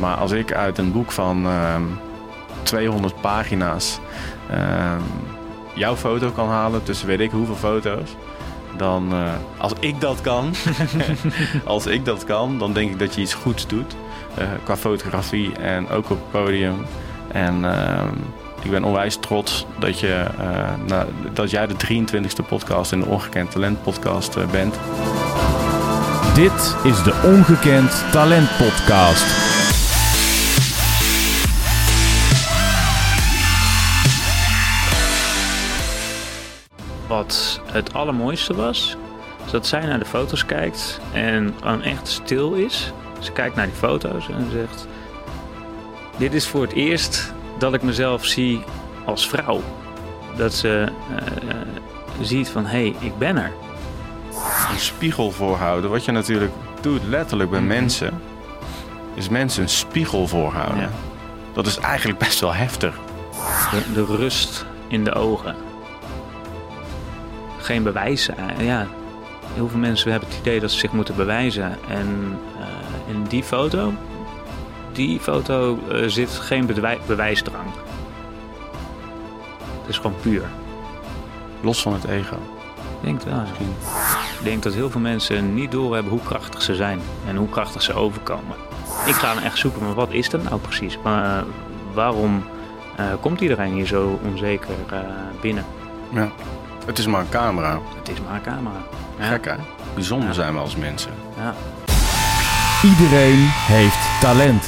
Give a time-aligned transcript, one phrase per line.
[0.00, 1.82] Maar als ik uit een boek van ehm,
[2.62, 3.98] 200 pagina's
[4.50, 5.00] ehm,
[5.74, 8.16] jouw foto kan halen, tussen weet ik hoeveel foto's,
[8.76, 10.54] dan eh, als ik dat kan,
[11.64, 13.96] als ik dat kan, dan denk ik dat je iets goeds doet
[14.34, 16.76] eh, qua fotografie en ook op het podium.
[17.32, 18.14] En ehm,
[18.62, 20.24] ik ben onwijs trots dat, je,
[20.88, 21.00] eh,
[21.32, 24.74] dat jij de 23e podcast in de Ongekend Talent podcast bent.
[26.34, 29.59] Dit is de Ongekend Talent Podcast.
[37.30, 38.96] Wat het allermooiste was,
[39.44, 42.92] is dat zij naar de foto's kijkt en gewoon echt stil is.
[43.18, 44.86] Ze kijkt naar die foto's en zegt:
[46.16, 48.64] Dit is voor het eerst dat ik mezelf zie
[49.04, 49.60] als vrouw.
[50.36, 51.56] Dat ze eh,
[52.20, 53.52] ziet van hé, hey, ik ben er.
[54.72, 57.68] Een spiegel voorhouden, wat je natuurlijk doet letterlijk bij Mhm.
[57.68, 58.20] mensen,
[59.14, 60.80] is mensen een spiegel voorhouden.
[60.80, 60.88] Ja.
[61.52, 62.94] Dat is eigenlijk best wel heftig.
[63.70, 65.56] De, de rust in de ogen.
[67.60, 68.34] Geen bewijzen.
[68.58, 68.86] eh, Ja,
[69.54, 71.76] heel veel mensen hebben het idee dat ze zich moeten bewijzen.
[71.88, 73.92] En eh, in die foto,
[74.92, 77.66] die foto eh, zit geen bedwij- bewijsdrang.
[79.80, 80.42] Het is gewoon puur.
[81.60, 82.34] Los van het ego.
[83.00, 83.34] Ik denk wel.
[83.34, 83.42] ja.
[84.38, 87.82] Ik denk dat heel veel mensen niet doorhebben hoe krachtig ze zijn en hoe krachtig
[87.82, 88.56] ze overkomen.
[89.06, 90.98] Ik ga dan echt zoeken, maar wat is dat nou precies?
[91.02, 91.44] Maar,
[91.94, 92.42] waarom
[93.20, 94.74] komt iedereen hier zo onzeker
[95.40, 95.64] binnen?
[96.12, 96.28] Ja.
[96.90, 97.78] Het is maar een camera.
[97.98, 98.76] Het is maar een camera.
[99.18, 99.24] Ja.
[99.28, 99.54] Gek hè?
[99.94, 100.34] Bijzonder Ja.
[100.34, 101.10] zijn we als mensen.
[101.36, 101.54] Ja.
[102.82, 104.64] Iedereen heeft talent.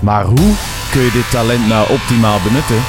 [0.00, 0.52] Maar hoe
[0.90, 2.80] kun je dit talent nou optimaal benutten?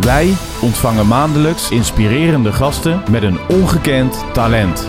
[0.00, 4.88] Wij ontvangen maandelijks inspirerende gasten met een ongekend talent.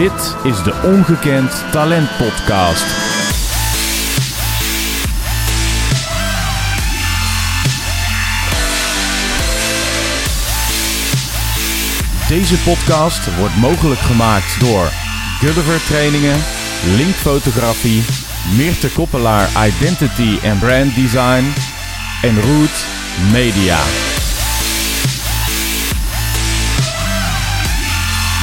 [0.00, 2.84] Dit is de Ongekend Talent Podcast.
[12.28, 14.90] Deze podcast wordt mogelijk gemaakt door
[15.38, 16.38] Gulliver Trainingen,
[16.96, 18.02] Link Fotografie,
[18.56, 21.44] Meerte Koppelaar Identity en Brand Design
[22.22, 22.86] en Root
[23.32, 23.78] Media.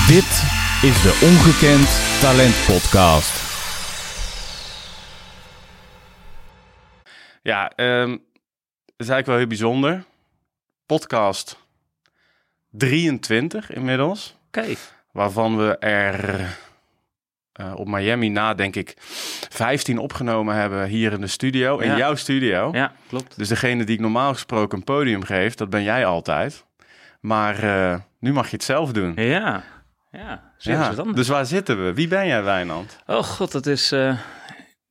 [0.07, 3.45] Dit is de Ongekend Talent Podcast.
[7.41, 8.19] Ja, ehm, dat
[8.97, 10.03] is eigenlijk wel heel bijzonder.
[10.85, 11.57] Podcast
[12.71, 14.37] 23 inmiddels.
[14.47, 14.66] Oké.
[15.11, 16.39] Waarvan we er
[17.53, 18.93] eh, op Miami na, denk ik,
[19.49, 21.77] 15 opgenomen hebben hier in de studio.
[21.77, 21.97] In Ja.
[21.97, 22.69] jouw studio.
[22.73, 23.37] Ja, klopt.
[23.37, 26.66] Dus degene die ik normaal gesproken een podium geef, dat ben jij altijd.
[27.19, 29.13] Maar eh, nu mag je het zelf doen.
[29.16, 29.63] Ja.
[30.11, 30.94] Ja, Ja.
[31.13, 31.94] Dus waar zitten we?
[31.94, 33.00] Wie ben jij, Wijnand?
[33.06, 34.18] Oh god, dat is, eh,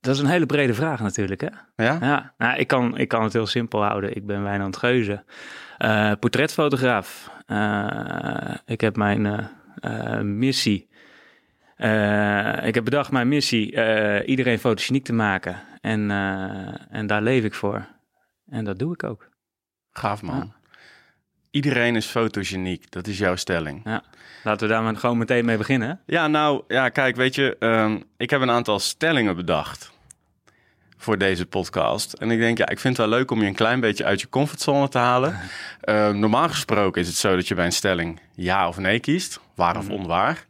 [0.01, 1.49] dat is een hele brede vraag natuurlijk, hè?
[1.85, 1.99] Ja?
[2.01, 4.17] Ja, nou, ik, kan, ik kan het heel simpel houden.
[4.17, 5.25] Ik ben Wijnand Geuze,
[5.79, 7.31] eh, portretfotograaf.
[7.47, 9.51] Eh, ik heb mijn
[10.39, 10.89] missie.
[12.63, 13.67] ik heb bedacht mijn missie
[14.25, 15.57] iedereen fotogeniek te maken.
[15.81, 16.11] En,
[16.91, 17.87] en daar leef ik voor.
[18.49, 19.29] En dat doe ik ook.
[19.91, 20.55] Gaaf man.
[21.57, 23.81] Iedereen is fotogeniek, dat is jouw stelling.
[23.85, 24.03] Ja.
[24.45, 26.01] Laten we daar maar gewoon meteen mee beginnen.
[26.07, 29.93] Ja, nou, ja, kijk, weet je, ehm, ik heb een aantal stellingen bedacht
[30.97, 32.13] voor deze podcast.
[32.13, 34.21] En ik denk, ja, ik vind het wel leuk om je een klein beetje uit
[34.21, 35.39] je comfortzone te halen.
[35.81, 39.41] Ehm, normaal gesproken is het zo dat je bij een stelling ja of nee kiest,
[39.55, 40.45] waar of onwaar.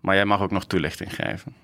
[0.00, 1.54] Maar jij mag ook nog toelichting geven.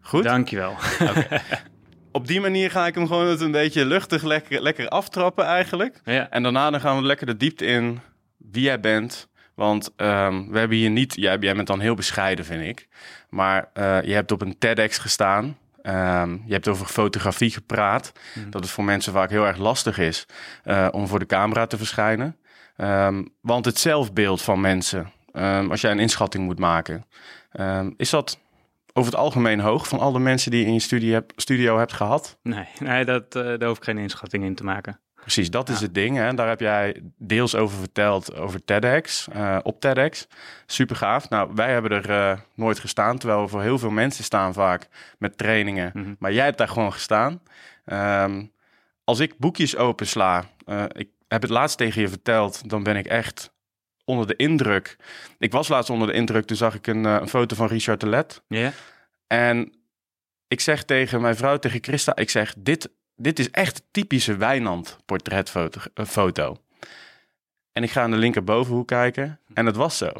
[0.00, 0.22] Goed?
[0.22, 0.76] Dankjewel.
[2.12, 6.00] Op die manier ga ik hem gewoon het een beetje luchtig lekker, lekker aftrappen eigenlijk.
[6.04, 6.30] ja.
[6.30, 8.00] En daarna dan gaan we lekker de diepte in
[8.36, 9.28] wie jij bent.
[9.54, 11.14] Want ehm, we hebben hier niet...
[11.14, 12.88] Jij, jij bent dan heel bescheiden, vind ik.
[13.28, 15.58] Maar eh, je hebt op een TEDx gestaan.
[15.82, 18.12] Ehm, je hebt over fotografie gepraat.
[18.50, 20.26] Dat het voor mensen vaak heel erg lastig is
[20.64, 22.36] eh, om voor de camera te verschijnen.
[22.76, 25.12] Ehm, want het zelfbeeld van mensen,
[25.70, 27.06] als jij een inschatting moet maken...
[27.96, 28.38] is dat
[28.92, 31.92] over het algemeen hoog van alle mensen die je in je studie hebt, studio hebt
[31.92, 32.38] gehad?
[32.42, 35.00] Nee, nee dat, eh, daar hoef ik geen inschatting in te maken.
[35.14, 36.16] Precies, dat is het ding.
[36.16, 36.34] Hè?
[36.34, 40.26] Daar heb jij deels over verteld over TEDx, eh, op TEDx.
[40.66, 41.28] Super gaaf.
[41.28, 44.88] Nou, wij hebben er eh, nooit gestaan, terwijl we voor heel veel mensen staan vaak
[45.18, 45.90] met trainingen.
[45.94, 46.14] Mhm.
[46.18, 47.40] Maar jij hebt daar gewoon gestaan.
[47.84, 48.44] Ehm,
[49.04, 50.44] als ik boekjes opensla,
[50.92, 53.51] ik heb het laatst tegen je verteld, dan ben ik echt
[54.12, 54.96] onder de indruk.
[55.38, 58.00] Ik was laatst onder de indruk, toen zag ik een, eh, een foto van Richard
[58.00, 58.42] de Let.
[58.48, 58.72] Ja?
[59.26, 59.72] En
[60.48, 64.96] ik zeg tegen mijn vrouw, tegen Christa, ik zeg, dit, dit is echt typische Wijnand
[65.04, 65.80] portretfoto.
[65.94, 66.56] eh, foto.
[67.72, 70.10] En ik ga in de linkerbovenhoek kijken en het was zo.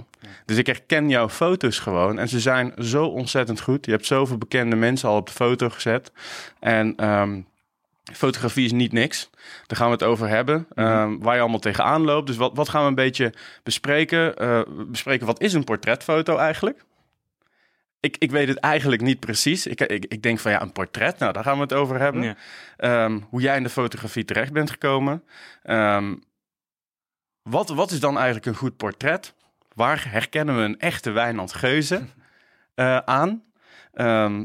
[0.44, 3.86] Dus ik herken jouw foto's gewoon en ze zijn zo ontzettend goed.
[3.86, 6.12] Je hebt zoveel bekende mensen al op de foto gezet.
[6.60, 7.40] En ehm,
[8.02, 9.30] fotografie is niet niks.
[9.66, 10.66] Daar gaan we het over hebben.
[10.74, 12.26] ehm, waar je allemaal tegenaan loopt.
[12.26, 13.32] Dus wat, wat gaan we een beetje
[13.62, 14.36] bespreken?
[14.36, 16.84] Eh, bespreken wat is een portretfoto eigenlijk?
[18.00, 19.66] Ik, ik weet het eigenlijk niet precies.
[19.66, 22.22] Ik, ik, ik denk van ja, een portret, nou daar gaan we het over hebben.
[22.22, 22.36] Ja.
[22.76, 25.24] Ehm, hoe jij in de fotografie terecht bent gekomen.
[25.62, 26.14] Ehm,
[27.42, 29.34] wat, wat is dan eigenlijk een goed portret?
[29.74, 32.02] Waar herkennen we een echte Wijnand Geuze
[32.74, 33.42] eh, aan?
[33.92, 34.44] Ehm,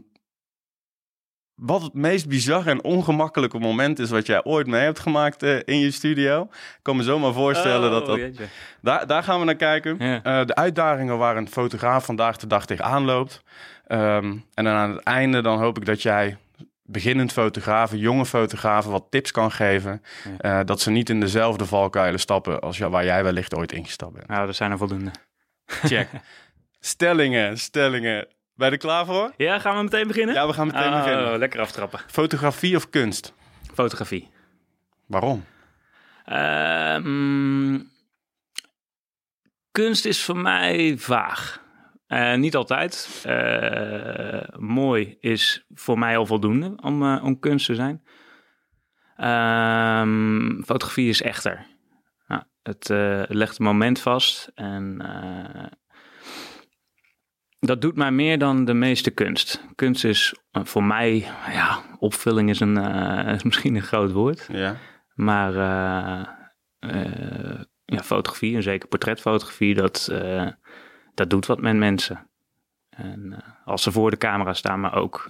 [1.57, 5.59] wat het meest bizarre en ongemakkelijke moment is wat jij ooit mee hebt gemaakt eh,
[5.65, 6.41] in je studio.
[6.51, 8.17] Ik kan me zomaar voorstellen dat Oh, dat...
[8.17, 8.45] jeetje.
[8.81, 9.95] Daar, daar gaan we naar kijken.
[9.99, 10.23] Ja.
[10.23, 13.43] Eh, de uitdagingen waar een fotograaf vandaag de dag tegenaan loopt.
[13.87, 16.37] Ehm, en dan aan het einde dan hoop ik dat jij
[16.83, 20.01] beginnend fotografen, jonge fotografen wat tips kan geven.
[20.37, 24.27] eh, dat ze niet in dezelfde valkuilen stappen als waar jij wellicht ooit ingestapt bent.
[24.27, 25.11] Nou, dat zijn er voldoende.
[25.65, 26.07] Check.
[26.79, 28.27] stellingen, stellingen.
[28.57, 29.33] Ben je er klaar voor?
[29.37, 30.35] Ja, gaan we meteen beginnen?
[30.35, 31.37] Ja, we gaan meteen Oh, beginnen.
[31.37, 31.99] lekker aftrappen.
[32.07, 33.33] Fotografie of kunst?
[33.73, 34.29] Fotografie.
[35.07, 35.45] Waarom?
[36.25, 37.79] Ehm,
[39.71, 41.65] kunst is voor mij vaag.
[42.07, 43.21] Eh, niet altijd.
[43.25, 48.03] Eh, mooi is voor mij al voldoende om, eh, om kunst te zijn.
[49.15, 51.65] Ehm, fotografie is echter.
[52.27, 52.87] Nou, het
[53.29, 55.01] legt een moment vast en
[57.59, 59.63] dat doet mij meer dan de meeste kunst.
[59.75, 61.17] Kunst is eh, voor mij,
[61.51, 64.47] ja, opvulling is, een, eh, is misschien een groot woord.
[64.51, 64.75] Ja.
[65.13, 65.51] Maar
[66.79, 70.11] eh, ja, fotografie, en zeker portretfotografie, dat,
[71.13, 72.29] dat doet wat met mensen.
[72.89, 75.29] En als ze voor de camera staan, maar ook,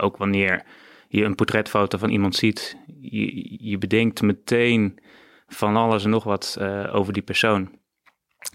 [0.00, 0.64] ook wanneer
[1.08, 4.98] je een portretfoto van iemand ziet, je, je bedenkt meteen
[5.46, 6.58] van alles en nog wat
[6.92, 7.78] over die persoon.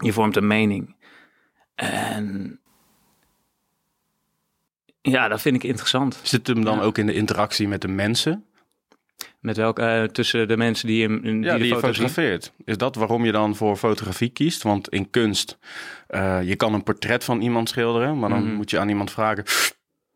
[0.02, 0.96] Je vormt een mening.
[1.76, 2.59] En
[5.10, 6.20] ja, dat vind ik interessant.
[6.24, 6.84] Zit hem dan Ja.
[6.84, 8.44] ook in de interactie met de mensen
[9.40, 12.52] Met welke, eh, tussen de mensen die, hem, die, ja, de die je fotografeert?
[12.66, 14.64] Is dat waarom je dan voor fotografie kiest?
[14.64, 15.58] Want in kunst,
[16.08, 18.54] eh, je kan een portret van iemand schilderen, maar dan Mhm.
[18.56, 19.44] moet je aan iemand vragen,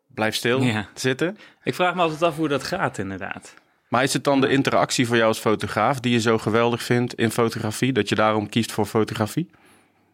[0.07, 0.87] blijf stil Ja.
[0.93, 1.37] zitten.
[1.63, 3.53] Ik vraag me altijd af hoe dat gaat, inderdaad.
[3.87, 7.13] Maar is het dan de interactie voor jou als fotograaf die je zo geweldig vindt
[7.13, 9.49] in fotografie, dat je daarom kiest voor fotografie?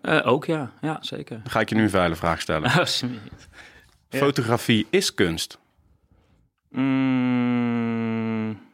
[0.01, 1.39] Eh, ook ja, ja zeker.
[1.43, 2.71] Dan ga ik je nu een vuile vraag stellen.
[4.09, 5.59] Fotografie is kunst.
[6.69, 8.67] Mm.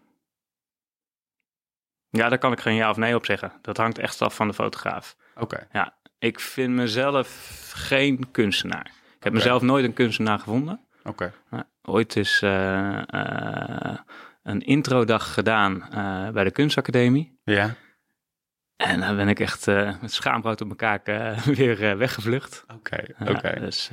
[2.09, 3.51] Ja, daar kan ik geen ja of nee op zeggen.
[3.61, 5.15] Dat hangt echt af van de fotograaf.
[5.35, 5.67] Oké.
[5.71, 8.91] Ja, ik vind mezelf geen kunstenaar.
[9.17, 10.79] Ik heb mezelf nooit een kunstenaar gevonden.
[11.03, 11.33] Oké.
[11.49, 13.97] Nou, ooit is eh, eh,
[14.43, 17.39] een introdag gedaan eh, bij de kunstacademie.
[17.43, 17.75] Ja.
[18.77, 22.65] En dan ben ik echt eh, met schaamrood op mijn kaak eh, weer eh, weggevlucht.
[22.73, 23.03] Oké.
[23.27, 23.59] Oké.
[23.59, 23.89] Dus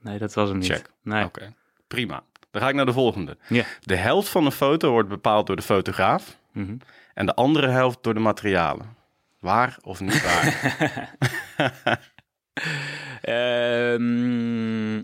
[0.00, 0.70] nee, dat was hem niet.
[0.72, 0.90] Check.
[1.02, 1.24] Nee.
[1.24, 1.52] Oké.
[1.88, 2.22] Prima.
[2.50, 3.36] Dan ga ik naar de volgende.
[3.80, 6.76] De helft van een foto wordt bepaald door de fotograaf Mhm.
[7.14, 8.96] en de andere helft door de materialen.
[9.40, 11.14] Waar of niet waar?
[13.20, 14.96] Ehm,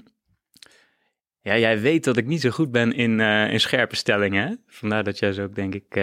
[1.41, 4.49] ja, jij weet dat ik niet zo goed ben in, in scherpe stellingen.
[4.49, 4.55] Hè?
[4.67, 6.01] Vandaar dat jij zo ook, denk ik,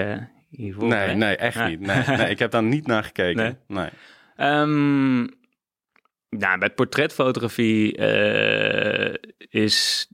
[0.55, 1.67] hiervoor nee, nee, echt Ja.
[1.67, 1.79] niet.
[1.79, 3.43] Nee, nee, ik heb daar niet naar gekeken.
[3.43, 3.55] Nee?
[3.67, 3.89] Nee.
[4.35, 5.19] Ehm,
[6.29, 9.13] nou, bij portretfotografie eh,
[9.49, 10.07] is,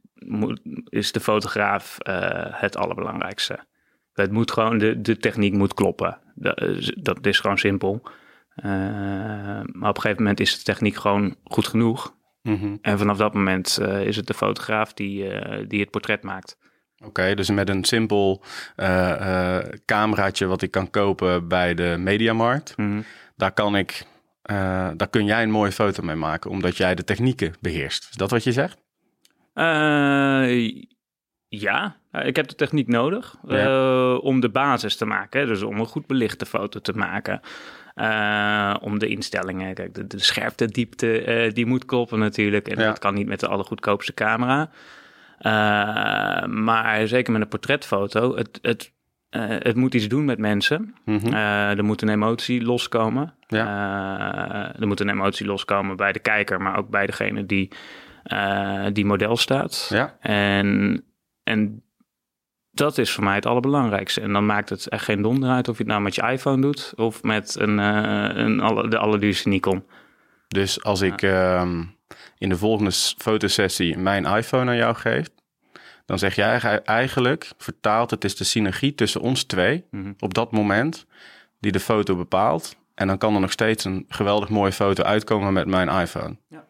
[0.90, 3.60] is de fotograaf eh, het allerbelangrijkste.
[4.14, 6.18] Het moet gewoon, de, de techniek moet kloppen.
[6.36, 8.02] Dat, is- dat is gewoon simpel.
[8.56, 8.66] Eh,
[9.66, 12.18] maar op een gegeven moment is de techniek gewoon goed genoeg.
[12.42, 12.76] Mhm.
[12.82, 16.58] En vanaf dat moment eh, is het de fotograaf die, eh, die het portret maakt.
[17.06, 18.42] Oké, dus met een simpel
[18.76, 23.02] eh, eh, cameraatje wat ik kan kopen bij de Mediamarkt, Mhm.
[23.36, 24.04] daar kan ik,
[24.42, 28.08] eh, daar kun jij een mooie foto mee maken, omdat jij de technieken beheerst.
[28.10, 28.78] Is dat wat je zegt?
[31.48, 33.36] Ja, ik heb de techniek nodig
[34.22, 35.48] om de basis te maken.
[35.48, 37.40] Dus om een goed belichte foto te maken.
[38.82, 42.68] Om de instellingen, kijk, de, de scherpte, diepte, die moet kloppen natuurlijk.
[42.68, 42.86] En Ja.
[42.86, 44.70] dat kan niet met de allergoedkoopste camera.
[45.40, 48.94] Eh, maar zeker met een portretfoto, het, het,
[49.30, 50.96] eh, het moet iets doen met mensen.
[51.06, 51.34] Mhm.
[51.34, 53.34] Eh, er moet een emotie loskomen.
[53.48, 54.76] Ja.
[54.80, 57.72] Er moet een emotie loskomen bij de kijker, maar ook bij degene die,
[58.94, 59.88] die model staat.
[59.90, 61.04] Ja, En,
[61.44, 61.84] en
[62.72, 64.22] dat is voor mij het allerbelangrijkste.
[64.22, 66.62] En dan maakt het echt geen donder uit of je het nou met je iPhone
[66.62, 69.86] doet of met een, eh, een alle, de allerduurste Nikon.
[70.48, 71.84] dus als ik ehm,
[72.40, 75.28] in de volgende fotosessie mijn iPhone aan jou geef,
[76.06, 80.14] dan zeg jij ge- eigenlijk, vertaald, het is de synergie tussen ons twee Mhm.
[80.20, 81.06] op dat moment
[81.60, 82.76] die de foto bepaalt.
[82.96, 86.36] En dan kan er nog steeds een geweldig mooie foto uitkomen met mijn iPhone.
[86.50, 86.66] Ja.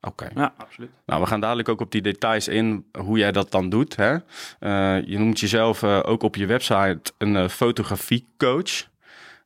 [0.00, 0.28] Oké.
[0.34, 0.90] Ja, absoluut.
[1.06, 3.96] Nou, we gaan dadelijk ook op die details in, hoe jij dat dan doet.
[3.96, 4.12] Hè?
[4.58, 8.88] Eh, je noemt jezelf eh, ook op je website een uh, fotografiecoach.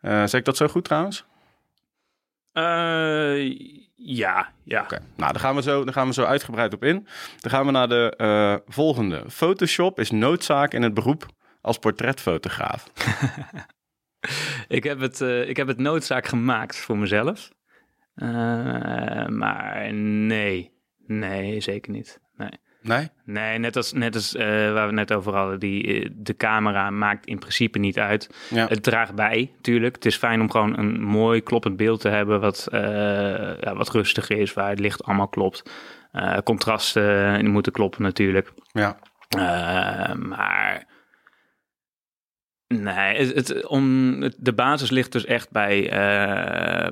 [0.01, 1.25] zeg ik dat zo goed trouwens?
[3.97, 4.83] Ja, ja.
[4.83, 7.07] Oké, nou, daar gaan, we zo, daar gaan we zo uitgebreid op in.
[7.41, 9.23] Dan gaan we naar de volgende.
[9.31, 11.27] Photoshop is noodzaak in het beroep
[11.61, 12.91] als portretfotograaf.
[14.69, 17.51] ik, heb het, ik heb het noodzaak gemaakt voor mezelf.
[18.17, 20.73] Uh, maar nee,
[21.07, 22.21] nee, zeker niet.
[22.37, 22.65] Nee.
[22.87, 23.09] Nee?
[23.25, 25.61] Nee, net als, net als uh, waar we net over hadden.
[25.61, 28.31] Die, eh, de camera maakt in principe niet uit.
[28.51, 28.67] Ja.
[28.67, 29.95] Het draagt bij, natuurlijk.
[29.95, 32.41] Het is fijn om gewoon een mooi kloppend beeld te hebben...
[32.41, 32.81] wat, uh,
[33.61, 35.71] ja, wat rustig is, waar het licht allemaal klopt.
[36.45, 38.53] contrasten moeten kloppen natuurlijk.
[38.73, 38.99] Ja.
[40.17, 40.95] maar
[42.69, 45.89] Nee, het, om, de basis ligt dus echt bij,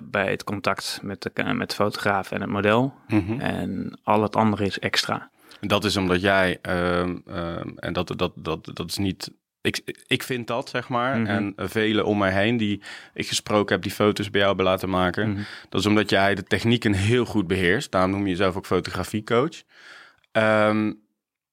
[0.02, 2.94] bij het contact met de, met de fotograaf en het model.
[3.08, 3.40] Mhm.
[3.40, 5.30] En al het andere is extra.
[5.61, 9.30] Dat is omdat jij, uh, uh, en dat, dat, dat, dat is niet
[9.64, 11.18] ik, ik vind dat, zeg maar.
[11.18, 11.54] Mm -hmm.
[11.56, 12.82] En velen om mij heen die
[13.14, 15.28] ik gesproken heb, die foto's bij jou hebben laten maken.
[15.28, 15.44] Mm -hmm.
[15.68, 17.90] Dat is omdat jij de technieken heel goed beheerst.
[17.90, 19.62] Daarom noem je jezelf ook fotografiecoach.
[20.32, 21.02] Um,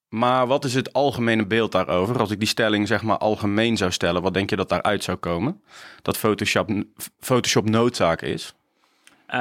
[0.09, 2.19] maar wat is het algemene beeld daarover?
[2.19, 5.17] Als ik die stelling zeg maar algemeen zou stellen, wat denk je dat daaruit zou
[5.17, 5.61] komen?
[6.01, 6.83] Dat Photoshop,
[7.19, 8.53] Photoshop noodzaak is?
[9.33, 9.37] Uh,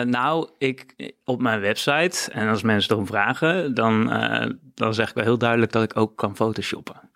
[0.00, 5.14] nou, ik op mijn website, en als mensen erom vragen, dan, uh, dan zeg ik
[5.14, 7.08] wel heel duidelijk dat ik ook kan photoshoppen.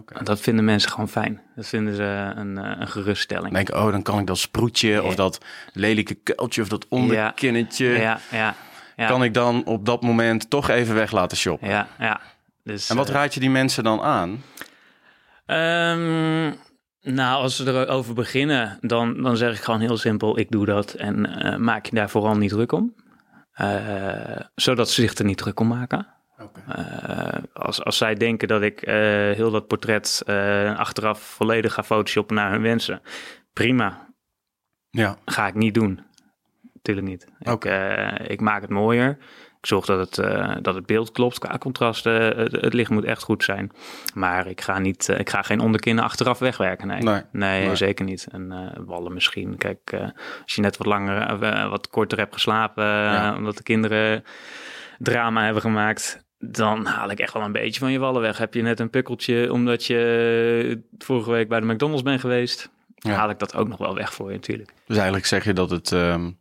[0.00, 0.22] Okay.
[0.22, 1.42] Dat vinden mensen gewoon fijn.
[1.56, 3.52] Dat vinden ze een, eh, een geruststelling.
[3.52, 5.02] Denk, oh, dan kan ik dat sproetje ja.
[5.02, 7.86] of dat lelijke kuiltje of dat onderkinnetje.
[7.86, 8.54] Ja, ja,
[8.96, 9.06] ja.
[9.06, 11.68] Kan ik dan op dat moment toch even weg laten shoppen?
[11.68, 12.20] Ja, ja.
[12.64, 14.42] Dus, en wat raad je die mensen dan aan?
[15.46, 16.56] Um,
[17.02, 20.92] nou, als we erover beginnen, dan, dan zeg ik gewoon heel simpel: ik doe dat
[20.92, 22.94] en uh, maak je daar vooral niet druk om.
[23.60, 26.06] Uh, zodat ze zich er niet druk om maken.
[26.38, 26.62] Okay.
[26.78, 28.80] Uh, als, als zij denken dat ik
[29.34, 30.22] heel dat portret
[30.76, 33.02] achteraf volledig ga photoshoppen naar hun wensen,
[33.52, 34.08] prima.
[34.90, 35.16] Ja.
[35.24, 36.00] Ga ik niet doen.
[36.72, 37.26] Natuurlijk niet.
[37.40, 38.12] Okay.
[38.14, 39.18] Ik, ik maak het mooier.
[39.60, 42.12] Ik zorg dat het, uh, dat het beeld klopt qua contrasten.
[42.12, 43.70] Het, het, licht moet echt goed zijn.
[44.14, 46.86] Maar ik ga, niet, uh, ik ga geen onderkinnen achteraf wegwerken.
[46.86, 47.76] Nee, nee, nee, nee.
[47.76, 48.26] zeker niet.
[48.30, 49.56] En uh, wallen misschien.
[49.56, 49.96] Kijk,
[50.42, 51.38] als je net wat langer,
[51.68, 52.84] wat korter hebt geslapen...
[52.84, 53.36] Ja.
[53.36, 54.24] omdat de kinderen
[54.98, 56.24] drama hebben gemaakt...
[56.38, 58.38] dan haal ik echt wel een beetje van je wallen weg.
[58.38, 62.70] Heb je net een pukkeltje omdat je vorige week bij de McDonald's bent geweest...
[62.94, 63.12] Ja.
[63.12, 64.72] haal ik dat ook nog wel weg voor je natuurlijk.
[64.86, 65.90] Dus eigenlijk zeg je dat het...
[65.90, 66.38] Um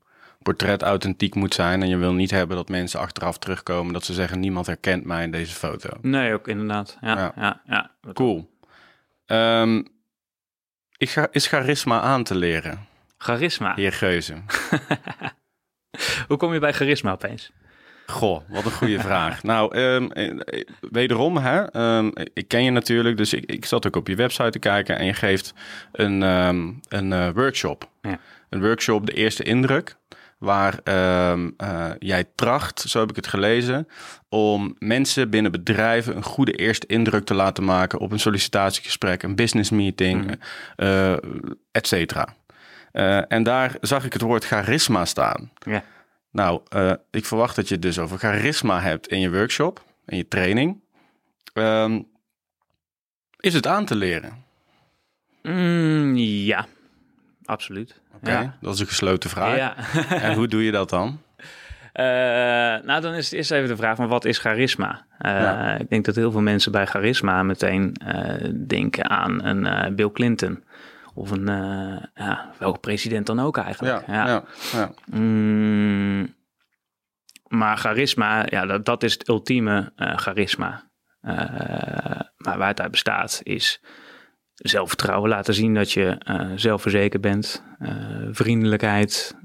[0.49, 1.81] portret authentiek moet zijn.
[1.81, 5.23] En je wil niet hebben dat mensen achteraf terugkomen dat ze zeggen niemand herkent mij
[5.23, 5.89] in deze foto.
[6.01, 6.97] Nee, ook inderdaad.
[7.01, 7.31] Ja, ja.
[7.35, 7.91] ja, ja.
[8.13, 8.49] Cool.
[9.25, 9.87] Um,
[10.97, 12.87] is, is charisma aan te leren?
[13.17, 13.73] Charisma?
[13.75, 14.33] Heer Geuze.
[16.27, 17.51] Hoe kom je bij charisma opeens?
[18.05, 19.43] Goh, wat een goede vraag.
[19.51, 20.11] Nou, um,
[20.79, 24.49] wederom, hè, um, ik ken je natuurlijk, dus ik, ik zat ook op je website
[24.49, 25.53] te kijken en je geeft
[25.91, 27.89] een, um, een uh, workshop.
[28.01, 28.19] Ja.
[28.49, 29.97] Een workshop, de eerste indruk
[30.39, 33.87] waar uh, uh, jij tracht, zo heb ik het gelezen,
[34.29, 39.35] om mensen binnen bedrijven een goede eerste indruk te laten maken op een sollicitatiegesprek, een
[39.35, 41.57] business meeting, mm.
[41.71, 42.35] et cetera.
[42.93, 45.51] Uh, en daar zag ik het woord charisma staan.
[45.59, 45.83] Ja.
[46.31, 46.61] Nou,
[47.11, 50.79] ik verwacht dat je het dus over charisma hebt in je workshop, in je training.
[51.53, 52.07] Um,
[53.39, 54.43] is het aan te leren?
[55.43, 56.67] Mm, ja,
[57.45, 58.01] absoluut.
[58.21, 58.57] Okay, ja.
[58.61, 59.55] dat is een gesloten vraag.
[59.55, 59.75] Ja.
[60.23, 61.19] en hoe doe je dat dan?
[61.93, 62.05] Uh,
[62.85, 65.05] nou, dan is het eerst even de vraag van wat is charisma?
[65.19, 65.77] Uh, ja.
[65.77, 70.63] Ik denk dat heel veel mensen bij charisma meteen uh, denken aan een Bill Clinton.
[71.13, 71.45] Of een,
[72.13, 74.07] ja, welke president dan ook eigenlijk.
[74.07, 74.43] Ja, ja.
[74.71, 76.35] ja, mm,
[77.47, 80.83] maar charisma, ja, dat, dat is het ultieme charisma.
[82.37, 83.81] maar waar het uit bestaat is
[84.59, 87.91] zelfvertrouwen laten zien dat je uh, zelfverzekerd bent, uh,
[88.31, 89.35] vriendelijkheid,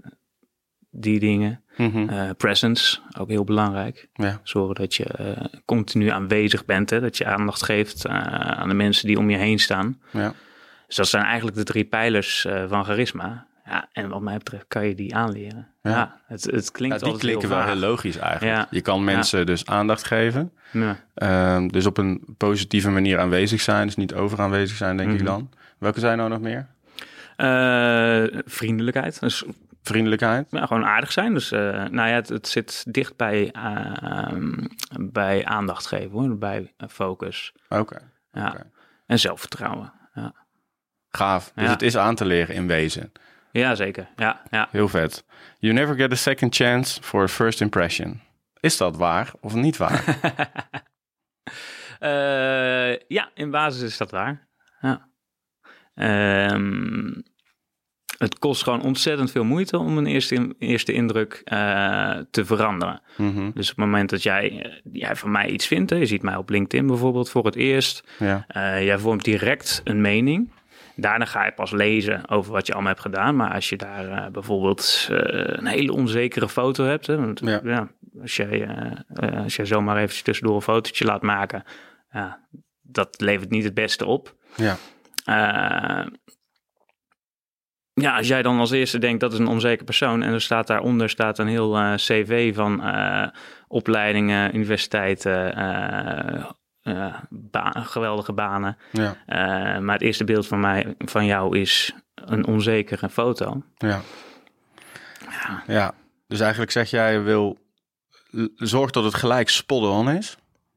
[0.90, 1.62] die dingen.
[1.76, 2.10] Mm -hmm.
[2.10, 4.08] uh, presence, ook heel belangrijk.
[4.12, 4.40] Ja.
[4.42, 9.18] Zorgen dat je continu aanwezig bent, hè, dat je aandacht geeft aan de mensen die
[9.18, 10.00] om je heen staan.
[10.10, 10.34] Ja.
[10.86, 13.46] Dus dat zijn eigenlijk de drie pijlers van charisma.
[13.64, 15.68] Ja, en wat mij betreft kan je die aanleren.
[15.82, 18.56] Ja, ja het, het klinkt ja, die klinken heel wel heel logisch eigenlijk.
[18.56, 18.66] Ja.
[18.70, 20.52] Je kan mensen dus aandacht geven.
[20.72, 23.86] Uh, dus op een positieve manier aanwezig zijn.
[23.86, 25.26] Dus niet over aanwezig zijn, denk mm -hmm.
[25.26, 25.50] ik dan.
[25.78, 26.66] Welke zijn nou nog meer?
[27.36, 29.20] Uh, vriendelijkheid.
[29.20, 29.44] Dus
[29.82, 30.46] Vriendelijkheid?
[30.50, 31.34] Ja, gewoon aardig zijn.
[31.34, 33.54] Dus uh, nou ja, het, het, zit dicht bij,
[35.00, 36.38] bij aandacht geven, hoor.
[36.38, 37.52] bij focus.
[37.68, 37.80] Oké.
[37.80, 38.02] Okay.
[38.32, 38.48] Ja.
[38.48, 38.70] Okay.
[39.06, 39.92] En zelfvertrouwen.
[40.14, 40.32] Ja.
[41.08, 41.52] Gaaf.
[41.54, 43.12] Dus het is aan te leren in wezen.
[43.60, 44.08] Ja, zeker.
[44.16, 44.68] Ja, ja.
[44.70, 45.24] Heel vet.
[45.58, 48.20] You never get a second chance for a first impression.
[48.60, 50.04] Is dat waar of niet waar?
[51.98, 54.48] Eh, ja, in basis is dat waar.
[54.80, 55.08] Ja.
[55.94, 57.12] Ehm,
[58.18, 63.02] het kost gewoon ontzettend veel moeite om een eerste, eerste indruk eh, te veranderen.
[63.16, 66.06] Mhm, Dus op het moment dat jij, eh, jij van mij iets vindt, hè, je
[66.06, 68.46] ziet mij op LinkedIn bijvoorbeeld voor het eerst, Ja.
[68.80, 70.50] jij vormt direct een mening.
[70.96, 73.36] Daarna ga je pas lezen over wat je allemaal hebt gedaan.
[73.36, 77.06] Maar als je daar eh, bijvoorbeeld eh, een hele onzekere foto hebt.
[77.06, 77.60] Hè, want, Ja.
[77.64, 77.88] ja.
[78.20, 78.66] als, jij,
[79.14, 81.64] eh, als jij zomaar eventjes tussendoor een fotootje laat maken.
[82.10, 82.46] Ja,
[82.82, 84.34] dat levert niet het beste op.
[84.56, 84.76] Ja.
[88.00, 90.66] Ja, als jij dan als eerste denkt dat is een onzeker persoon en er staat
[90.66, 92.82] daaronder staat een heel cv van
[93.68, 95.54] opleidingen, universiteiten,
[96.84, 98.76] eh, ba- geweldige banen.
[98.92, 99.16] Ja.
[99.26, 103.62] Eh, maar het eerste beeld van, mij, van jou is een onzekere foto.
[103.76, 104.00] Ja.
[105.66, 105.94] ja.
[106.28, 107.58] Dus eigenlijk zeg jij, wil
[108.56, 110.36] zorg dat het gelijk spot on is.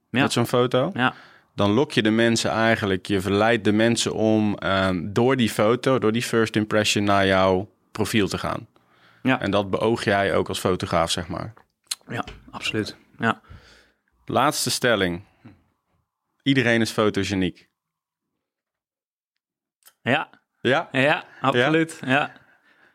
[0.09, 0.21] Ja.
[0.21, 0.89] Met zo'n foto.
[0.93, 1.13] Ja,
[1.55, 5.99] Dan lok je de mensen eigenlijk, je verleidt de mensen om ehm, door die foto,
[5.99, 8.67] door die first impression naar jouw profiel te gaan.
[9.23, 9.39] Ja.
[9.41, 11.53] En dat beoog jij ook als fotograaf, zeg maar.
[12.09, 12.95] ja absoluut.
[13.19, 13.41] Ja.
[14.25, 15.21] Laatste stelling.
[16.47, 17.69] Iedereen is fotogeniek.
[20.01, 20.29] Ja,
[20.61, 20.89] Ja?
[20.91, 21.99] ja, absoluut.
[22.05, 22.31] Ja.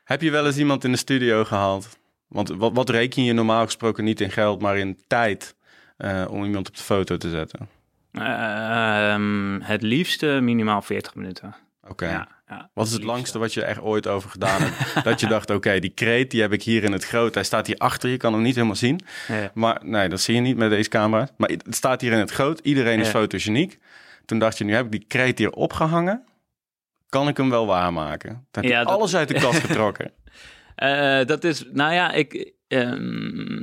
[0.04, 1.99] Heb je wel eens iemand in de studio gehaald?
[2.28, 5.56] Want wat, wat reken je normaal gesproken niet in geld, maar in tijd
[5.97, 7.68] eh, om iemand op de foto te zetten?
[8.12, 11.54] Ehm, het liefste minimaal 40 minuten.
[11.82, 12.09] Oké.
[12.11, 15.04] Ja, ja, Wat is het langste wat je echt ooit over gedaan hebt?
[15.04, 17.35] dat je dacht, oké, die kreet die heb ik hier in het groot.
[17.35, 19.00] Hij staat hier achter, je kan hem niet helemaal zien.
[19.28, 19.50] Ja.
[19.54, 21.28] Maar nee, dat zie je niet met deze camera.
[21.37, 22.59] Maar het staat hier in het groot.
[22.59, 23.12] Iedereen is Ja.
[23.12, 23.78] fotogeniek.
[24.25, 26.25] Toen dacht je, nu heb ik die kreet hier opgehangen.
[27.09, 28.30] Kan ik hem wel waarmaken?
[28.50, 30.12] Toen heb je dat- alles uit de kast getrokken.
[30.75, 33.60] Eh, dat is, nou ja, ik, ehm,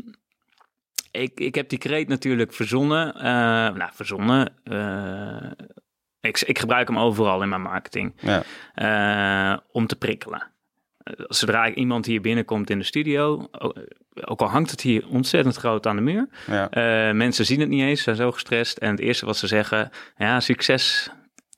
[1.11, 3.15] ik, ik heb die kreet natuurlijk verzonnen.
[3.15, 3.21] eh,
[3.75, 4.53] nou, verzonnen.
[4.63, 5.51] eh,
[6.21, 8.13] ik, ik gebruik hem overal in mijn marketing.
[8.19, 8.43] Ja.
[9.53, 10.51] eh, om te prikkelen.
[10.97, 13.73] Eh, Zodra iemand hier binnenkomt in de studio, o-
[14.21, 16.69] ook al hangt het hier ontzettend groot aan de muur, Ja.
[16.69, 18.77] eh, mensen zien het niet eens, zijn zo gestrest.
[18.77, 21.09] En het eerste wat ze zeggen, ja, succes.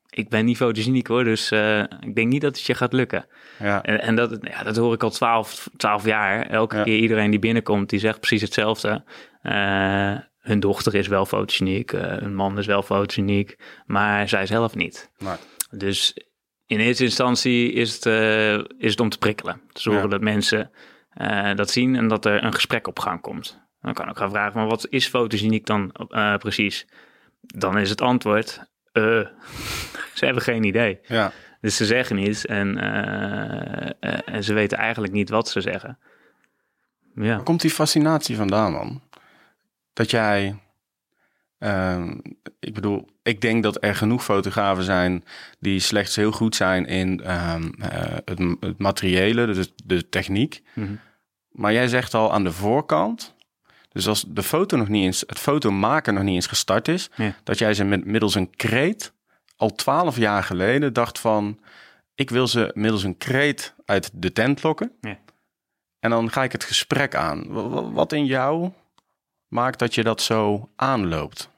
[0.10, 3.26] Ik ben niet fotogeniek hoor, dus eh, ik denk niet dat het je gaat lukken.
[3.60, 3.82] Ja.
[3.84, 6.46] En, en dat, ja, dat hoor ik al 12, 12 jaar.
[6.50, 6.84] Elke Ja.
[6.84, 9.04] keer iedereen die binnenkomt, die zegt precies hetzelfde.
[9.42, 14.76] Eh, hun dochter is wel fotogeniek, eh hun man is wel fotogeniek, maar zij zelf
[14.76, 15.10] niet.
[15.20, 15.38] Maar,
[15.72, 16.14] Dus
[16.66, 19.62] in eerste instantie is het, eh, is het om te prikkelen.
[19.72, 20.10] Te zorgen Ja.
[20.10, 20.72] dat mensen
[21.12, 23.60] eh, dat zien en dat er een gesprek op gang komt.
[23.82, 25.92] Dan kan ik gaan vragen, maar wat is fotogeniek dan
[26.38, 26.88] precies?
[27.42, 28.60] Dan is het antwoord,
[30.14, 31.00] ze hebben geen idee.
[31.08, 31.32] ja.
[31.62, 35.98] Dus ze zeggen iets en, eh, en ze weten eigenlijk niet wat ze zeggen.
[37.16, 39.02] Ja, Waar komt die fascinatie vandaan, man?
[39.94, 40.56] Dat jij...
[41.58, 42.18] ehm,
[42.60, 45.24] ik bedoel, ik denk dat er genoeg fotografen zijn
[45.60, 50.62] die slechts heel goed zijn in ehm, eh, het, het materiële, dus de techniek.
[50.74, 50.94] Mhm.
[51.52, 53.36] Maar jij zegt al aan de voorkant,
[53.90, 57.36] dus als de foto nog niet eens, het fotomaken nog niet eens gestart is, Ja.
[57.44, 59.14] dat jij ze met middels een kreet
[59.56, 61.60] al twaalf jaar geleden dacht van,
[62.16, 64.92] ik wil ze middels een kreet uit de tent lokken.
[65.02, 65.18] Ja.
[66.00, 67.48] En dan ga ik het gesprek aan.
[67.48, 68.72] Wa- wa- Wat in jou
[69.52, 71.50] maakt dat je dat zo aanloopt?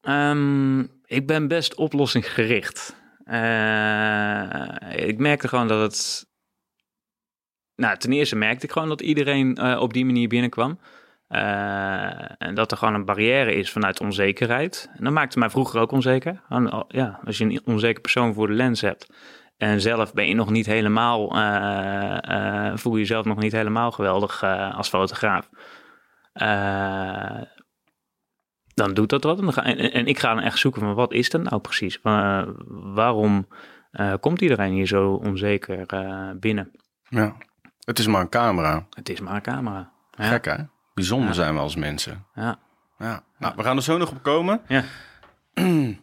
[0.00, 2.96] Ehm, ik ben best oplossingsgericht.
[3.24, 6.26] Eh, ik merkte gewoon dat het.
[7.74, 10.78] Nou, ten eerste merkte ik gewoon dat iedereen eh, op die manier binnenkwam.
[11.28, 14.90] Eh, en dat er gewoon een barrière is vanuit onzekerheid.
[14.96, 16.42] En dat maakte mij vroeger ook onzeker.
[16.48, 19.06] Al- Ja, als je een onzeker persoon voor de lens hebt.
[19.56, 21.28] En zelf ben je nog niet helemaal.
[22.76, 24.42] voel je jezelf nog niet helemaal geweldig
[24.74, 25.48] als fotograaf.
[26.38, 27.42] Eh,
[28.74, 29.38] dan doet dat wat.
[29.38, 31.60] En, dan ga, en, en ik ga dan echt zoeken van wat is dat nou
[31.60, 31.98] precies?
[32.02, 32.46] Wa-
[32.94, 33.48] waarom
[33.90, 36.70] eh, komt iedereen hier zo onzeker eh, binnen?
[37.08, 37.36] Ja.
[37.84, 38.86] Het is maar een camera.
[38.90, 39.90] Het is maar een camera.
[40.10, 40.56] Ja, Gek hè?
[40.94, 41.34] Bijzonder Ja.
[41.34, 42.24] zijn we als mensen.
[42.34, 42.58] ja.
[42.98, 43.22] Ja.
[43.38, 44.60] Nou, we gaan er zo nog op komen.
[44.68, 44.84] Ja.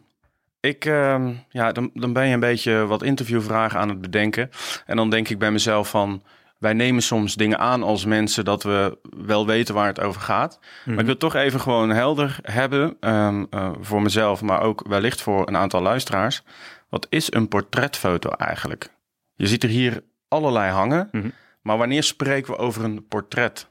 [0.60, 4.50] Ik, ehm, ja, dan, dan ben je een beetje wat interviewvragen aan het bedenken.
[4.86, 6.22] En dan denk ik bij mezelf van,
[6.58, 10.58] wij nemen soms dingen aan als mensen dat we wel weten waar het over gaat.
[10.84, 15.20] Maar ik wil toch even gewoon helder hebben ehm, eh, voor mezelf, maar ook wellicht
[15.22, 16.42] voor een aantal luisteraars.
[16.88, 18.94] Wat is een portretfoto eigenlijk?
[19.34, 21.28] Je ziet er hier allerlei hangen, Mhm.
[21.62, 23.68] maar wanneer spreken we over een portret?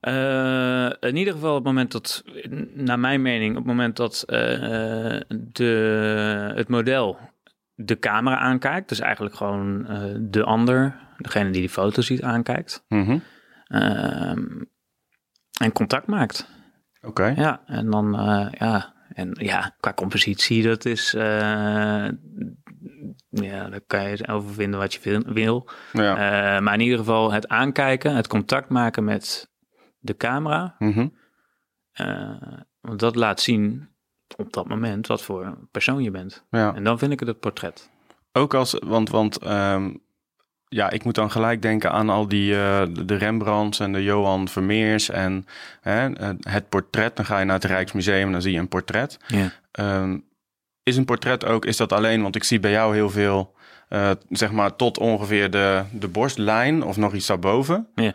[0.00, 2.24] Eh, in ieder geval op het moment dat,
[2.74, 4.36] naar mijn mening, op het moment dat eh,
[5.28, 7.18] de, het model
[7.84, 8.88] de camera aankijkt.
[8.88, 12.84] Dus eigenlijk gewoon eh, de ander, degene die die foto ziet, aankijkt.
[12.88, 13.18] Mhm.
[13.66, 14.44] Ehm,
[15.60, 16.48] en contact maakt.
[17.02, 17.26] Oké.
[17.36, 22.08] Ja, en dan, eh, ja, en ja, qua compositie, dat is, eh,
[23.28, 25.68] ja, daar kan je over vinden wat je wil.
[25.92, 26.60] Ja.
[26.60, 29.50] Maar in ieder geval het aankijken, het contact maken met
[29.98, 30.76] de camera.
[31.92, 33.88] Eh, want dat laat zien
[34.36, 36.44] op dat moment wat voor persoon je bent.
[36.50, 36.74] ja.
[36.74, 37.90] En dan vind ik het het portret.
[38.32, 39.90] Ook als, want, want ehm,
[40.68, 44.48] ja, ik moet dan gelijk denken aan al die, eh, de Rembrandts en de Johan
[44.48, 45.46] Vermeers en
[45.80, 46.08] hè,
[46.40, 47.16] het portret.
[47.16, 49.18] Dan ga je naar het Rijksmuseum en dan zie je een portret.
[49.26, 49.52] Ja.
[49.72, 50.18] Ehm,
[50.82, 53.54] is een portret ook, is dat alleen, want ik zie bij jou heel veel,
[53.88, 57.88] eh, zeg maar tot ongeveer de, de borstlijn of nog iets daarboven.
[57.94, 58.12] Ja.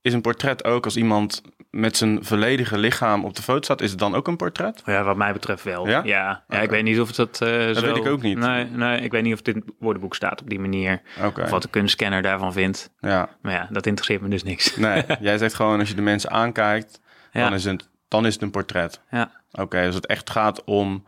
[0.00, 3.90] Is een portret ook als iemand met zijn volledige lichaam op de foto staat, is
[3.90, 4.82] het dan ook een portret?
[4.84, 5.88] Ja, wat mij betreft wel.
[5.88, 6.02] Ja?
[6.04, 7.86] Ja, ik weet niet of dat eh Dat zo...
[7.86, 8.38] weet ik ook niet.
[8.38, 11.02] Nee, nee, ik weet niet of dit woordenboek staat op die manier.
[11.38, 12.90] Of wat de kunstscanner daarvan vindt.
[13.00, 13.28] Ja.
[13.42, 14.76] Maar ja, dat interesseert me dus niks.
[14.76, 17.00] Nee, jij zegt gewoon als je de mensen aankijkt,
[17.32, 17.42] Ja.
[17.42, 19.00] dan, is het, dan is het een portret.
[19.10, 21.04] Ja, Oké, als het echt gaat om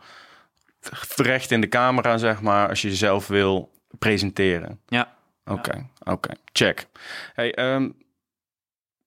[1.15, 4.79] terecht in de camera, zeg maar, als je jezelf wil presenteren.
[4.87, 5.13] ja.
[5.45, 6.85] Oké, oké, check.
[7.33, 7.89] Hey, ehm,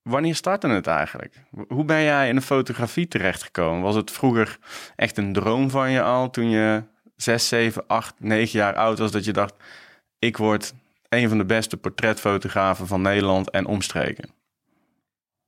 [0.04, 1.34] wanneer startte het eigenlijk?
[1.68, 3.82] Hoe ben jij in de fotografie terechtgekomen?
[3.82, 4.58] Was het vroeger
[4.96, 6.82] echt een droom van je al toen je
[7.16, 9.54] 6, 7, 8, 9 jaar oud was dat je dacht,
[10.18, 10.74] ik word
[11.08, 14.28] een van de beste portretfotografen van Nederland en omstreken?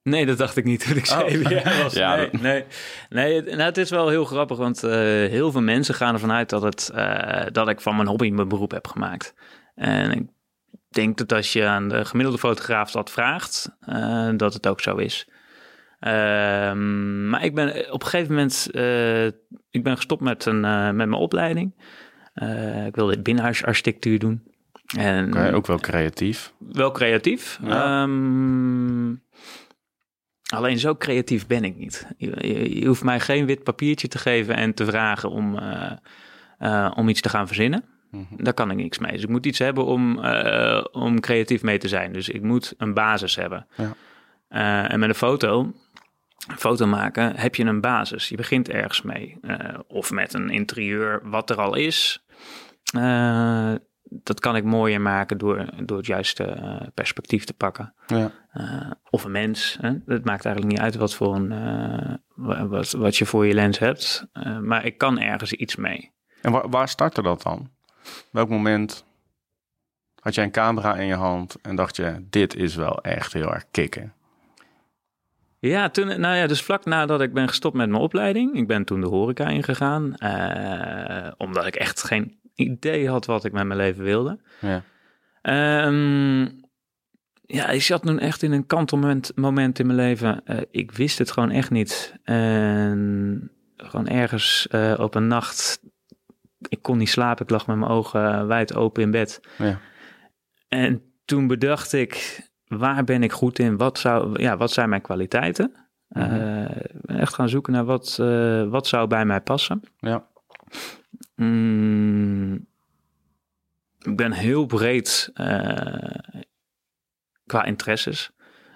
[0.02, 1.18] Nee, dat dacht ik niet toen ik Oh.
[1.28, 1.94] zeven jaar was.
[2.04, 2.64] Ja, nee, dat- nee,
[3.08, 4.90] nee het, nou, het is wel heel grappig, want eh,
[5.30, 8.48] heel veel mensen gaan ervan uit dat, het, eh, dat ik van mijn hobby mijn
[8.48, 9.34] beroep heb gemaakt.
[9.74, 10.22] En ik
[10.96, 14.96] denk dat als je aan de gemiddelde fotograaf dat vraagt, eh, dat het ook zo
[14.96, 15.28] is.
[15.98, 19.26] Ehm, maar ik ben op een gegeven moment eh,
[19.70, 21.74] ik ben gestopt met, een, eh, met mijn opleiding.
[22.86, 24.42] Ik wilde binnenhuisarchitectuur doen.
[24.98, 26.52] En Oké, ook wel creatief.
[26.72, 27.58] wel creatief.
[27.62, 28.02] Ja.
[28.02, 29.14] Ehm,
[30.54, 32.06] alleen zo creatief ben ik niet.
[32.16, 35.58] Je, je- je hoeft mij geen wit papiertje te geven en te vragen om,
[36.94, 37.84] om iets te gaan verzinnen.
[38.30, 38.42] Mhm.
[38.44, 39.12] Daar kan ik niks mee.
[39.12, 42.12] Dus ik moet iets hebben om, eh, om creatief mee te zijn.
[42.12, 43.66] Dus ik moet een basis hebben.
[43.76, 43.92] Ja.
[44.48, 45.60] Eh, en met een foto,
[46.48, 48.28] een foto maken, heb je een basis.
[48.28, 49.38] Je begint ergens mee.
[49.42, 52.24] Eh, of met een interieur wat er al is.
[54.08, 57.94] Dat kan ik mooier maken door, door het juiste perspectief te pakken.
[58.06, 58.30] Ja.
[59.10, 59.78] Of een mens.
[59.80, 59.88] Hè?
[60.06, 61.48] Het maakt eigenlijk niet uit wat, voor een,
[62.34, 64.26] wa- wat, wat je voor je lens hebt.
[64.62, 66.12] Maar ik kan ergens iets mee.
[66.42, 67.70] En waar, waar startte dat dan?
[68.30, 69.04] Welk moment
[70.20, 73.54] had jij een camera in je hand en dacht je, dit is wel echt heel
[73.54, 74.12] erg kicken?
[75.58, 78.54] Ja, toen, nou ja, dus vlak nadat ik ben gestopt met mijn opleiding.
[78.54, 80.14] Ik ben toen de horeca ingegaan.
[80.14, 84.38] eh, omdat ik echt geen idee had wat ik met mijn leven wilde.
[84.60, 84.82] Ja.
[85.42, 86.42] Ehm,
[87.46, 90.40] ja, ik zat toen echt in een kantelmoment moment in mijn leven.
[90.44, 92.14] Eh, ik wist het gewoon echt niet.
[92.24, 95.80] En gewoon ergens eh, op een nacht...
[96.68, 99.40] Ik kon niet slapen, ik lag met mijn ogen wijd open in bed.
[99.58, 99.78] Ja.
[100.68, 103.76] En toen bedacht ik, waar ben ik goed in?
[103.76, 105.74] Wat, zou, ja, wat zijn mijn kwaliteiten?
[106.08, 106.24] Mhm.
[106.24, 109.80] Eh, echt gaan zoeken naar wat, eh, wat zou bij mij passen.
[109.98, 110.26] Ja.
[111.34, 112.66] Mm,
[113.98, 116.10] ik ben heel breed eh,
[117.46, 118.30] qua interesses.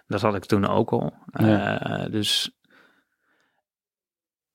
[0.07, 1.15] Dat had ik toen ook al.
[1.33, 1.81] Ja.
[1.81, 2.59] Eh, dus.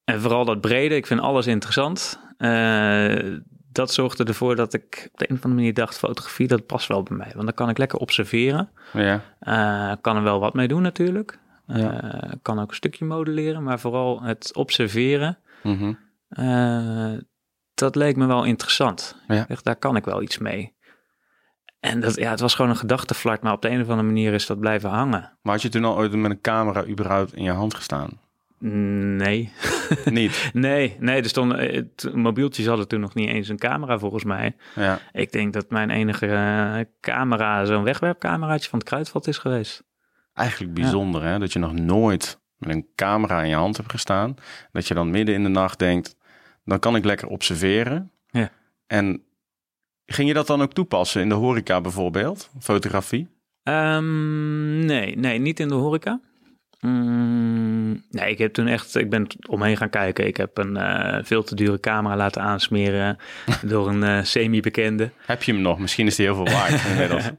[0.03, 2.19] En vooral dat brede, ik vind alles interessant.
[2.37, 3.37] Eh,
[3.71, 6.87] dat zorgde ervoor dat ik op de een of andere manier dacht: fotografie, dat past
[6.87, 7.31] wel bij mij.
[7.33, 8.69] Want dan kan ik lekker observeren.
[8.93, 9.21] Ja.
[9.39, 11.39] Eh, kan er wel wat mee doen, natuurlijk.
[11.67, 12.01] Ja.
[12.01, 15.37] Eh, kan ook een stukje modelleren, maar vooral het observeren.
[15.63, 15.93] Mhm.
[17.73, 19.15] Dat leek me wel interessant.
[19.27, 19.47] Ja.
[19.63, 20.75] Daar kan ik wel iets mee.
[21.79, 24.33] En dat, ja, het was gewoon een gedachtenflart, maar op de een of andere manier
[24.33, 25.37] is dat blijven hangen.
[25.41, 28.19] Maar had je toen al ooit met een camera überhaupt in je hand gestaan?
[28.59, 29.51] Nee,
[30.05, 30.49] Niet.
[30.53, 31.21] nee, nee.
[31.21, 34.55] Er stonden, eh, t- mobieltjes hadden toen nog niet eens een camera volgens mij.
[34.75, 34.99] Ja.
[35.11, 39.83] Ik denk dat mijn enige eh, camera zo'n wegwerpcameraatje van het Kruidvat is geweest.
[40.33, 44.35] Eigenlijk bijzonder hè, dat je nog nooit met een camera in je hand hebt gestaan.
[44.71, 46.15] Dat je dan midden in de nacht denkt,
[46.65, 48.11] dan kan ik lekker observeren.
[48.29, 48.49] Ja.
[48.87, 49.23] En
[50.05, 52.49] ging je dat dan ook toepassen in de horeca bijvoorbeeld?
[52.59, 53.27] Fotografie?
[53.63, 56.21] Ehm, nee, nee, niet in de horeca.
[56.85, 60.27] Mm, nee, ik heb toen echt, ik ben omheen gaan kijken.
[60.27, 63.17] Ik heb een eh, veel te dure camera laten aansmeren
[63.71, 65.09] door een eh, semi-bekende.
[65.25, 65.79] Heb je hem nog?
[65.79, 67.29] Misschien is die heel veel waard inmiddels.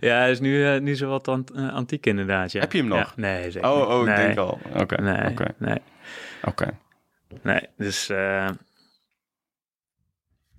[0.00, 2.52] Ja, hij is nu, eh, nu zo wat ant- antiek inderdaad.
[2.52, 2.60] Ja.
[2.60, 2.98] Heb je hem nog?
[2.98, 4.58] Ja, nee, zeker Oh, oh, ik nee, denk al.
[4.74, 5.44] Oké, Nee, oké.
[5.58, 5.78] nee,
[6.42, 6.66] oké.
[7.42, 7.60] nee.
[7.76, 8.10] Dus,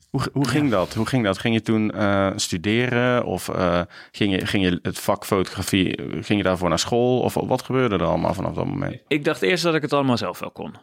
[0.10, 0.93] Hoe, hoe ging dat?
[0.93, 1.38] Hoe ging dat?
[1.38, 6.39] Ging je toen eh, studeren of eh, ging, je, ging je het vak fotografie, ging
[6.39, 7.19] je daarvoor naar school?
[7.19, 9.02] Of wat gebeurde er allemaal vanaf dat moment?
[9.08, 10.76] Ik dacht eerst dat ik het allemaal zelf wel kon.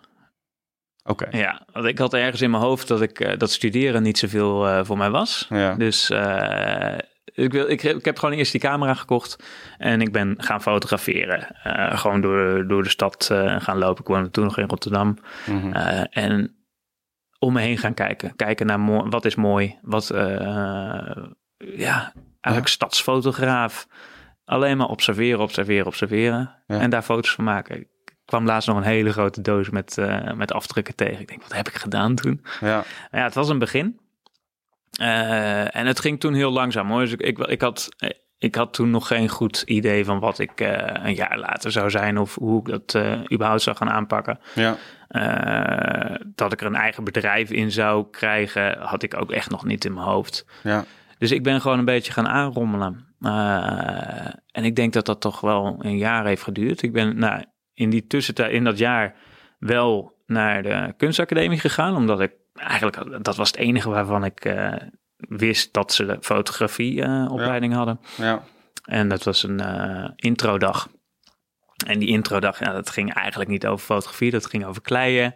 [1.05, 4.19] Oké, Ja, want ik had ergens in mijn hoofd dat ik eh, dat studeren niet
[4.19, 5.47] zoveel voor mij was.
[5.49, 5.75] ja.
[5.75, 6.11] Dus
[7.25, 9.45] ik, wil, ik, ik heb gewoon eerst die camera gekocht
[9.79, 11.57] en ik ben gaan fotograferen.
[11.99, 14.03] Gewoon door, door de stad gaan lopen.
[14.03, 15.19] Ik woonde toen nog in Rotterdam.
[15.47, 15.73] Mhm.
[16.11, 16.56] En
[17.39, 18.37] om me heen gaan kijken.
[18.37, 19.79] Kijken naar mooi, wat is mooi.
[19.83, 21.17] Wat, eh,
[21.57, 23.87] ja, eigenlijk stadsfotograaf.
[24.45, 26.55] Alleen maar observeren, observeren, observeren.
[26.67, 26.81] Ja.
[26.81, 27.77] En daar foto's van maken.
[27.77, 27.89] Ik
[28.25, 31.21] kwam laatst nog een hele grote doos met, eh, met afdrukken tegen.
[31.21, 32.45] Ik denk, wat heb ik gedaan toen?
[32.61, 32.85] ja.
[33.11, 34.01] Ja, het was een begin.
[34.91, 37.01] Eh, en het ging toen heel langzaam hoor.
[37.01, 37.89] Dus ik, ik, ik, had,
[38.39, 40.61] ik had toen nog geen goed idee van wat ik
[41.03, 44.39] een jaar later zou zijn of hoe ik dat überhaupt zou gaan aanpakken.
[44.55, 44.77] ja.
[45.09, 49.65] Eh, dat ik er een eigen bedrijf in zou krijgen, had ik ook echt nog
[49.65, 50.47] niet in mijn hoofd.
[50.63, 50.85] ja.
[51.19, 53.07] Dus ik ben gewoon een beetje gaan aanrommelen.
[53.21, 56.83] Eh, en ik denk dat dat toch wel een jaar heeft geduurd.
[56.83, 59.15] Ik ben nou, in die tussentijd, in dat jaar,
[59.59, 61.97] wel naar de kunstacademie gegaan.
[61.97, 64.73] Omdat ik eigenlijk, dat was het enige waarvan ik eh,
[65.17, 68.01] wist dat ze de fotografieopleiding opleiding hadden.
[68.17, 68.43] ja.
[68.85, 69.63] En dat was een
[70.17, 70.89] introdag.
[71.87, 74.31] En die introdag, ja, dat ging eigenlijk niet over fotografie.
[74.31, 75.35] Dat ging over kleien.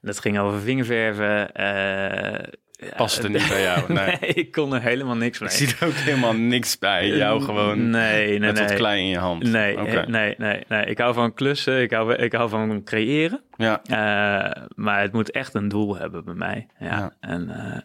[0.00, 1.52] Dat ging over vingerverven.
[1.52, 3.92] eh, ja, Paste niet bij jou.
[3.92, 4.16] Nee.
[4.18, 5.48] ik kon er helemaal niks mee.
[5.48, 7.08] Ik zie er ook helemaal niks bij.
[7.08, 8.64] Jou gewoon Nee, nee, met nee.
[8.64, 9.42] wat klei in je hand.
[9.42, 10.84] Nee, eh, nee, nee, nee.
[10.84, 11.82] Ik hou van klussen.
[11.82, 13.42] Ik hou, ik hou van creëren.
[13.56, 16.66] Ja, Eh, maar het moet echt een doel hebben bij mij.
[16.78, 16.86] Ja.
[16.86, 17.12] Ja.
[17.20, 17.80] En, eh,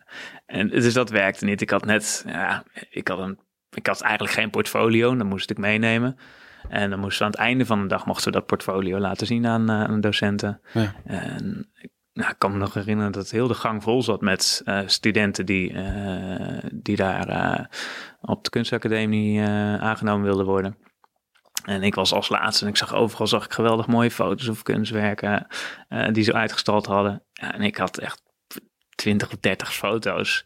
[0.57, 1.61] en dus dat werkte niet.
[1.61, 3.39] Ik had net, ja, ik had, een,
[3.71, 5.15] ik had eigenlijk geen portfolio.
[5.15, 6.17] Dat moest ik meenemen.
[6.67, 9.27] En dan moesten we aan het einde van de dag mochten we dat portfolio laten
[9.27, 10.95] zien aan, aan de Ja.
[11.05, 14.61] En ik, nou, ik kan me nog herinneren dat heel de gang vol zat met
[14.65, 17.69] eh, studenten die, eh, die daar
[18.21, 19.41] op de kunstacademie
[19.79, 20.77] aangenomen wilden worden.
[21.65, 24.63] En ik was als laatste en ik zag overal zag ik geweldig mooie foto's of
[24.63, 25.47] kunstwerken
[26.11, 27.23] die ze uitgestald hadden.
[27.31, 28.21] Ja, en ik had echt
[28.95, 30.45] 20 of 30 foto's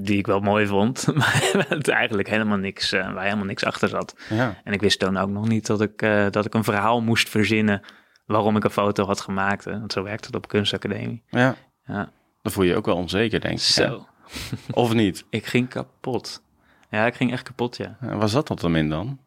[0.00, 3.88] die ik wel mooi vond, maar het eigenlijk helemaal niks, eh, waar helemaal niks achter
[3.88, 4.14] zat.
[4.28, 4.54] ja.
[4.64, 7.28] En ik wist toen ook nog niet dat ik, eh, dat ik een verhaal moest
[7.28, 7.80] verzinnen
[8.26, 9.64] waarom ik een foto had gemaakt.
[9.64, 9.78] Hè.
[9.78, 11.22] Want zo werkt het op de kunstacademie.
[11.30, 11.54] ja.
[11.84, 12.10] Ja.
[12.42, 13.60] Dan voel je je ook wel onzeker, denk ik.
[13.60, 14.06] Zo,
[14.70, 15.24] Of niet?
[15.30, 16.42] ik ging kapot.
[16.90, 17.96] Ja, ik ging echt kapot, ja.
[18.00, 19.18] Eh, Waar zat dat dan in dan?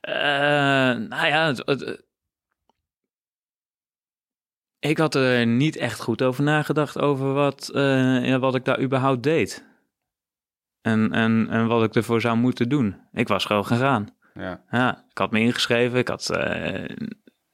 [0.00, 0.12] Eh,
[1.08, 2.02] nou ja, het- het-
[4.80, 8.80] ik had er niet echt goed over nagedacht over wat, eh, ja, wat ik daar
[8.80, 9.64] überhaupt deed.
[10.80, 12.96] En, en, en wat ik ervoor zou moeten doen.
[13.12, 14.08] Ik was gewoon gegaan.
[14.34, 15.98] Ja, Ja, ik had me ingeschreven.
[15.98, 16.96] Ik had eh,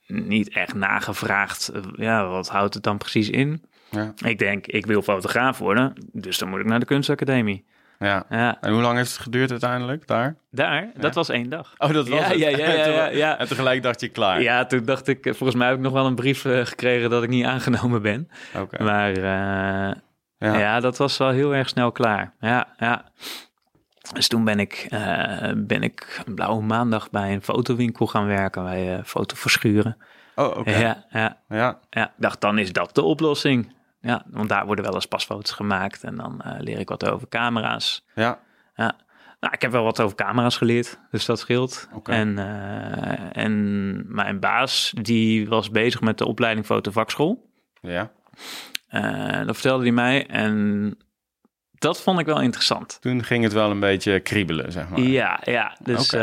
[0.07, 1.69] niet echt nagevraagd.
[1.69, 3.65] eh, ja, wat houdt het dan precies in?
[3.91, 5.93] ja, Ik denk, ik wil fotograaf worden.
[6.13, 7.67] Dus dan moet ik naar de kunstacademie.
[7.99, 8.25] Ja.
[8.29, 10.37] Ja, En hoe lang heeft het geduurd uiteindelijk daar?
[10.51, 11.73] daar, dat was één dag.
[11.79, 12.39] Oh, dat was Ja, het.
[12.39, 13.39] ja, ja, En ja, ja, ja.
[13.39, 14.43] En tegelijk dacht je klaar.
[14.43, 17.11] Ja, toen dacht ik, eh, volgens mij heb ik nog wel een brief eh, gekregen
[17.11, 18.29] dat ik niet aangenomen ben.
[18.57, 18.83] Oké.
[18.83, 19.97] Maar eh,
[20.39, 20.59] Ja.
[20.59, 20.81] ja.
[20.81, 22.35] dat was wel heel erg snel klaar.
[22.41, 23.05] Ja, ja.
[24.13, 24.87] Dus toen ben ik,
[25.57, 28.63] ben ik een blauwe maandag bij een fotowinkel gaan werken.
[28.63, 29.97] Bij uh, fotoverschuren.
[30.35, 30.71] Oh, oké.
[30.79, 31.79] Ja, ja, Ja.
[31.91, 32.05] ja.
[32.07, 33.75] Ik dacht, dan is dat de oplossing.
[34.07, 36.05] Ja, want daar worden wel eens pasfoto's gemaakt.
[36.05, 38.05] En dan eh, leer ik wat over camera's.
[38.15, 38.39] Ja.
[38.75, 38.97] Ja.
[39.41, 41.89] Nou, ik heb wel wat over camera's geleerd, dus dat scheelt.
[42.05, 47.51] En, eh, en mijn baas, die was bezig met de opleiding fotovakschool.
[47.81, 48.11] Ja.
[48.89, 50.97] Eh, dat vertelde hij mij en
[51.79, 52.99] dat vond ik wel interessant.
[53.01, 55.01] Toen ging het wel een beetje kriebelen, zeg maar.
[55.01, 55.77] Ja, ja.
[55.83, 56.21] Dus, eh,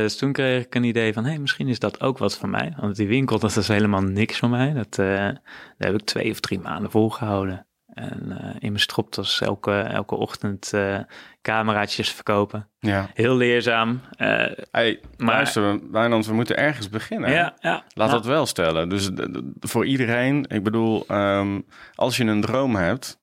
[0.00, 2.48] dus toen kreeg ik een idee van, hé, hey, misschien is dat ook wat voor
[2.48, 2.74] mij.
[2.80, 4.72] Want die winkel, dat is helemaal niks voor mij.
[4.72, 5.38] Dat, eh, daar
[5.78, 7.66] heb ik twee of drie maanden volgehouden.
[7.94, 10.72] En eh, in mijn stropdas elke, elke ochtend
[11.42, 12.68] cameraatjes verkopen.
[12.78, 13.10] Ja.
[13.14, 14.00] Heel leerzaam.
[14.16, 17.30] Hey, Maar- luister, Wijnand, we moeten ergens beginnen.
[17.30, 17.70] ja, ja.
[17.72, 18.88] Laat Nou, dat wel stellen.
[18.88, 19.10] Dus
[19.60, 21.60] voor iedereen, ik bedoel, ehm,
[21.94, 23.18] als je een droom hebt,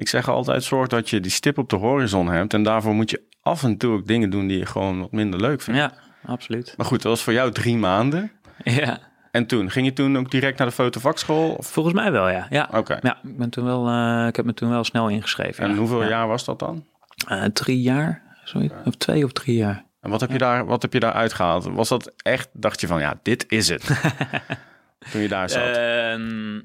[0.00, 2.54] ik zeg altijd, zorg dat je die stip op de horizon hebt.
[2.54, 5.40] En daarvoor moet je af en toe ook dingen doen die je gewoon wat minder
[5.40, 5.80] leuk vindt.
[5.80, 5.92] Ja,
[6.24, 6.74] absoluut.
[6.76, 8.32] Maar goed, dat was voor jou drie maanden.
[8.64, 8.98] Ja,
[9.30, 11.50] En toen, ging je toen ook direct naar de fotovakschool?
[11.50, 11.66] Of?
[11.66, 12.46] volgens mij wel, ja.
[12.50, 12.98] Ja, Oké.
[13.02, 15.64] ja ik, ben toen wel, eh, ik heb me toen wel snel ingeschreven.
[15.64, 15.76] En ja.
[15.76, 16.08] hoeveel Ja.
[16.08, 16.86] jaar was dat dan?
[17.28, 18.74] Eh, drie jaar, zoiets.
[18.84, 19.84] Of twee of drie jaar.
[20.00, 21.64] En wat heb, je daar, wat heb je daar uitgehaald?
[21.64, 24.00] Was dat echt, dacht je van, ja, dit is het.
[25.10, 25.76] toen je daar zat.
[25.76, 26.60] Ehm,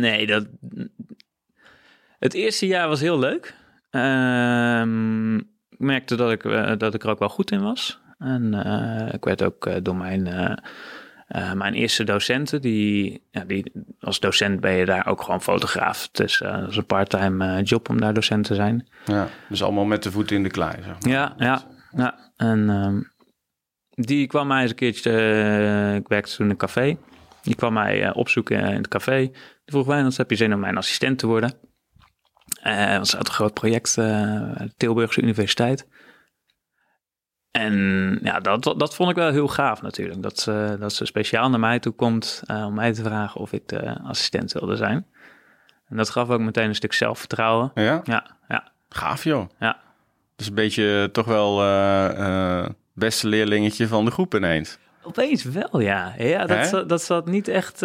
[0.00, 0.46] nee, dat...
[2.20, 3.54] Het eerste jaar was heel leuk.
[3.90, 5.36] Ehm,
[5.68, 8.00] ik merkte dat ik, eh, dat ik er ook wel goed in was.
[8.18, 10.22] En eh, ik werd ook eh, door mijn
[11.54, 16.08] mijn eerste docenten, die, ja, die, als docent ben je daar ook gewoon fotograaf.
[16.12, 18.88] Het is, dat is een parttime job om daar docent te zijn.
[19.04, 20.72] Ja, dus allemaal met de voeten in de klei.
[20.82, 21.12] Zeg maar.
[21.12, 21.62] Ja, ja,
[21.96, 22.32] ja.
[22.36, 23.00] En ehm,
[23.90, 25.12] die kwam mij eens een keertje,
[25.96, 26.96] ik werkte toen in een café.
[27.42, 29.18] Die kwam mij opzoeken in het café.
[29.18, 29.32] Die
[29.64, 31.69] vroeg, Wijnands, heb je zin om mijn assistent te worden?
[32.62, 35.86] Dat was een groot project, eh, Tilburgse Universiteit.
[37.50, 40.22] En ja, dat, dat vond ik wel heel gaaf natuurlijk.
[40.22, 43.52] Dat, ze dat ze speciaal naar mij toe komt eh, om mij te vragen of
[43.52, 45.06] ik de assistent wilde zijn.
[45.88, 47.70] En dat gaf ook meteen een stuk zelfvertrouwen.
[47.74, 48.00] Ja?
[48.04, 49.48] Ja, ja, Gaaf joh.
[49.58, 49.80] ja.
[50.36, 51.56] Dus een beetje toch wel
[52.92, 54.78] beste leerlingetje van de groep ineens.
[55.02, 56.14] Opeens wel, ja.
[56.18, 57.82] Ja, dat, zat, dat zat niet echt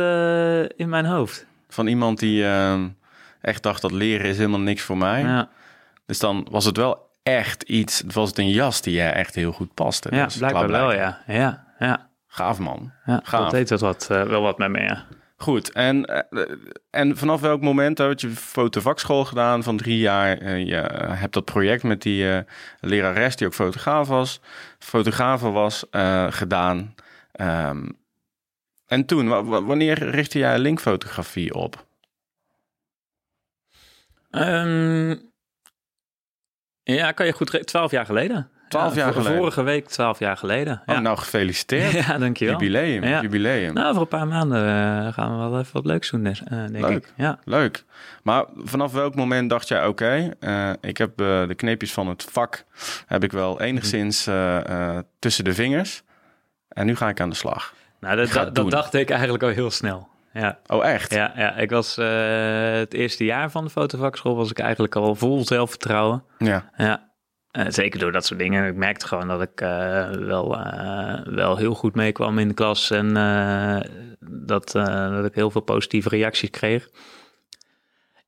[0.77, 1.45] in mijn hoofd.
[1.75, 2.83] Van iemand die eh,
[3.45, 5.21] echt dacht dat leren is helemaal niks voor mij.
[5.21, 5.49] Ja,
[6.05, 9.51] Dus dan was het wel echt iets, was het een jas die jij echt heel
[9.51, 10.09] goed paste.
[10.15, 11.21] ja Dus blijkbaar wel, ja.
[11.27, 12.09] Ja, ja.
[12.27, 12.91] Gaaf man.
[13.05, 13.41] ja Gaaf.
[13.41, 15.05] dat deed dat wat, eh, wel wat met me, ja.
[15.37, 16.41] Goed, en, eh,
[16.89, 20.37] en vanaf welk moment had je fotovakschool gedaan van drie jaar?
[20.37, 20.75] Eh, je
[21.09, 22.43] hebt dat project met die
[22.79, 24.41] lerares die ook fotograaf was,
[24.79, 25.85] fotografe was,
[26.29, 26.95] gedaan.
[27.31, 27.85] Ehm,
[28.85, 31.84] en toen, wa- wa- wanneer richtte jij linkfotografie op?
[34.35, 35.15] Ehm,
[36.83, 37.67] ja, kan je goed...
[37.67, 38.49] Twaalf jaar geleden.
[38.69, 39.37] 12 Ja, jaar geleden?
[39.37, 40.81] Vorige week, twaalf jaar geleden.
[40.85, 41.91] Oh, Ja, nou gefeliciteerd.
[42.07, 42.53] ja dankjewel.
[42.53, 43.21] Jubileum, Ja.
[43.21, 43.73] jubileum.
[43.73, 46.71] Nou, voor een paar maanden eh, gaan we wel even wat leuks doen, eh, denk
[46.79, 46.97] Leuk.
[46.97, 47.13] ik.
[47.15, 47.39] Ja.
[47.43, 47.83] Leuk.
[48.23, 52.63] Maar vanaf welk moment dacht jij, oké, eh, ik heb de kneepjes van het vak,
[53.05, 56.03] heb ik wel enigszins eh, tussen de vingers.
[56.67, 57.73] En nu ga ik aan de slag.
[57.99, 60.07] Nou, dat, dat dacht ik eigenlijk al heel snel.
[60.39, 61.13] Ja, Oh, echt?
[61.13, 61.55] ja, ja.
[61.55, 66.23] ik was eh, het eerste jaar van de fotovakschool was ik eigenlijk al vol zelfvertrouwen.
[66.37, 66.69] Ja.
[66.77, 67.11] Ja,
[67.51, 68.67] eh, zeker door dat soort dingen.
[68.67, 70.57] Ik merkte gewoon dat ik eh, wel,
[71.23, 73.13] wel heel goed meekwam in de klas en
[74.19, 76.89] dat, dat ik heel veel positieve reacties kreeg.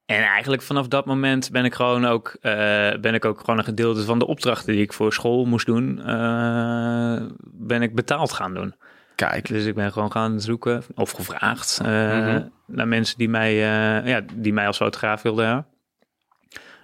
[0.05, 2.37] En eigenlijk vanaf dat moment ben ik gewoon ook,
[3.01, 5.95] ben ik ook gewoon een gedeelte van de opdrachten die ik voor school moest doen,
[7.43, 8.75] ben ik betaald gaan doen.
[9.17, 12.43] Kijk, Dus ik ben gewoon gaan zoeken of gevraagd eh, Mhm.
[12.65, 15.65] naar mensen die mij, eh, ja, die mij als fotograaf wilden hebben.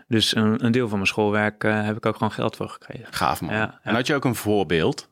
[0.08, 3.08] Dus een, een deel van mijn schoolwerk eh, heb ik ook gewoon geld voor gekregen.
[3.14, 3.54] gaaf man.
[3.54, 3.80] Ja, ja.
[3.84, 5.10] En had je ook een voorbeeld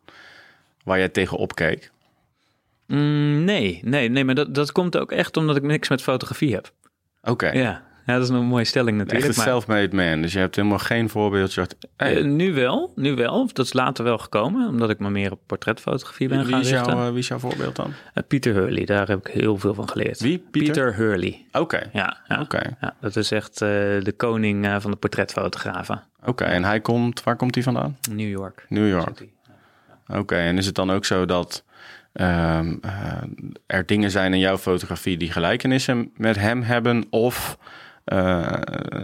[0.84, 1.92] waar jij tegenop keek?
[2.88, 6.54] Mm, nee, nee, nee, maar dat, dat komt ook echt omdat ik niks met fotografie
[6.54, 6.72] heb.
[7.22, 9.38] Oké, Ja, ja dat is een mooie stelling echt natuurlijk.
[9.38, 10.22] een maar, self-made man.
[10.22, 11.68] Dus je hebt helemaal geen voorbeeldje.
[11.98, 13.50] Hey, eh, nu wel, nu wel.
[13.54, 16.70] Dat is later wel gekomen, omdat ik me meer op portretfotografie ben wie, gaan is
[16.72, 16.94] richten.
[16.96, 17.94] jouw, eh, wie is jouw voorbeeld dan?
[18.14, 20.20] Eh, Pieter Hurley, daar heb ik heel veel van geleerd.
[20.20, 20.38] Wie?
[20.52, 20.96] Pieter?
[20.96, 21.46] Hurley.
[21.52, 22.42] Oké, Ja, ja.
[22.42, 22.78] oké.
[22.82, 26.04] ja, dat is echt de koning van de portretfotografen.
[26.26, 27.98] Oké, en hij komt, waar komt hij vandaan?
[28.12, 28.66] New York.
[28.70, 29.28] New York.
[30.08, 31.64] Oké, en is het dan ook zo dat
[32.14, 33.22] ehm, eh,
[33.66, 37.06] er dingen zijn in jouw fotografie die gelijkenissen met hem hebben?
[37.10, 37.58] Of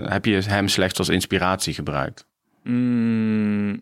[0.10, 2.28] heb je hem slechts als inspiratie gebruikt?
[2.64, 3.82] Mm,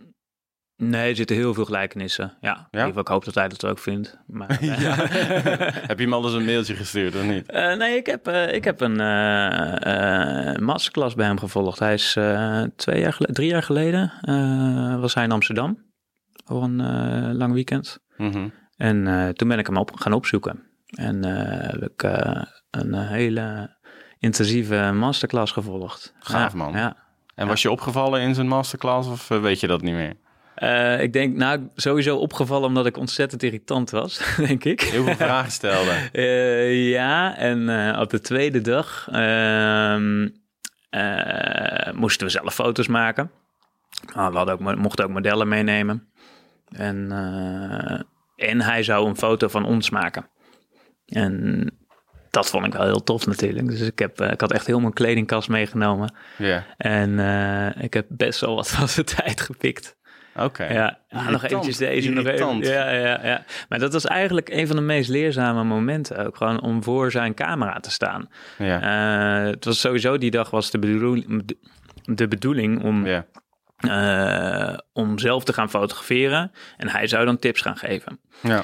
[0.76, 2.38] nee, er zitten heel veel gelijkenissen.
[2.42, 4.18] Ja, in ieder geval, ik hoop dat hij dat ook vindt.
[4.28, 4.70] Maar, eh,
[5.90, 7.50] heb je hem al eens een mailtje gestuurd of niet?
[7.50, 11.80] eh, nee, ik heb, eh, ik heb een eh, eh, masterclass bij hem gevolgd.
[11.80, 15.84] Hij is eh, twee jaar drie jaar geleden eh, was hij in Amsterdam
[16.46, 18.00] voor een eh, lang weekend.
[18.18, 18.48] Mhm.
[18.78, 20.64] En eh, toen ben ik hem op gaan opzoeken.
[20.86, 23.75] En eh, heb ik eh, een hele
[24.26, 26.14] intensieve masterclass gevolgd.
[26.20, 26.74] Gaaf, man.
[26.74, 26.96] Ja.
[27.36, 30.14] En was je opgevallen in zijn masterclass of eh, weet je dat niet meer?
[30.56, 34.82] Eh, ik denk, nou, sowieso opgevallen omdat ik ontzettend irritant was, denk ik.
[34.82, 35.92] Heel veel vragen stelde.
[36.12, 37.60] Eh, ja, en
[38.00, 40.30] op de tweede dag ehm,
[40.90, 43.32] eh, moesten we zelf foto's maken.
[44.14, 46.08] We hadden ook, mo- mochten ook modellen meenemen.
[46.72, 47.12] En,
[48.36, 50.28] en hij zou een foto van ons maken.
[51.06, 51.70] En
[52.36, 53.68] dat vond ik wel heel tof natuurlijk.
[53.68, 56.14] Dus ik, heb, eh, ik had echt heel mijn kledingkast meegenomen.
[56.38, 59.96] Ja, En eh, ik heb best wel wat van zijn tijd gepikt.
[60.36, 60.66] oké.
[60.66, 62.60] Ja, nog eventjes deze, nog even.
[62.60, 63.44] Ja, ja, ja.
[63.70, 66.38] Maar dat was eigenlijk een van de meest leerzame momenten ook.
[66.38, 68.30] Gewoon om voor zijn camera te staan.
[68.58, 71.58] Ja, Eh, het was sowieso, die dag was de bedoeling,
[72.04, 73.26] de bedoeling om, ja.
[74.94, 76.52] om zelf te gaan fotograferen.
[76.78, 78.20] En hij zou dan tips gaan geven.
[78.42, 78.64] ja.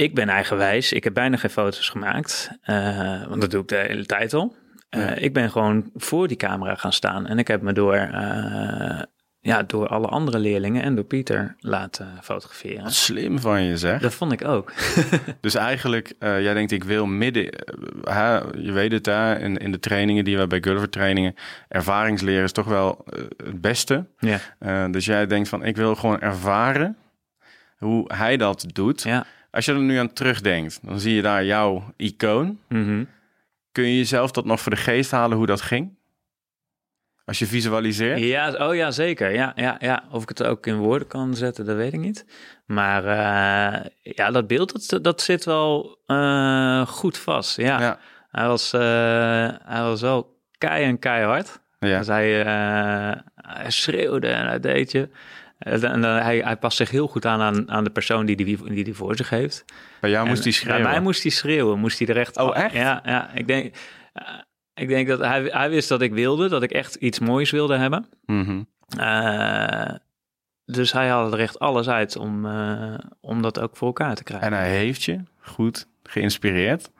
[0.00, 0.92] Ik ben eigenwijs.
[0.92, 2.50] Ik heb bijna geen foto's gemaakt.
[2.62, 4.54] eh, want dat doe ik de hele tijd al.
[4.90, 5.14] Eh, Ja.
[5.14, 7.26] Ik ben gewoon voor die camera gaan staan.
[7.26, 9.00] En ik heb me door, eh,
[9.40, 12.82] ja, door alle andere leerlingen en door Pieter laten fotograferen.
[12.82, 14.00] Wat slim van je zeg.
[14.00, 14.72] Dat vond ik ook.
[15.40, 17.42] Dus eigenlijk, jij denkt ik wil midden,
[18.62, 21.34] je weet het hè, in, in de trainingen die we bij Gulliver trainingen,
[21.68, 23.04] ervaringsleren is toch wel
[23.44, 24.06] het beste.
[24.60, 26.96] ja, dus jij denkt van ik wil gewoon ervaren
[27.78, 29.02] hoe hij dat doet.
[29.02, 32.58] ja, Als je er nu aan terugdenkt, dan zie je daar jouw icoon.
[32.68, 33.04] Mhm.
[33.72, 35.98] Kun je jezelf dat nog voor de geest halen hoe dat ging?
[37.24, 38.18] Als je visualiseert?
[38.18, 39.32] Ja, oh ja, zeker.
[39.32, 40.04] Ja, ja, ja.
[40.10, 42.26] Of ik het ook in woorden kan zetten, dat weet ik niet.
[42.66, 47.56] Maar eh, ja, dat beeld, dat, dat zit wel eh, goed vast.
[47.56, 47.80] Ja.
[47.80, 47.98] Ja.
[48.30, 48.80] Hij, was, eh,
[49.64, 51.60] hij was wel kei en keihard.
[51.78, 51.98] Ja.
[51.98, 52.32] Dus hij,
[53.34, 55.08] hij schreeuwde en hij deed je.
[55.60, 58.58] En dan- hij, hij past zich heel goed aan, aan, aan de persoon die die,
[58.64, 59.64] die die voor zich heeft.
[60.00, 60.82] Bij jou En moest hij schreeuwen.
[60.82, 61.78] Bij mij moest hij schreeuwen.
[61.78, 62.36] Moest hij er echt...
[62.36, 62.74] Oh, echt?
[62.74, 63.30] Ja, ja.
[63.34, 63.74] Ik denk,
[64.12, 64.24] eh,
[64.74, 66.48] ik denk dat hij, hij wist dat ik wilde.
[66.48, 68.06] Dat ik echt iets moois wilde hebben.
[68.98, 69.94] Eh,
[70.64, 74.22] dus hij haalde er echt alles uit om, eh, om dat ook voor elkaar te
[74.24, 74.46] krijgen.
[74.46, 76.90] En hij heeft je goed geïnspireerd.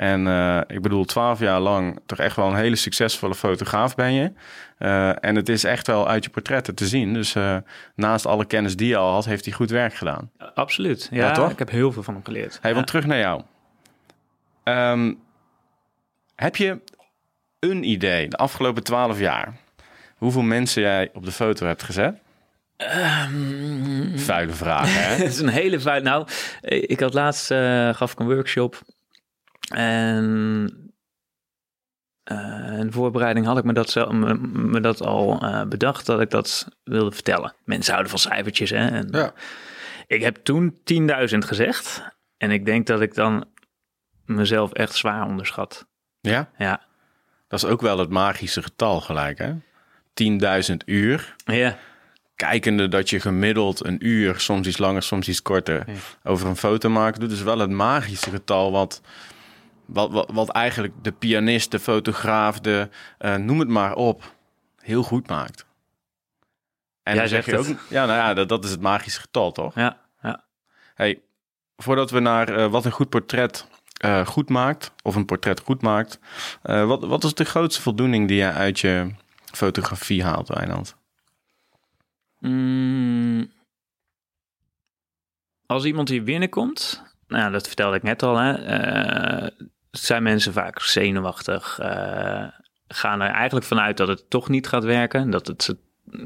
[0.00, 4.12] En eh, ik bedoel, twaalf jaar lang toch echt wel een hele succesvolle fotograaf ben
[4.12, 4.32] je.
[4.78, 7.14] Eh, en het is echt wel uit je portretten te zien.
[7.14, 7.56] Dus eh,
[7.94, 10.30] naast alle kennis die je al had, heeft hij goed werk gedaan.
[10.54, 11.08] Absoluut.
[11.10, 11.50] Ja, Ja, toch?
[11.50, 12.58] ik heb heel veel van hem geleerd.
[12.60, 12.76] Hey, Ja.
[12.76, 13.42] want terug naar jou.
[14.64, 15.12] Ehm,
[16.34, 16.80] heb je
[17.58, 19.56] een idee de afgelopen twaalf jaar
[20.16, 22.18] hoeveel mensen jij op de foto hebt gezet?
[22.76, 25.14] Ehm, Vuile vraag, hè?
[25.24, 26.02] Het is een hele feit.
[26.02, 26.26] Nou,
[26.60, 27.46] ik had laatst
[27.96, 28.82] gaf ik een workshop
[29.68, 30.92] en
[32.22, 36.06] eh, in de voorbereiding had ik me dat, zo, me, me dat al eh, bedacht
[36.06, 37.54] dat ik dat wilde vertellen.
[37.64, 38.86] Mensen houden van cijfertjes, hè?
[38.88, 39.32] En Ja.
[40.06, 40.78] Ik heb toen
[41.30, 42.02] 10.000 gezegd
[42.36, 43.44] en ik denk dat ik dan
[44.24, 45.86] mezelf echt zwaar onderschat.
[46.20, 46.80] ja, Ja,
[47.48, 49.52] dat is ook wel het magische getal gelijk, hè?
[50.70, 51.34] 10.000 uur.
[51.44, 51.76] ja,
[52.34, 55.94] Kijkende dat je gemiddeld een uur, soms iets langer, soms iets korter, Ja.
[56.22, 57.20] over een foto maakt.
[57.20, 57.30] doet.
[57.30, 59.00] Dus wel het magische getal wat,
[59.92, 62.88] wat, wat, wat eigenlijk de pianist, de fotograaf, de,
[63.18, 64.34] eh, noem het maar op,
[64.78, 65.66] heel goed maakt.
[67.02, 69.20] En Jij dan zeg je zegt ook, ja, nou ja, dat, dat is het magische
[69.20, 69.74] getal, toch?
[69.74, 70.44] ja, ja.
[70.94, 71.22] Hey,
[71.76, 75.82] voordat we naar eh, wat een goed portret eh, goed maakt, of een portret goed
[75.82, 76.18] maakt,
[76.62, 79.10] wat, wat is de grootste voldoening die je uit je
[79.52, 80.96] fotografie haalt, Wijnand?
[82.38, 83.52] Mm,
[85.66, 88.52] als iemand hier binnenkomt, nou dat vertelde ik net al, hè,
[89.90, 92.44] zijn mensen vaak zenuwachtig, eh,
[92.88, 95.76] gaan er eigenlijk vanuit dat het toch niet gaat werken, dat het ze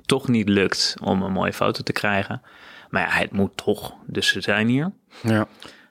[0.07, 2.43] toch niet lukt om een mooie foto te krijgen.
[2.91, 4.93] Maar ja, het moet toch, dus ze zijn hier.
[5.23, 5.47] Ja.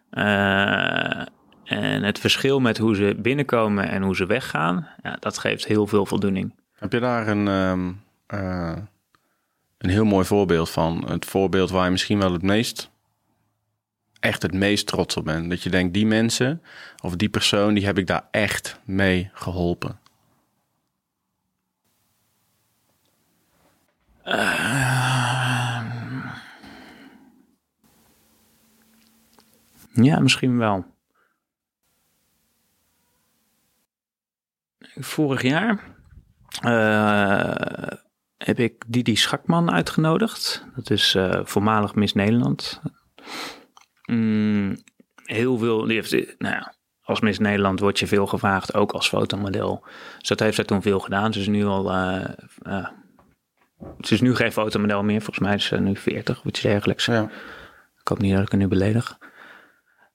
[0.10, 1.26] Eh,
[1.64, 5.88] en het verschil met hoe ze binnenkomen en hoe ze weggaan, ja, dat geeft heel
[5.88, 6.54] veel voldoening.
[6.74, 7.92] Heb je daar een, ehm,
[8.28, 8.78] eh,
[9.78, 11.06] een heel mooi voorbeeld van?
[11.08, 12.92] Het voorbeeld waar je misschien wel het meest,
[14.24, 15.50] echt het meest trots op bent.
[15.50, 16.62] Dat je denkt, die mensen
[17.02, 20.00] of die persoon, die heb ik daar echt mee geholpen.
[29.94, 30.86] Ja, misschien wel.
[34.96, 35.96] Vorig jaar
[36.62, 37.98] eh,
[38.38, 40.66] heb ik Didi Schakman uitgenodigd.
[40.76, 42.82] Dat is eh, voormalig Miss Nederland.
[44.06, 44.78] Mm,
[45.24, 46.74] heel veel, die heeft, nou ja,
[47.04, 49.86] als Miss Nederland word je veel gevraagd, ook als fotomodel.
[50.20, 51.34] Dus dat heeft zij toen veel gedaan.
[51.34, 52.24] Ze is nu al, eh,
[52.62, 52.88] eh,
[53.99, 55.22] ze is nu geen fotomodel meer.
[55.22, 57.06] Volgens mij is ze nu 40 of iets dergelijks.
[57.06, 57.24] Ja.
[58.01, 59.18] Ik hoop niet dat ik haar nu beledig.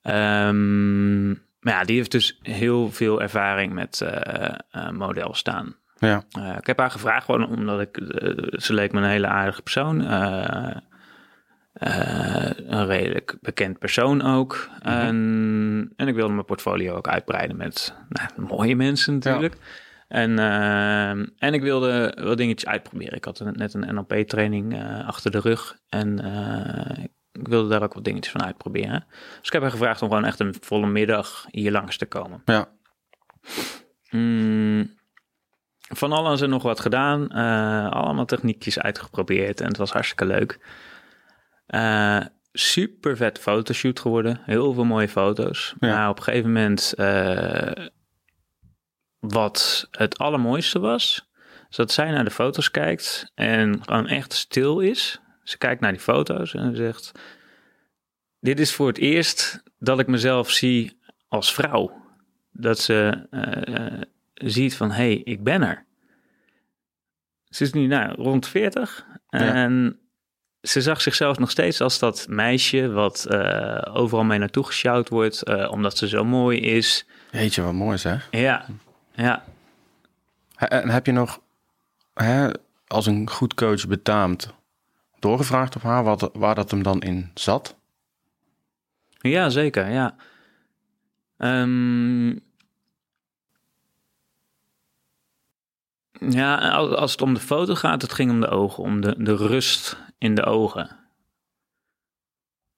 [0.02, 5.76] Ehm, maar ja, die heeft dus heel veel ervaring met eh model staan.
[5.98, 6.24] Ja.
[6.58, 7.96] Ik heb haar gevraagd gewoon omdat ik,
[8.50, 10.00] ze leek me een hele aardige persoon.
[11.72, 14.68] Eh, een redelijk bekend persoon ook.
[14.82, 19.56] en, en ik wilde mijn portfolio ook uitbreiden met nou, mooie mensen natuurlijk.
[20.08, 23.16] En, eh, en ik wilde wel dingetjes uitproberen.
[23.16, 25.78] Ik had net een NLP-training eh, achter de rug.
[25.88, 26.18] En
[27.32, 29.06] ik wilde daar ook wat dingetjes van uitproberen.
[29.10, 32.42] Dus ik heb haar gevraagd om gewoon echt een volle middag hier langs te komen.
[32.44, 32.68] Ja.
[34.10, 34.96] Mm,
[35.78, 37.28] van alles en nog wat gedaan.
[37.90, 39.60] allemaal techniekjes uitgeprobeerd.
[39.60, 40.58] En het was hartstikke leuk.
[41.68, 42.20] Eh,
[42.52, 44.40] super vet fotoshoot geworden.
[44.44, 45.74] Heel veel mooie foto's.
[45.80, 45.94] Ja.
[45.94, 46.92] Maar op een gegeven moment...
[46.92, 47.86] eh,
[49.18, 51.28] wat het allermooiste was...
[51.70, 53.32] is dat zij naar de foto's kijkt...
[53.34, 55.20] en gewoon echt stil is.
[55.42, 57.12] Ze kijkt naar die foto's en zegt...
[58.40, 62.06] Dit is voor het eerst dat ik mezelf zie als vrouw.
[62.52, 64.00] Dat ze eh,
[64.34, 65.86] ziet van, hé, hey, ik ben er.
[67.44, 70.00] Ze is nu nou, rond 40 en
[70.62, 75.42] ze zag zichzelf nog steeds als dat meisje wat eh, overal mee naartoe gesjouwd wordt,
[75.42, 77.06] eh, omdat ze zo mooi is.
[77.30, 78.28] Jeetje, wat mooi zeg.
[78.30, 78.66] Ja,
[79.14, 79.44] ja.
[80.56, 81.40] En heb je nog,
[82.14, 82.50] hè,
[82.86, 84.54] als een goed coach betaamt,
[85.18, 87.76] doorgevraagd op haar wat, waar dat hem dan in zat?
[89.20, 90.16] Ja, zeker, ja.
[91.36, 92.28] Ehm,
[96.30, 99.14] ja, als, als het om de foto gaat, het ging om de ogen, om de,
[99.18, 100.96] de rust in de ogen.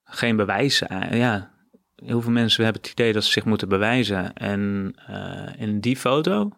[0.04, 0.82] Geen bewijs.
[0.82, 1.54] eh, Ja,
[1.94, 4.34] heel veel mensen hebben het idee dat ze zich moeten bewijzen.
[4.34, 6.50] En eh, in die foto,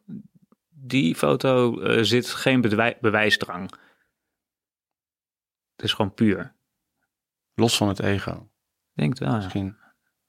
[0.68, 3.70] die foto eh, zit geen bedwij- bewijsdrang.
[5.76, 6.55] Het is gewoon puur.
[7.55, 8.33] Los van het ego,
[8.95, 9.35] Ik denk wel, ja.
[9.37, 9.76] misschien.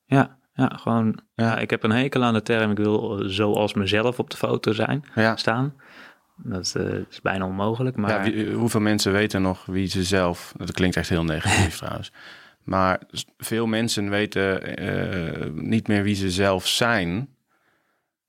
[0.05, 1.19] Ja, ja gewoon.
[1.35, 2.71] Ja, ik heb een hekel aan de term.
[2.71, 5.35] Ik wil zoals mezelf op de foto zijn, Ja.
[5.35, 5.75] staan.
[6.43, 7.95] Dat eh, is bijna onmogelijk.
[7.95, 10.53] Maar Ja, wie- hoeveel mensen weten nog wie ze zelf...
[10.57, 12.11] Dat klinkt echt heel negatief trouwens.
[12.63, 12.99] Maar
[13.37, 17.27] veel mensen weten eh, niet meer wie ze zelf zijn.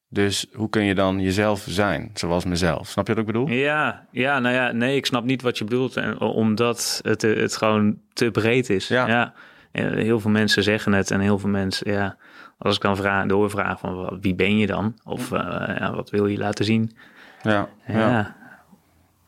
[0.08, 2.88] Dus hoe kun je dan jezelf zijn, zoals mezelf?
[2.88, 3.48] Snap je wat ik bedoel?
[3.48, 5.96] ja, ja, nou ja, nee, ik snap niet wat je bedoelt.
[5.96, 8.88] En, omdat het, eh, het gewoon te breed is.
[8.88, 9.34] Ja.
[9.72, 12.16] Heel veel mensen zeggen het en heel veel mensen, ja.
[12.58, 14.94] Als ik dan vraag, doorvraag van wie ben je dan?
[15.04, 16.96] Of ja, wat wil je laten zien?
[17.44, 18.10] Ja, Ja, ja.
[18.10, 18.34] ja,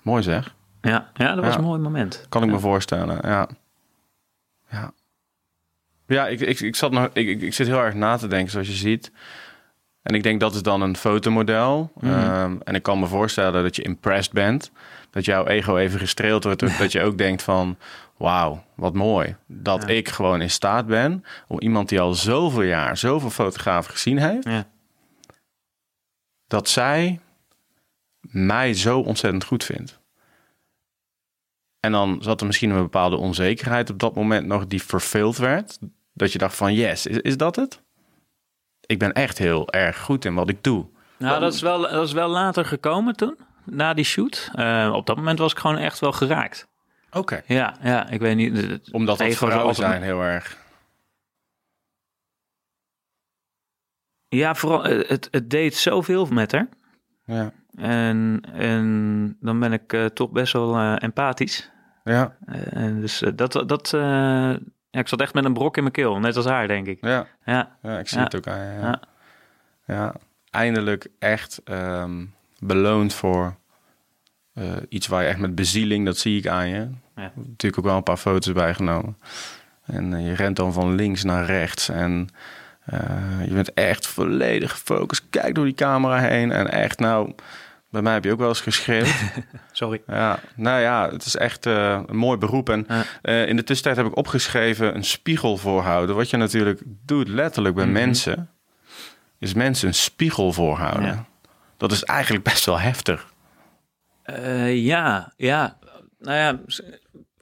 [0.03, 0.55] mooi zeg.
[0.81, 1.59] ja, dat was Ja.
[1.59, 2.27] een mooi moment.
[2.29, 3.49] Kan ik me voorstellen, ja.
[4.71, 4.93] Ja,
[6.07, 8.67] ja ik, ik, ik, zat nog, ik, ik, zit heel erg na te denken, zoals
[8.69, 9.13] je ziet.
[10.03, 11.93] En ik denk dat is dan een fotomodel.
[12.01, 14.71] Ehm, en ik kan me voorstellen dat je impressed bent.
[15.11, 16.61] Dat jouw ego even gestreeld wordt.
[16.79, 17.77] dat je ook denkt van,
[18.17, 19.37] wauw, wat mooi.
[19.47, 19.89] Dat Ja.
[19.89, 24.45] ik gewoon in staat ben om iemand die al zoveel jaar, zoveel fotografen gezien heeft.
[24.45, 24.65] Ja.
[26.47, 27.21] Dat zij
[28.31, 30.01] mij zo ontzettend goed vindt.
[31.81, 35.79] En dan zat er misschien een bepaalde onzekerheid op dat moment nog die verveeld werd.
[36.13, 37.83] Dat je dacht van yes, is, is dat het?
[38.81, 40.87] Ik ben echt heel erg goed in wat ik doe.
[41.19, 44.51] Nou, dat is, wel, dat is wel later gekomen toen, na die shoot.
[44.55, 46.69] Eh, op dat moment was ik gewoon echt wel geraakt.
[47.11, 47.43] Oké.
[47.47, 48.57] Ja, ja, ik weet niet.
[48.57, 50.65] het- Omdat is vrouwen zijn heel erg.
[54.29, 56.69] Ja, vooral, eh, het, het deed zoveel met haar.
[57.25, 57.53] Ja.
[57.77, 61.71] En, en dan ben ik eh, toch best wel eh, empathisch.
[62.05, 62.37] Ja.
[62.47, 63.89] Eh, en dus dat, dat
[64.91, 66.99] ja, ik zat echt met een brok in mijn keel, net als haar, denk ik.
[67.01, 67.27] Ja.
[67.45, 68.25] Ja, Ja, ik zie Ja.
[68.25, 68.59] het ook aan.
[68.81, 69.01] Ja.
[69.87, 70.15] Ja.
[70.51, 72.25] Eindelijk echt ehm,
[72.59, 73.57] beloond voor
[74.89, 76.89] iets waar je echt met bezieling, dat zie ik aan je.
[77.17, 77.33] Ja.
[77.35, 79.17] Natuurlijk ook wel een paar foto's bijgenomen.
[79.85, 81.89] En je rent dan van links naar rechts.
[81.89, 82.29] En
[83.45, 85.25] je bent echt volledig gefocust.
[85.31, 86.53] Kijk door die camera heen.
[86.53, 87.35] En echt, nou,
[87.97, 89.15] bij mij heb je ook wel eens geschreeuwd.
[89.73, 90.03] sorry.
[90.07, 92.69] Ja, nou ja, het is echt eh, een mooi beroep.
[92.69, 93.05] En Ja.
[93.23, 96.17] eh, in de tussentijd heb ik opgeschreven een spiegel voorhouden.
[96.17, 97.93] Wat je natuurlijk doet letterlijk bij Mhm.
[97.93, 98.51] mensen,
[99.39, 101.07] is mensen een spiegel voorhouden.
[101.07, 101.25] Ja.
[101.77, 103.33] Dat is eigenlijk best wel heftig.
[104.23, 105.79] Eh, ja, ja.
[106.19, 106.61] Nou ja,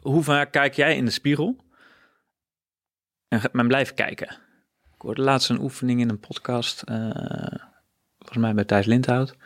[0.00, 1.56] hoe vaak kijk jij in de spiegel?
[3.28, 4.28] En men blijven kijken.
[4.94, 6.82] Ik hoorde laatst een oefening in een podcast.
[8.18, 9.36] volgens mij bij Thijs Lindhout.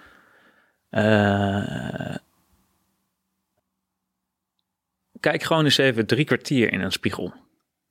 [0.90, 2.14] Eh,
[5.20, 7.32] kijk gewoon eens even drie kwartier in een spiegel.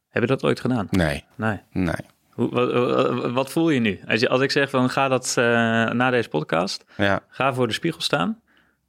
[0.09, 0.87] Heb je dat ooit gedaan?
[0.91, 1.59] Nee, Nee.
[1.71, 1.95] nee.
[2.31, 3.99] Hoe, wat, wat- voel je nu?
[4.07, 5.43] Als, je, als ik zeg van ga dat eh,
[5.91, 7.19] na deze podcast, Ja.
[7.29, 8.41] ga voor de spiegel staan,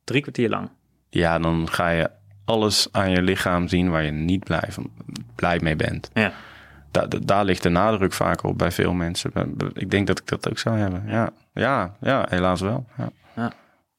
[0.05, 0.71] drie kwartier lang.
[1.11, 2.11] ja, dan ga je
[2.45, 4.91] alles aan je lichaam zien waar je niet blij, van,
[5.35, 6.11] blij mee bent.
[6.15, 6.33] Ja.
[6.91, 9.33] Da- da- daar ligt de nadruk vaak op bij veel mensen.
[9.73, 11.03] Ik denk dat ik dat ook zou hebben.
[11.07, 12.87] Ja, ja, ja helaas wel.
[12.97, 13.09] Ja.
[13.37, 13.53] Ja.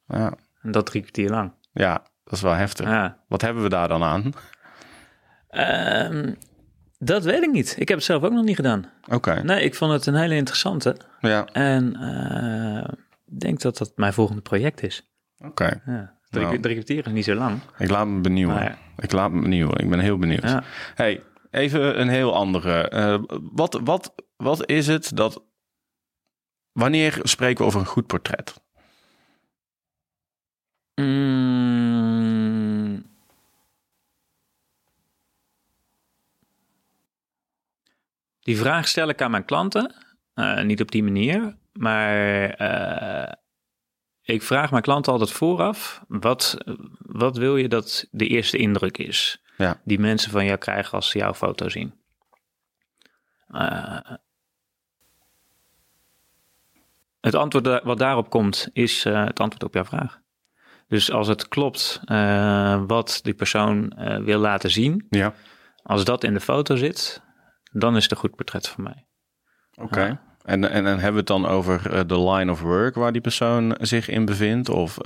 [0.09, 0.33] Ja.
[0.61, 1.53] En dat drie kwartier lang.
[1.71, 1.93] ja,
[2.23, 2.85] dat is wel heftig.
[2.87, 3.17] Ja.
[3.27, 4.31] Wat hebben we daar dan aan?
[5.49, 6.33] Ehm,
[6.97, 7.75] dat weet ik niet.
[7.77, 8.85] Ik heb het zelf ook nog niet gedaan.
[9.07, 10.95] Oké, Nee, ik vond het een hele interessante.
[11.19, 12.93] ja, En eh,
[13.25, 15.09] ik denk dat dat mijn volgende project is.
[15.45, 15.81] oké.
[15.85, 16.17] Ja.
[16.29, 16.59] Drie, Nou.
[16.59, 17.59] drie kwartier is niet zo lang.
[17.77, 18.55] Ik laat me benieuwen.
[18.55, 18.77] Nou ja.
[18.97, 19.77] Ik laat me benieuwen.
[19.77, 20.43] Ik ben heel benieuwd.
[20.43, 20.63] Ja.
[20.95, 22.89] Hey, even een heel andere.
[22.89, 23.19] Eh,
[23.53, 25.43] wat, wat, wat is het dat...
[26.71, 28.61] Wanneer spreken we over een goed portret?
[30.99, 32.59] Mm.
[38.39, 39.95] Die vraag stel ik aan mijn klanten.
[40.33, 43.33] Eh, niet op die manier, maar eh,
[44.21, 46.57] ik vraag mijn klanten altijd vooraf: wat,
[46.97, 49.43] wat wil je dat de eerste indruk is?
[49.57, 49.81] Ja.
[49.83, 51.93] Die mensen van jou krijgen als ze jouw foto zien.
[53.47, 53.99] Eh,
[57.21, 60.21] het antwoord wat daarop komt, is het antwoord op jouw vraag.
[60.89, 65.33] Dus als het klopt eh, wat die persoon eh, wil laten zien, Ja.
[65.83, 67.21] als dat in de foto zit,
[67.71, 69.05] dan is het een goed portret voor mij.
[69.75, 70.05] Oké.
[70.05, 70.21] Ja.
[70.45, 73.21] En, en, en hebben we het dan over eh, de line of work waar die
[73.21, 74.69] persoon zich in bevindt?
[74.69, 74.97] Of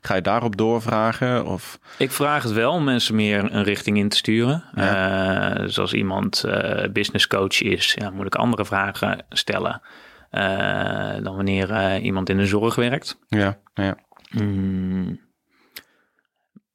[0.00, 1.46] ga je daarop doorvragen?
[1.46, 1.78] Of...
[1.98, 4.64] Ik vraag het wel om mensen meer een richting in te sturen.
[4.74, 5.54] Ja.
[5.54, 6.44] Dus als iemand
[6.92, 9.82] business coach is, ja, moet ik andere vragen stellen
[11.22, 13.18] dan wanneer iemand in de zorg werkt.
[13.28, 13.96] Ja, ja.
[14.34, 15.20] Mm.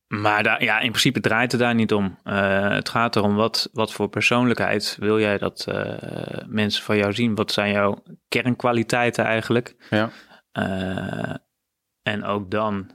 [0.07, 2.18] Maar daar, ja, in principe draait het daar niet om.
[2.24, 7.14] Eh, het gaat erom wat, wat voor persoonlijkheid wil jij dat eh, mensen van jou
[7.14, 7.36] zien?
[7.36, 9.76] Wat zijn jouw kernkwaliteiten eigenlijk?
[9.89, 10.10] ja.
[10.51, 11.36] Eh,
[12.01, 12.91] en ook dan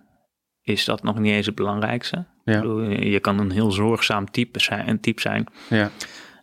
[0.63, 2.25] is dat nog niet eens het belangrijkste.
[2.45, 2.61] Ja.
[2.61, 5.47] Bedoel, je kan een heel zorgzaam type zijn, een type zijn.
[5.69, 5.91] ja.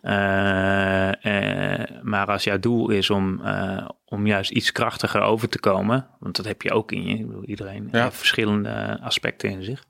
[0.02, 5.60] Eh, eh, maar als jouw doel is om, eh, om juist iets krachtiger over te
[5.60, 7.16] komen, want dat heb je ook in je.
[7.18, 8.04] Ik bedoel, iedereen Ja.
[8.04, 9.84] heeft verschillende aspecten in zich.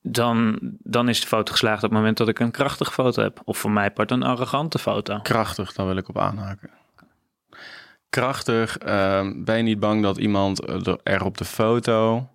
[0.00, 3.40] Dan, dan is de foto geslaagd op het moment dat ik een krachtige foto heb.
[3.44, 5.18] Of voor mij part een arrogante foto.
[5.22, 6.70] Krachtig, daar wil ik op aanhaken.
[8.08, 10.68] Krachtig, ehm, ben je niet bang dat iemand
[11.02, 12.28] er op de foto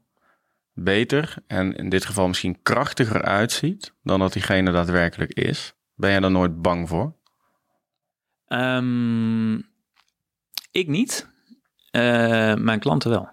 [0.83, 5.73] beter en in dit geval misschien krachtiger uitziet dan dat diegene daadwerkelijk is?
[5.95, 7.15] Ben je daar nooit bang voor?
[8.45, 9.55] Ehm,
[10.71, 11.29] ik niet.
[11.91, 13.29] Eh, mijn klanten wel.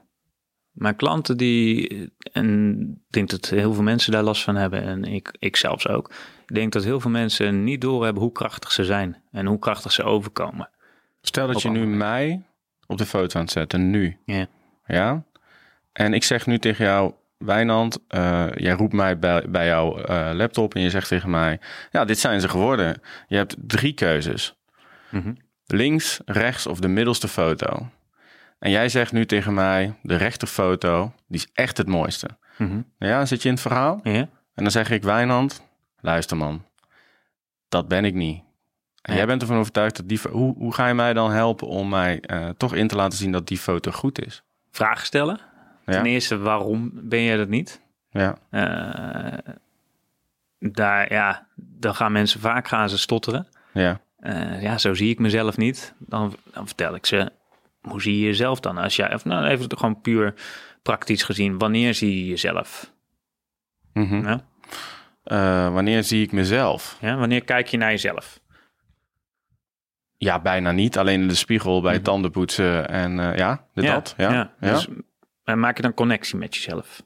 [0.70, 5.05] Mijn klanten die, en ik denk dat heel veel mensen daar last van hebben en
[5.05, 6.11] ik, ik zelfs ook.
[6.47, 9.92] Ik denk dat heel veel mensen niet doorhebben hoe krachtig ze zijn en hoe krachtig
[9.92, 10.70] ze overkomen.
[11.20, 12.42] Stel dat Op je nu mij
[12.86, 14.18] op de foto aan het zetten, nu.
[14.86, 15.24] Ja?
[15.92, 20.30] En ik zeg nu tegen jou, Wijnand, eh, jij roept mij bij, bij jouw eh,
[20.32, 21.61] laptop en je zegt tegen mij,
[21.91, 23.01] ja, dit zijn ze geworden.
[23.28, 24.57] Je hebt drie keuzes.
[25.11, 25.32] Mhm.
[25.66, 27.89] Links, rechts of de middelste foto.
[28.59, 32.28] En jij zegt nu tegen mij, de rechterfoto, die is echt het mooiste.
[32.59, 32.80] Mhm.
[32.99, 34.01] Ja, zit je in het verhaal?
[34.03, 34.12] Ja?
[34.55, 35.62] En dan zeg ik, Wijnand,
[36.01, 36.64] luister man,
[37.68, 38.43] dat ben ik niet.
[39.03, 39.18] En Ja.
[39.18, 40.20] jij bent ervan overtuigd dat die...
[40.30, 43.32] Hoe, hoe ga je mij dan helpen om mij eh, toch in te laten zien
[43.32, 44.43] dat die foto goed is?
[44.70, 45.41] Vragen stellen.
[45.87, 47.80] Ja, Ten eerste, waarom ben je dat niet?
[48.11, 49.53] ja, Eh,
[50.59, 53.49] daar, ja, dan gaan mensen vaak gaan ze stotteren.
[53.72, 55.95] ja, Eh, ja, zo zie ik mezelf niet.
[55.99, 57.30] Dan, dan vertel ik ze,
[57.80, 58.78] hoe zie je jezelf dan?
[58.78, 60.34] Als jij, of nou even gewoon puur
[60.82, 62.93] praktisch gezien, wanneer zie je jezelf?
[63.93, 64.26] Mhm.
[64.26, 64.41] Ja?
[65.22, 66.97] Eh, wanneer zie ik mezelf?
[67.01, 68.41] Ja, wanneer kijk je naar jezelf?
[70.16, 70.99] Ja, bijna niet.
[70.99, 71.95] Alleen in de spiegel bij Mhm.
[71.95, 74.14] het tandenpoetsen en ja, dit dat.
[74.16, 74.53] Ja, ja.
[74.61, 74.89] Dus
[75.55, 77.03] maak je dan connectie met jezelf?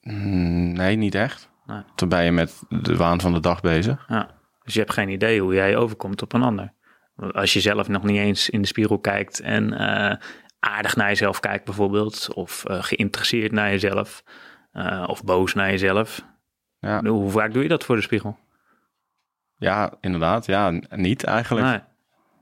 [0.00, 1.50] Mm, nee, niet echt.
[1.66, 1.82] Nee.
[1.94, 4.04] Toen ben je met de waan van de dag bezig.
[4.08, 4.30] Ja.
[4.64, 6.72] Dus je hebt geen idee hoe jij overkomt op een ander.
[7.16, 10.16] Als je zelf nog niet eens in de spiegel kijkt en eh,
[10.58, 14.24] aardig naar jezelf kijkt bijvoorbeeld, of eh, geïnteresseerd naar jezelf,
[14.72, 16.24] eh, of boos naar jezelf.
[16.78, 18.38] Ja, Hoe vaak doe je dat voor de spiegel?
[19.56, 20.46] ja inderdaad.
[20.46, 21.66] Ja, niet eigenlijk.
[21.66, 21.80] Nee.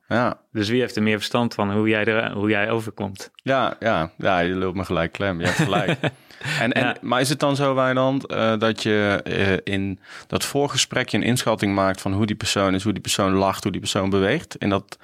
[0.08, 3.30] Ja, Dus wie heeft er meer verstand van hoe jij, er, hoe jij overkomt?
[3.34, 5.38] Ja, ja, ja, je loopt me gelijk klem.
[5.40, 5.98] Je hebt gelijk.
[6.60, 6.96] en, en, Ja.
[7.00, 11.74] Maar is het dan zo, Wijnand, eh, dat je eh, in dat voorgesprekje een inschatting
[11.74, 14.56] maakt van hoe die persoon is, hoe die persoon lacht, hoe die persoon beweegt?
[14.56, 14.98] In dat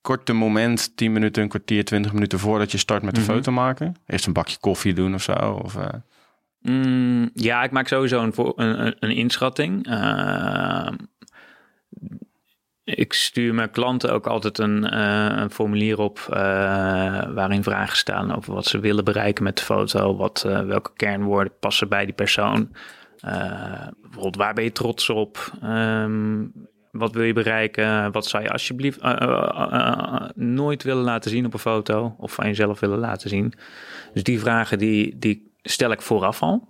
[0.00, 3.30] korte moment, 10 minuten, een kwartier, 20 minuten voordat je start met de Mhm.
[3.30, 3.96] foto maken?
[4.06, 5.60] Eerst een bakje koffie doen of zo?
[5.64, 5.88] Of, eh,
[6.60, 9.86] Mm, ja, ik maak sowieso een, een, een, een inschatting.
[12.86, 16.36] Ik stuur mijn klanten ook altijd een, eh, een formulier op eh,
[17.34, 21.52] waarin vragen staan over wat ze willen bereiken met de foto, wat, eh, welke kernwoorden
[21.60, 22.70] passen bij die persoon.
[24.00, 25.52] Bijvoorbeeld, waar ben je trots op?
[25.62, 26.44] Ehm,
[26.92, 28.12] wat wil je bereiken?
[28.12, 29.00] Wat zou je alsjeblieft
[30.34, 33.52] nooit willen laten zien op een foto of van jezelf willen laten zien?
[34.12, 36.68] Dus die vragen die, die stel ik vooraf al.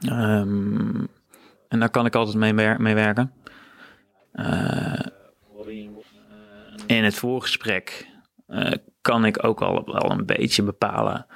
[0.00, 1.04] Ehm,
[1.68, 3.32] en daar kan ik altijd mee, wer- mee werken.
[6.96, 8.08] In het voorgesprek
[8.46, 11.26] eh, kan ik ook al wel een beetje bepalen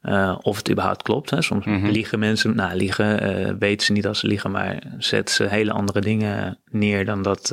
[0.00, 1.30] eh, of het überhaupt klopt.
[1.30, 1.42] Hè.
[1.42, 1.86] Soms Mhm.
[1.86, 5.72] liegen mensen, nou liegen eh, weten ze niet als ze liegen, maar zetten ze hele
[5.72, 7.48] andere dingen neer dan dat,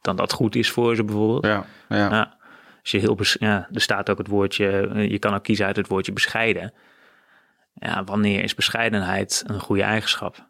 [0.00, 1.44] dan dat goed is voor ze bijvoorbeeld.
[1.44, 2.36] ja, ja.
[2.80, 5.88] Als je heel ja, er staat ook het woordje, je kan ook kiezen uit het
[5.88, 6.72] woordje bescheiden.
[7.74, 10.48] Ja, wanneer is bescheidenheid een goede eigenschap?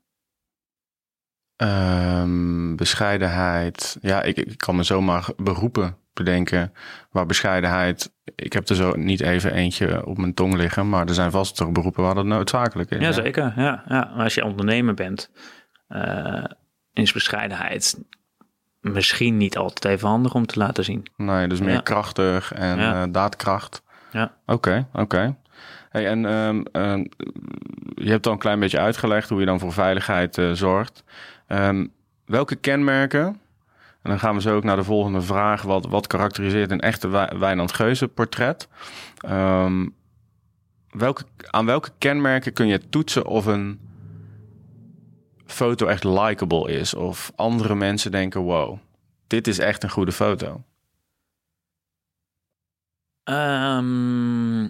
[1.56, 3.96] Ehm, bescheidenheid.
[4.00, 6.72] Ja, ik, ik kan me zomaar beroepen bedenken
[7.10, 8.12] waar bescheidenheid.
[8.34, 11.56] Ik heb er zo niet even eentje op mijn tong liggen, maar er zijn vast
[11.56, 12.98] toch beroepen waar dat noodzakelijk is.
[12.98, 13.12] Ja, hè?
[13.12, 13.52] zeker.
[13.56, 14.12] Ja, ja.
[14.14, 15.30] Maar als je ondernemer bent,
[15.88, 16.44] eh,
[16.92, 18.04] is bescheidenheid
[18.80, 21.06] misschien niet altijd even handig om te laten zien.
[21.16, 21.80] Nee, dus meer Ja.
[21.80, 23.02] krachtig en Ja.
[23.02, 23.82] eh, daadkracht.
[24.12, 24.34] Ja.
[24.46, 25.36] Oké, oké.
[25.90, 27.04] Hey, en ehm, ehm,
[27.94, 31.04] je hebt al een klein beetje uitgelegd hoe je dan voor veiligheid eh, zorgt.
[31.46, 31.86] Ehm,
[32.26, 33.40] welke kenmerken
[34.04, 35.62] En dan gaan we zo ook naar de volgende vraag.
[35.62, 38.68] Wat, wat karakteriseert een echte Wij- Wijnand Geuze portret?
[39.16, 39.88] Ehm,
[40.90, 43.80] welke, aan welke kenmerken kun je toetsen of een
[45.46, 46.94] foto echt likable is?
[46.94, 48.78] Of andere mensen denken, wow,
[49.26, 50.62] dit is echt een goede foto.
[53.22, 54.68] Ehm,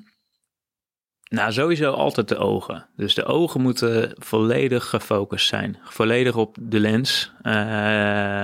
[1.35, 2.87] nou, sowieso altijd de ogen.
[2.97, 5.78] Dus de ogen moeten volledig gefocust zijn.
[5.82, 7.32] Volledig op de lens.
[7.43, 7.53] Eh,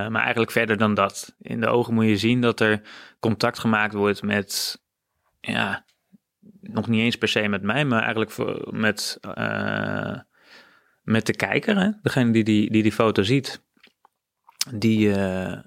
[0.08, 1.34] maar eigenlijk verder dan dat.
[1.40, 2.82] In de ogen moet je zien dat er
[3.20, 4.82] contact gemaakt wordt met...
[5.40, 5.84] Ja,
[6.60, 8.36] nog niet eens per se met mij, maar eigenlijk
[8.70, 10.18] met, eh,
[11.02, 11.78] met de kijker.
[11.78, 11.90] Hè?
[12.02, 13.62] Degene die die, die die foto ziet.
[14.74, 15.58] Die, eh,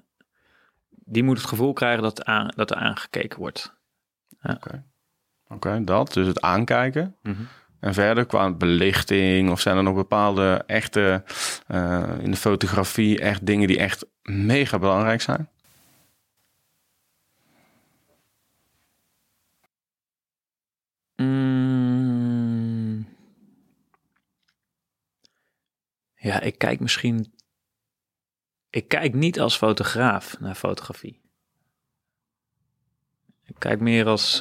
[0.88, 3.74] die moet het gevoel krijgen dat, aan, dat er aangekeken wordt.
[4.42, 4.84] Oké,
[5.84, 6.12] dat.
[6.12, 7.16] Dus het aankijken.
[7.22, 7.42] Mhm.
[7.80, 11.22] En verder qua belichting of zijn er nog bepaalde echte
[11.66, 15.48] eh, in de fotografie echt dingen die echt mega belangrijk zijn?
[21.16, 23.06] Mm.
[26.14, 27.34] Ja, ik kijk misschien.
[28.70, 31.23] Ik kijk niet als fotograaf naar fotografie.
[33.46, 34.40] Ik kijk meer als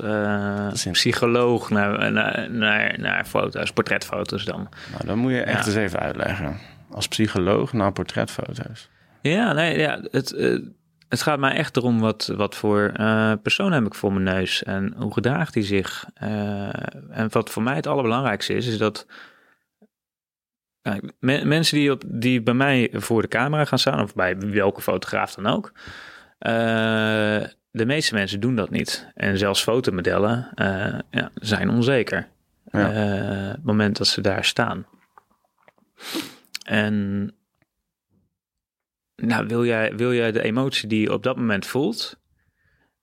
[0.86, 4.70] in- psycholoog naar, naar, naar, naar foto's, portretfoto's dan.
[4.91, 5.66] Nou, dan moet je echt Ja.
[5.66, 6.58] eens even uitleggen.
[6.91, 8.89] Als psycholoog naar portretfoto's.
[9.22, 10.60] Ja, nee, ja, het, eh,
[11.10, 14.64] het gaat mij echt erom wat, wat voor eh, persoon heb ik voor mijn neus
[14.64, 16.06] en hoe gedraagt hij zich.
[16.14, 19.06] En wat voor mij het allerbelangrijkste is, is dat
[21.20, 24.82] me- mensen die, op, die bij mij voor de camera gaan staan, of bij welke
[24.82, 25.72] fotograaf dan ook,
[26.39, 27.43] eh,
[27.74, 29.07] de meeste mensen doen dat niet.
[29.13, 32.28] En zelfs fotomodellen eh, ja, zijn onzeker.
[32.71, 32.91] Ja.
[32.91, 34.86] Eh, het moment dat ze daar staan.
[36.65, 37.28] En
[39.15, 42.19] nou, wil jij, wil jij de emotie die je op dat moment voelt,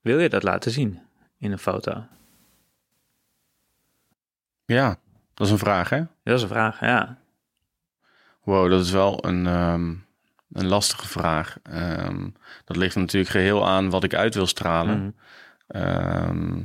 [0.01, 0.99] wil je dat laten zien
[1.37, 2.05] in een foto?
[4.65, 4.99] Ja,
[5.33, 6.03] dat is een vraag, hè?
[6.23, 7.17] Dat is een vraag, ja.
[8.43, 9.93] Wow, dat is wel een, ehm,
[10.53, 11.57] een lastige vraag.
[11.63, 12.27] Ehm,
[12.65, 14.97] dat ligt natuurlijk geheel aan wat ik uit wil stralen.
[14.99, 15.11] Mhm.
[15.67, 16.61] Ehm,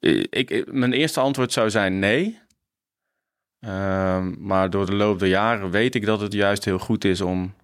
[0.00, 2.38] ik, ik- mijn eerste antwoord zou zijn nee.
[3.60, 7.20] Ehm, maar door de loop der jaren weet ik dat het juist heel goed is
[7.20, 7.54] om.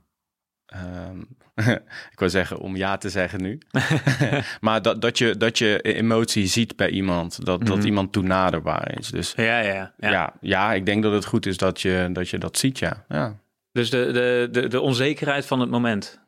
[2.13, 3.59] ik wil zeggen om ja te zeggen nu.
[4.61, 7.45] maar dat, dat, je, dat je emotie ziet bij iemand.
[7.45, 7.87] Dat, dat Mhm.
[7.87, 9.09] iemand toenaderbaar is.
[9.11, 10.11] Dus Ja, ja, ja.
[10.11, 10.33] ja.
[10.41, 13.05] Ja, ik denk dat het goed is dat je dat, je dat ziet, ja.
[13.09, 13.39] ja.
[13.77, 16.21] Dus de, de, de, de onzekerheid van het moment.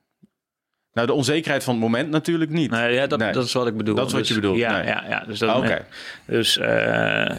[0.93, 2.71] Nou, de onzekerheid van het moment natuurlijk niet.
[2.71, 3.33] Nou ja, dat, Nee.
[3.33, 3.95] dat is wat ik bedoel.
[3.95, 4.87] Dat is wat Dus- je bedoelt, Ja, nee.
[4.87, 5.25] ja, ja.
[5.27, 5.77] Dus, dat Ah,
[6.27, 7.37] dus eh,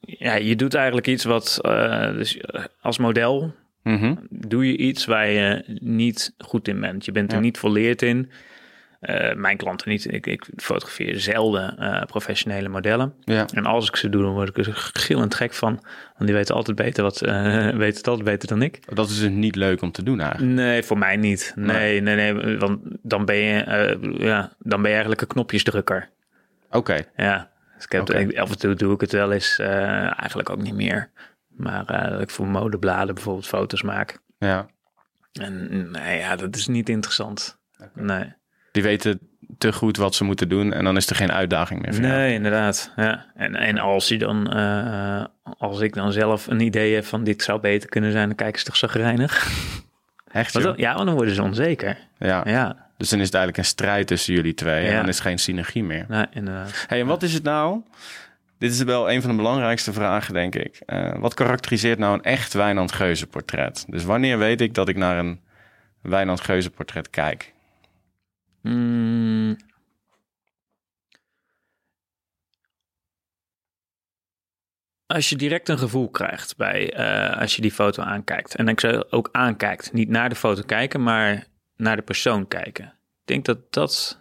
[0.00, 4.14] ja, je doet eigenlijk iets wat, eh, dus eh, als model Mhm.
[4.30, 7.04] doe je iets waar je niet goed in bent.
[7.04, 7.42] Je bent er Ja.
[7.42, 8.30] niet volleerd in.
[9.04, 10.12] Eh, mijn klanten niet.
[10.12, 13.14] Ik, ik fotografeer zelden eh, professionele modellen.
[13.24, 13.46] ja.
[13.52, 15.72] En als ik ze doe, dan word ik er gillend gek van.
[16.16, 18.94] Want die weten altijd beter, wat, eh, weten het altijd beter dan ik.
[18.94, 20.52] Dat is dus niet leuk om te doen eigenlijk.
[20.52, 21.52] Nee, voor mij niet.
[21.56, 22.58] Nee, nee, nee.
[22.58, 26.10] want dan ben je, ja, dan ben je eigenlijk een knopjesdrukker.
[26.70, 27.50] Oké, Ja.
[27.74, 31.10] Dus ik heb, af en toe doe ik het wel eens, eigenlijk ook niet meer.
[31.48, 34.18] Maar dat ik voor modebladen bijvoorbeeld foto's maak.
[34.38, 34.66] ja.
[35.32, 37.58] En nee, ja, dat is niet interessant.
[37.94, 38.32] Nee.
[38.74, 39.18] Die weten
[39.58, 42.06] te goed wat ze moeten doen en dan is er geen uitdaging meer jou.
[42.06, 42.92] Nee, inderdaad.
[42.96, 43.26] Ja.
[43.34, 45.24] En, en als, je dan, eh,
[45.58, 48.58] als ik dan zelf een idee heb van dit zou beter kunnen zijn, dan kijken
[48.58, 49.48] ze toch zagrijnig.
[50.32, 50.74] Echt Want joh?
[50.74, 51.98] dan, ja, want dan worden ze onzeker.
[52.18, 52.42] Ja.
[52.44, 55.38] Ja, Dus dan is het eigenlijk een strijd tussen jullie twee en dan is geen
[55.38, 56.04] synergie meer.
[56.08, 56.84] nee, inderdaad.
[56.88, 57.80] Hey, en wat is het nou?
[58.58, 60.80] Dit is wel een van de belangrijkste vragen, denk ik.
[60.86, 63.84] Eh, wat karakteriseert nou een echt Wijnand Geuze portret?
[63.88, 65.40] Dus wanneer weet ik dat ik naar een
[66.02, 67.52] Wijnand Geuze portret kijk?
[68.64, 69.56] Mm.
[75.06, 78.54] Als je direct een gevoel krijgt bij eh, als je die foto aankijkt.
[78.54, 79.92] En ik zou ook aankijkt.
[79.92, 81.46] Niet naar de foto kijken, maar
[81.76, 82.84] naar de persoon kijken.
[82.84, 84.20] Ik denk dat dat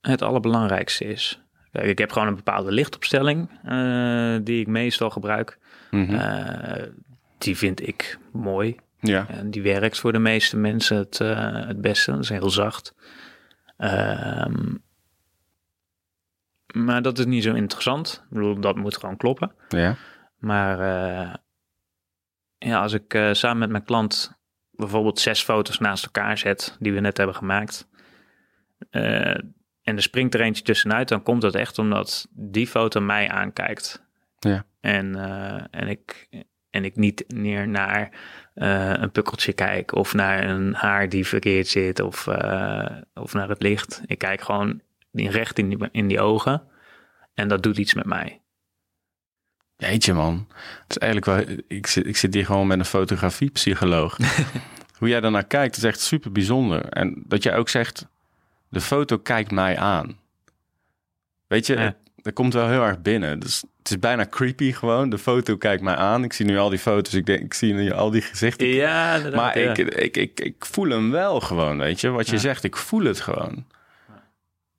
[0.00, 1.42] het allerbelangrijkste is.
[1.72, 5.58] Kijk, ik heb gewoon een bepaalde lichtopstelling eh, die ik meestal gebruik.
[5.90, 6.14] Mhm.
[6.14, 6.86] Eh,
[7.38, 8.76] die vind ik mooi.
[9.00, 9.28] Ja.
[9.28, 12.10] En die werkt voor de meeste mensen het, eh, het beste.
[12.10, 12.94] Dat is heel zacht.
[13.76, 14.74] Ehm,
[16.72, 18.22] maar dat is niet zo interessant.
[18.24, 19.52] Ik bedoel, dat moet gewoon kloppen.
[19.68, 19.96] ja.
[20.38, 21.34] Maar eh,
[22.58, 24.38] ja, als ik eh, samen met mijn klant
[24.70, 27.88] bijvoorbeeld zes foto's naast elkaar zet, die we net hebben gemaakt,
[28.90, 34.04] en er springt er eentje tussenuit, dan komt dat echt omdat die foto mij aankijkt.
[34.38, 34.64] Ja.
[34.80, 35.16] En,
[35.70, 36.28] en, ik,
[36.78, 38.10] en ik niet meer naar
[38.54, 43.48] eh, een pukkeltje kijk of naar een haar die verkeerd zit of, eh, of naar
[43.48, 44.02] het licht.
[44.06, 44.80] Ik kijk gewoon
[45.12, 46.62] in recht in die, in die ogen
[47.34, 48.40] en dat doet iets met mij.
[49.76, 50.46] Jeetje man,
[50.82, 54.16] het is eigenlijk wel, ik zit, ik zit hier gewoon met een fotografiepsycholoog.
[54.98, 56.84] Hoe jij daarnaar kijkt is echt super bijzonder.
[56.84, 58.06] En dat jij ook zegt,
[58.68, 60.18] de foto kijkt mij aan.
[61.46, 61.96] Weet je, Ja.
[62.16, 63.38] dat komt wel heel erg binnen.
[63.38, 65.10] Dus het is bijna creepy gewoon.
[65.10, 66.24] De foto kijkt mij aan.
[66.24, 67.14] Ik zie nu al die foto's.
[67.14, 68.66] Ik denk, ik zie nu al die gezichten.
[68.66, 69.70] Ja, maar ja.
[69.70, 72.08] ik, ik, ik, ik voel hem wel gewoon, weet je.
[72.08, 72.38] Wat je Ja.
[72.38, 73.66] zegt, ik voel het gewoon.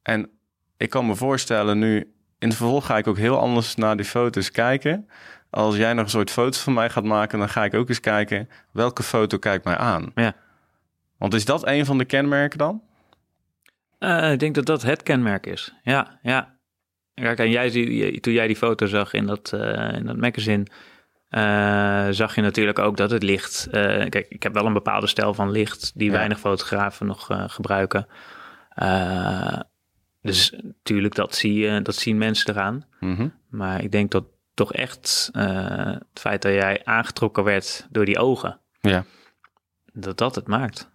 [0.01, 0.29] En
[0.77, 2.13] ik kan me voorstellen nu...
[2.39, 5.09] In het vervolg ga ik ook heel anders naar die foto's kijken.
[5.49, 7.39] Als jij nog een soort foto's van mij gaat maken...
[7.39, 8.49] dan ga ik ook eens kijken...
[8.71, 10.11] welke foto kijkt mij aan.
[10.15, 10.33] Ja.
[11.17, 12.81] Want is dat een van de kenmerken dan?
[13.99, 15.73] Eh, ik denk dat dat het kenmerk is.
[15.83, 16.57] Ja, ja.
[17.19, 17.69] Kijk, en jij,
[18.19, 20.65] toen jij die foto zag in dat, eh, in dat magazine,
[21.29, 23.67] eh, zag je natuurlijk ook dat het licht.
[23.71, 26.15] eh, kijk, ik heb wel een bepaalde stijl van licht die Ja.
[26.17, 28.07] weinig fotografen nog gebruiken.
[30.21, 32.85] Dus natuurlijk, dat, zie je, dat zien mensen eraan.
[32.99, 33.27] Mhm.
[33.49, 38.59] Maar ik denk dat toch echt het feit dat jij aangetrokken werd door die ogen,
[38.81, 39.03] Ja,
[39.93, 40.89] dat dat het maakt.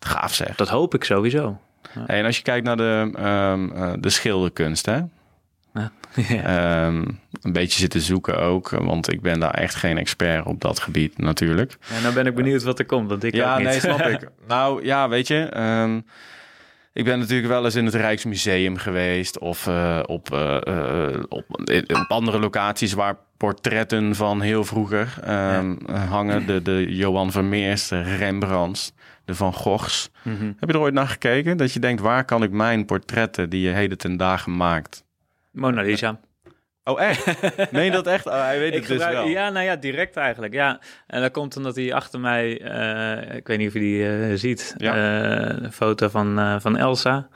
[0.00, 0.56] gaaf zeg.
[0.56, 1.60] Dat hoop ik sowieso.
[1.98, 5.00] Hey, en als je kijkt naar de, eh, de schilderkunst, hè?
[6.28, 6.86] Ja.
[6.86, 7.04] Ehm,
[7.42, 11.18] een beetje zitten zoeken ook, want ik ben daar echt geen expert op dat gebied
[11.18, 11.76] natuurlijk.
[11.96, 13.68] En dan ben ik benieuwd wat er komt, want ik ja, ook niet.
[13.68, 14.28] nee, snap ik.
[14.46, 16.00] Nou ja, weet je, ehm,
[16.96, 21.44] ik ben natuurlijk wel eens in het Rijksmuseum geweest of eh, op, eh, eh, op,
[21.88, 25.74] op andere locaties waar portretten van heel vroeger ehm,
[26.08, 26.46] hangen.
[26.46, 28.92] De, de Johan Vermeers, de Rembrandts,
[29.24, 30.10] de Van Goghs.
[30.22, 30.44] Mhm.
[30.44, 31.56] Heb je er ooit naar gekeken?
[31.56, 35.04] Dat je denkt, waar kan ik mijn portretten die je heden ten dagen maakt?
[35.56, 36.18] Mona Lisa.
[36.88, 37.26] Oh, echt?
[37.72, 38.26] Meen je dat echt?
[38.26, 39.26] Oh, hij weet het Ik dus wel.
[39.26, 40.52] ja, nou ja, direct eigenlijk.
[40.52, 40.80] Ja.
[41.06, 44.34] En dat komt omdat hij achter mij, eh, ik weet niet of je die eh,
[44.34, 44.94] ziet, Ja.
[44.94, 47.28] eh, een foto van, eh, van Elsa.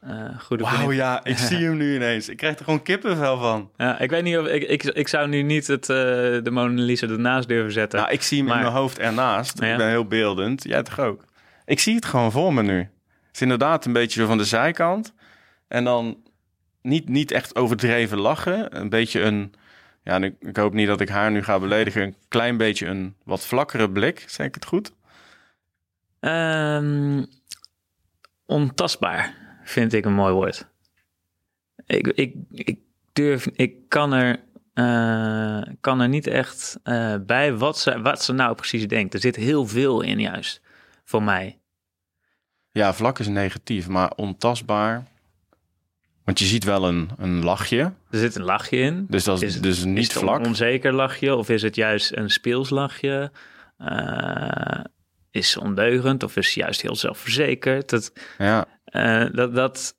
[0.00, 2.28] Eh goede Wauw, ja, ik zie hem nu ineens.
[2.28, 3.70] Ik krijg er gewoon kippenvel van.
[3.76, 6.82] Ja, ik weet niet of ik, ik, ik zou nu niet het, eh, de Mona
[6.82, 7.98] Lisa ernaast durven zetten.
[8.00, 9.60] Nou, ik zie hem in mijn hoofd ernaast.
[9.60, 9.70] Ja.
[9.72, 10.62] Ik ben heel beeldend.
[10.64, 11.24] Jij toch ook?
[11.64, 12.78] Ik zie het gewoon voor me nu.
[12.78, 12.88] Het
[13.34, 15.14] is inderdaad een beetje zo van de zijkant.
[15.68, 16.16] En dan
[16.82, 18.80] niet, niet echt overdreven lachen.
[18.80, 19.54] Een beetje een...
[20.02, 22.02] Ja, ik hoop niet dat ik haar nu ga beledigen.
[22.02, 24.24] Een klein beetje een wat vlakkere blik.
[24.26, 24.92] Zeg ik het goed?
[26.20, 27.24] Ehm,
[28.46, 30.66] ontastbaar vind ik een mooi woord.
[31.86, 32.78] Ik, ik, ik
[33.12, 34.40] durf, ik kan er,
[34.74, 39.14] eh, kan er niet echt eh, bij wat ze, wat ze nou precies denkt.
[39.14, 40.60] Er zit heel veel in juist,
[41.04, 41.58] voor mij.
[42.72, 45.06] Ja, vlak is negatief, maar ontastbaar.
[46.30, 47.78] Want je ziet wel een, een lachje.
[48.10, 49.06] Er zit een lachje in.
[49.08, 50.38] Dus dat is, Is- dus niet is het vlak.
[50.38, 53.32] een onzeker lachje of is het juist een speels lachje?
[53.76, 54.84] Eh,
[55.30, 57.90] is ze ondeugend of is ze juist heel zelfverzekerd?
[57.90, 59.94] Dat, Ja, Eh, dat, dat,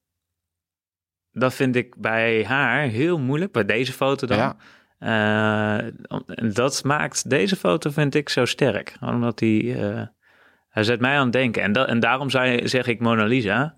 [1.32, 4.38] dat vind ik bij haar heel moeilijk, bij deze foto dan.
[4.38, 4.55] Ja.
[4.99, 8.95] En dat maakt deze foto, vind ik, zo sterk.
[8.99, 10.05] Omdat hij, eh,
[10.69, 11.61] hij zet mij aan het denken.
[11.63, 13.75] En, dat, en daarom zei, zeg ik Mona Lisa.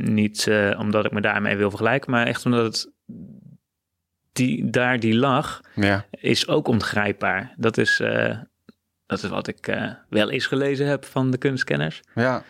[0.00, 2.90] Niet eh, omdat ik me daarmee wil vergelijken, maar echt omdat het
[4.32, 6.06] die, daar die lach ja.
[6.10, 7.54] is ook ongrijpbaar.
[7.56, 8.38] Dat is, eh,
[9.06, 12.00] dat is wat ik eh, wel eens gelezen heb van de kunstkenners.
[12.14, 12.42] ja.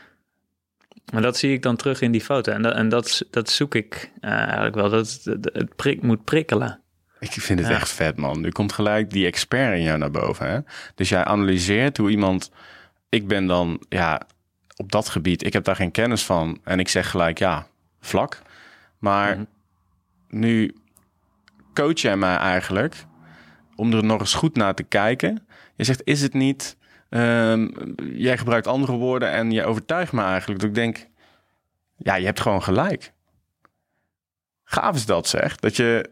[1.12, 2.52] Maar dat zie ik dan terug in die foto.
[2.52, 4.90] En dat, en dat, dat zoek ik eigenlijk wel.
[4.90, 6.80] Dat het, het prik, moet prikkelen.
[7.18, 7.74] Ik vind het Ja.
[7.74, 8.40] echt vet, man.
[8.40, 10.50] Nu komt gelijk die expert in jou naar boven.
[10.50, 10.58] Hè?
[10.94, 12.50] Dus jij analyseert hoe iemand...
[13.08, 14.22] Ik ben dan, ja,
[14.78, 15.44] op dat gebied...
[15.44, 16.60] Ik heb daar geen kennis van.
[16.64, 17.66] En ik zeg gelijk, ja,
[18.00, 18.38] vlak.
[18.98, 19.44] Maar Mhm.
[20.28, 20.74] nu
[21.74, 22.94] coach jij mij eigenlijk...
[23.76, 25.46] om er nog eens goed naar te kijken.
[25.76, 26.76] Je zegt, is het niet...
[27.08, 27.68] ehm,
[28.12, 30.60] jij gebruikt andere woorden en je overtuigt me eigenlijk.
[30.60, 31.06] Dat ik denk,
[31.96, 33.12] ja, je hebt gewoon gelijk.
[34.64, 35.56] Gaaf is dat, zeg.
[35.56, 36.10] Dat je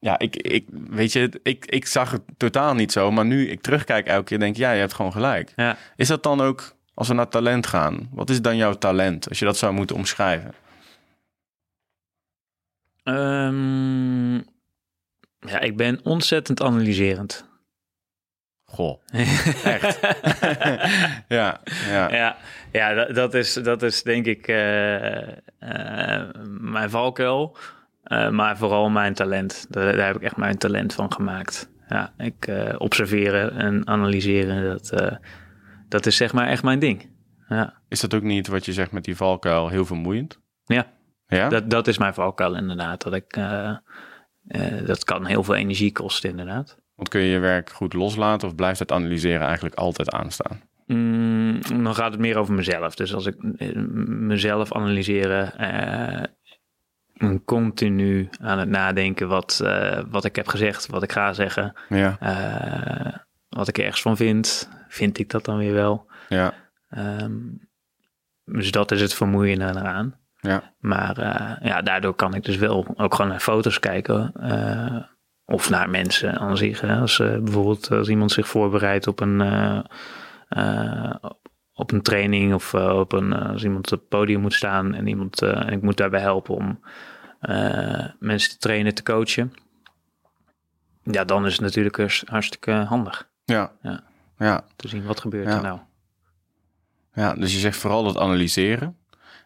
[0.00, 3.10] ja, ik, ik, weet je, ik, ik zag het totaal niet zo.
[3.10, 5.52] Maar nu ik terugkijk elke keer, denk ja, je hebt gewoon gelijk.
[5.56, 5.76] Ja.
[5.96, 9.28] Is dat dan ook, als we naar talent gaan, wat is dan jouw talent?
[9.28, 10.54] Als je dat zou moeten omschrijven.
[13.02, 14.34] Ehm,
[15.38, 17.48] ja, ik ben ontzettend analyserend.
[18.64, 19.02] Goh,
[19.74, 20.00] echt.
[21.38, 22.10] ja, ja.
[22.10, 22.36] ja,
[22.72, 25.28] ja dat, dat, is, dat is denk ik eh,
[25.58, 26.28] eh,
[26.60, 27.56] mijn valkuil.
[28.02, 29.66] Eh, maar vooral mijn talent.
[29.68, 31.68] Daar, daar heb ik echt mijn talent van gemaakt.
[31.88, 35.18] Ja, ik observeren en analyseren, dat,
[35.88, 37.14] dat is zeg maar echt mijn ding.
[37.48, 40.40] Ja, Is dat ook niet wat je zegt met die valkuil heel vermoeiend?
[40.64, 40.86] ja
[41.26, 41.48] Ja?
[41.48, 43.02] dat, dat is mijn valkuil inderdaad.
[43.02, 43.76] Dat, ik, eh,
[44.46, 46.78] eh, dat kan heel veel energie kosten inderdaad.
[46.94, 50.60] Want kun je je werk goed loslaten of blijft het analyseren eigenlijk altijd aanstaan?
[50.86, 52.94] Mm, dan gaat het meer over mezelf.
[52.94, 53.76] Dus als ik eh,
[54.06, 55.52] mezelf analyseren,
[57.44, 59.62] continu aan het nadenken wat,
[60.10, 62.18] wat ik heb gezegd, wat ik ga zeggen, Ja,
[63.48, 66.06] wat ik ergens van vind, vind ik dat dan weer wel.
[66.28, 66.54] ja,
[66.88, 67.32] Ehm,
[68.44, 70.14] dus dat is het vermoeiende eraan.
[70.40, 70.74] ja.
[70.78, 74.32] Maar eh, ja, daardoor kan ik dus wel ook gewoon naar foto's kijken.
[74.40, 75.02] eh,
[75.44, 76.80] of naar mensen aan zich.
[76.80, 76.96] Hè.
[77.00, 79.40] Als eh, bijvoorbeeld als iemand zich voorbereidt op een,
[81.72, 85.42] op een training of op een, als iemand op het podium moet staan en iemand
[85.42, 86.80] en ik moet daarbij helpen om
[88.18, 89.52] mensen te trainen, te coachen.
[91.02, 94.02] Ja, dan is het natuurlijk hartstikke handig Ja, Ja.
[94.38, 94.64] Ja.
[94.76, 95.56] te zien wat gebeurt Ja.
[95.56, 95.78] er nou.
[97.14, 98.96] Ja, dus je zegt vooral dat analyseren.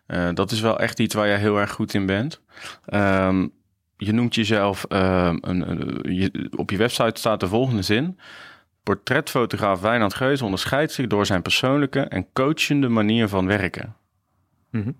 [0.06, 2.40] Eh, dat is wel echt iets waar jij heel erg goed in bent.
[2.84, 3.48] Ehm,
[3.96, 8.18] je noemt jezelf, ehm, een, een- je, op je website staat de volgende zin.
[8.82, 13.96] Portretfotograaf Wijnand Geus onderscheidt zich door zijn persoonlijke en coachende manier van werken.
[14.70, 14.92] Mhm.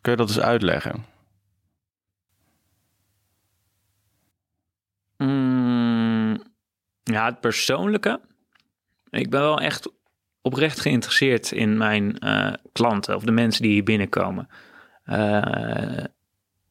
[0.00, 1.04] Kun je dat eens uitleggen?
[5.16, 6.42] Mm,
[7.02, 8.20] ja, het persoonlijke.
[9.10, 9.88] Ik ben wel echt
[10.42, 14.48] oprecht geïnteresseerd in mijn eh, klanten of de mensen die hier binnenkomen.
[15.04, 16.04] Eh,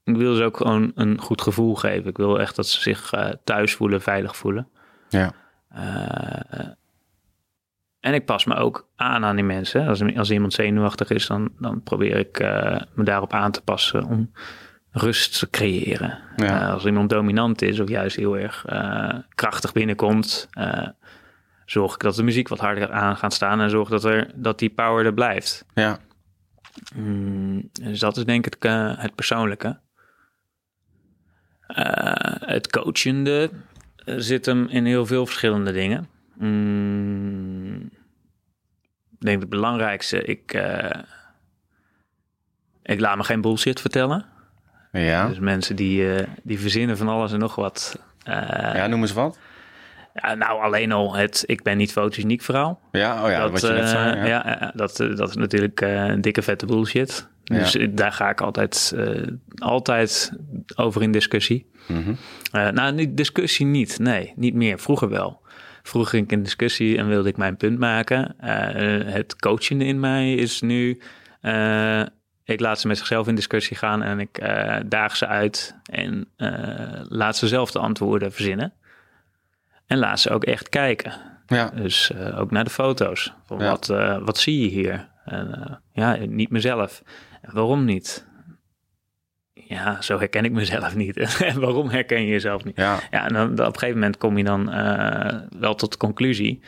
[0.03, 2.09] ik wil ze ook gewoon een goed gevoel geven.
[2.09, 4.67] Ik wil echt dat ze zich eh, thuis voelen, veilig voelen.
[5.09, 5.33] Ja.
[7.99, 9.87] En ik pas me ook aan aan die mensen.
[9.87, 12.39] Als, als iemand zenuwachtig is, dan, dan probeer ik
[12.93, 14.31] me daarop aan te passen om
[14.91, 16.19] rust te creëren.
[16.35, 16.69] Ja.
[16.69, 18.65] Als iemand dominant is of juist heel erg
[19.35, 20.49] krachtig binnenkomt,
[21.71, 24.59] zorg ik dat de muziek wat harder aan gaat staan en zorg dat, er, dat
[24.59, 25.65] die power er blijft.
[25.73, 25.99] Ja,
[26.95, 29.79] Mm, dus dat is denk ik eh, het persoonlijke.
[31.67, 33.49] Eh, het coachende
[33.95, 36.07] eh, zit hem in heel veel verschillende dingen.
[36.35, 37.75] Mm,
[39.11, 41.01] ik denk het belangrijkste, ik, eh,
[42.83, 44.25] ik laat me geen bullshit vertellen.
[44.91, 45.27] ja.
[45.27, 47.99] Dus mensen die, eh, die verzinnen van alles en nog wat.
[48.23, 49.39] Eh, ja, noem eens wat.
[50.23, 52.79] Ja, nou, alleen al het ik ben niet fotogeniek verhaal.
[52.91, 54.15] Ja, oh ja, wat je net eh, zei.
[54.17, 54.25] Ja.
[54.25, 57.27] ja, dat, eh, dat is natuurlijk eh, een dikke vette bullshit.
[57.43, 60.31] Dus eh, daar ga ik altijd, eh, altijd
[60.75, 61.71] over in discussie.
[62.51, 63.99] Eh, nou, niet discussie niet.
[63.99, 64.79] Nee, niet meer.
[64.79, 65.41] Vroeger wel.
[65.83, 68.35] Vroeger ging ik in discussie en wilde ik mijn punt maken.
[68.39, 71.01] Eh, het coachende in mij is nu...
[71.41, 72.01] eh,
[72.43, 76.27] ik laat ze met zichzelf in discussie gaan en ik eh, daag ze uit en
[76.37, 76.49] eh,
[77.07, 78.73] laat ze zelf de antwoorden verzinnen.
[79.89, 81.13] En laat ze ook echt kijken.
[81.47, 83.33] ja, Dus eh, ook naar de foto's.
[83.45, 83.69] Van Ja.
[83.69, 85.09] wat, eh, wat zie je hier?
[85.25, 87.03] En, eh, ja, niet mezelf.
[87.41, 88.27] En waarom niet?
[89.53, 91.17] Ja, zo herken ik mezelf niet.
[91.43, 92.75] En waarom herken je jezelf niet?
[92.75, 94.65] ja, Ja, en dan, op een gegeven moment kom je dan
[95.59, 96.61] wel tot de conclusie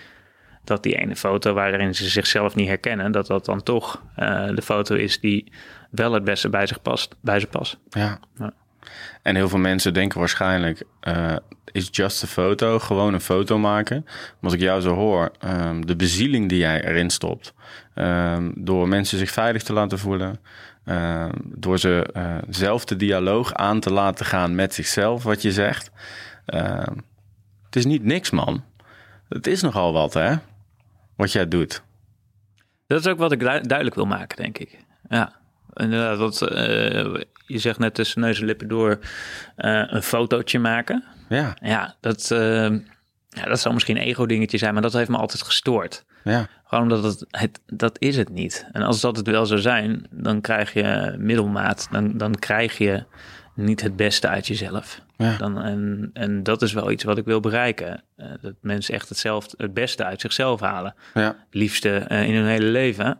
[0.64, 4.04] dat die ene foto waarin ze zichzelf niet herkennen, dat dat dan toch
[4.56, 5.52] de foto is die
[5.92, 7.78] wel het beste bij, zich past, bij ze past.
[7.90, 8.20] ja.
[8.38, 8.54] Ja.
[9.22, 11.36] En heel veel mensen denken waarschijnlijk, eh,
[11.72, 14.02] is just a foto, gewoon een foto maken.
[14.06, 17.54] Maar als ik jou zo hoor, ehm, de bezieling die jij erin stopt,
[17.94, 20.40] ehm, door mensen zich veilig te laten voelen,
[20.86, 25.52] ehm, door ze eh, zelf de dialoog aan te laten gaan met zichzelf, wat je
[25.52, 25.92] zegt.
[27.66, 28.64] Het is niet niks, man.
[29.30, 30.36] Het is nogal wat, hè?
[31.16, 31.84] Wat jij doet.
[32.88, 34.78] Dat is ook wat ik du- duidelijk wil maken, denk ik.
[35.10, 35.34] Ja,
[35.74, 36.18] inderdaad.
[36.18, 37.14] Wat, eh,
[37.52, 39.00] je zegt net tussen neus en lippen door
[39.56, 41.04] eh, een fotootje maken.
[41.30, 42.70] Ja, Ja, dat, eh,
[43.30, 46.06] ja, dat zou misschien een ego-dingetje zijn, maar dat heeft me altijd gestoord.
[46.24, 48.68] ja, Gewoon omdat het, het, dat is het niet.
[48.72, 51.88] En als dat het wel zou zijn, dan krijg je middelmaat.
[51.92, 53.04] Dan, dan krijg je
[53.56, 55.02] niet het beste uit jezelf.
[55.18, 55.38] ja.
[55.38, 58.04] Dan, en, en dat is wel iets wat ik wil bereiken.
[58.16, 60.96] Eh, dat mensen echt hetzelfde, het beste uit zichzelf halen.
[61.14, 63.20] ja, liefste in hun hele leven.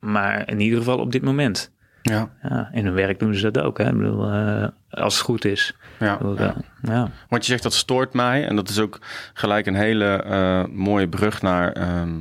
[0.00, 1.72] Maar in ieder geval op dit moment.
[2.10, 3.78] Ja, Ja, in hun werk doen ze dat ook.
[3.78, 3.88] Hè?
[3.88, 5.76] Ik bedoel, eh, als het goed is.
[5.98, 6.16] ja.
[6.16, 6.54] Bedoel, ja.
[6.54, 7.10] eh, ja.
[7.28, 8.46] Want je zegt dat stoort mij.
[8.46, 8.98] En dat is ook
[9.34, 12.18] gelijk een hele eh, mooie brug naar ehm,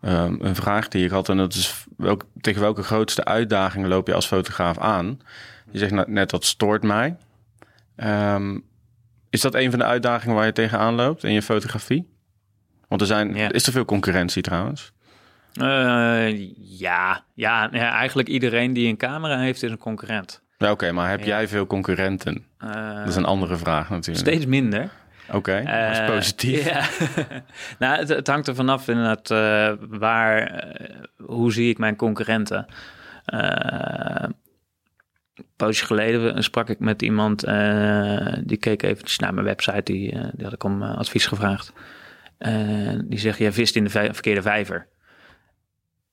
[0.00, 1.28] ehm, een vraag die ik had.
[1.28, 5.20] En dat is welk, tegen welke grootste uitdagingen loop je als fotograaf aan?
[5.70, 7.16] Je zegt net- dat stoort mij.
[7.96, 8.58] Ehm,
[9.30, 12.10] is dat een van de uitdagingen waar je tegenaan loopt in je fotografie?
[12.88, 13.52] Want er zijn, Ja.
[13.52, 14.92] is er veel concurrentie trouwens?
[15.54, 16.38] Eh,
[16.78, 20.42] ja, ja, eigenlijk iedereen die een camera heeft is een concurrent.
[20.58, 21.26] Ja, oké, maar heb Ja.
[21.26, 22.44] jij veel concurrenten?
[22.58, 24.26] Eh, Dat is een andere vraag natuurlijk.
[24.26, 24.90] steeds minder.
[25.32, 26.64] Oké, dat is Eh, positief.
[26.64, 26.80] Ja.
[27.78, 32.66] nou, het, het hangt er vanaf inderdaad eh waar, eh, hoe zie ik mijn concurrenten.
[33.24, 39.82] Eh, een poosje geleden sprak ik met iemand, eh, die keek eventjes naar mijn website,
[39.92, 41.72] die, eh, die had ik om eh, advies gevraagd.
[43.04, 44.86] Die zegt, jij vist in de verkeerde vijver.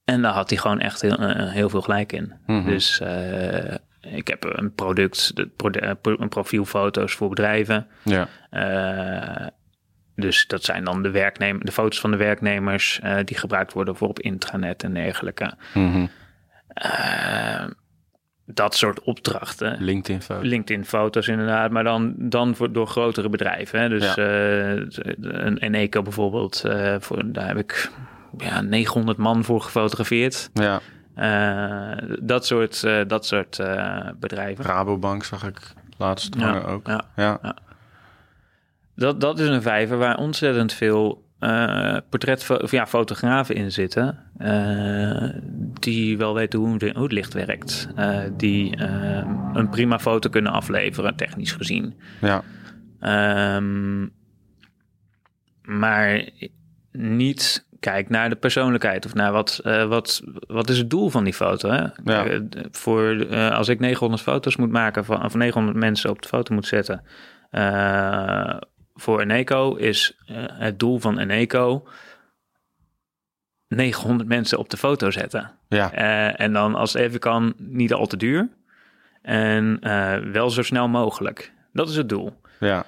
[0.09, 2.33] En daar had hij gewoon echt heel, eh, heel veel gelijk in.
[2.45, 2.65] Mhm.
[2.69, 5.49] Dus eh, ik heb een product, de,
[5.79, 7.87] eh, een profielfoto's voor bedrijven.
[8.03, 8.27] Ja.
[8.49, 9.47] Eh,
[10.15, 13.95] dus dat zijn dan de, werknemer, de foto's van de werknemers eh, die gebruikt worden
[13.95, 15.53] voor op intranet en dergelijke.
[15.73, 16.05] Mhm.
[16.67, 17.65] Eh,
[18.45, 19.77] dat soort opdrachten.
[19.79, 20.41] LinkedIn foto.
[20.47, 23.79] LinkedIn-foto's inderdaad, maar dan, dan voor, door grotere bedrijven.
[23.79, 23.89] Hè?
[23.89, 24.15] Dus Ja.
[24.15, 24.75] eh,
[25.21, 27.91] een Eneco bijvoorbeeld, eh, voor, daar heb ik
[28.41, 30.49] ja, 900 man voor gefotografeerd.
[30.53, 30.81] Ja.
[31.19, 34.65] Eh, dat soort, eh, dat soort eh, bedrijven.
[34.65, 36.87] Rabobank zag ik laatst ook.
[36.87, 37.05] ja.
[37.15, 37.55] Ja.
[38.95, 41.27] Dat, dat is een vijver waar ontzettend veel
[42.09, 44.17] portret of ja, fotografen in zitten.
[45.79, 47.87] die wel weten hoe, het licht werkt.
[48.37, 48.81] die
[49.53, 51.99] een prima foto kunnen afleveren, technisch gezien.
[52.21, 52.43] Ja.
[52.99, 54.07] Ehm,
[55.61, 56.29] maar
[56.91, 61.23] niet kijk naar de persoonlijkheid of naar wat, eh, wat, wat is het doel van
[61.23, 61.69] die foto.
[61.69, 61.81] Hè?
[62.03, 62.25] Ja.
[62.25, 62.39] Eh,
[62.71, 66.53] voor, eh, als ik 900 foto's moet maken van, of 900 mensen op de foto
[66.53, 67.03] moet zetten.
[68.93, 70.17] voor Eneco is
[70.53, 71.87] het doel van Eneco
[73.67, 75.51] 900 mensen op de foto zetten.
[75.67, 75.93] Ja.
[76.33, 78.49] En dan als het even kan, niet al te duur.
[79.21, 79.79] En
[80.31, 81.53] wel zo snel mogelijk.
[81.73, 82.41] Dat is het doel.
[82.59, 82.85] Ja.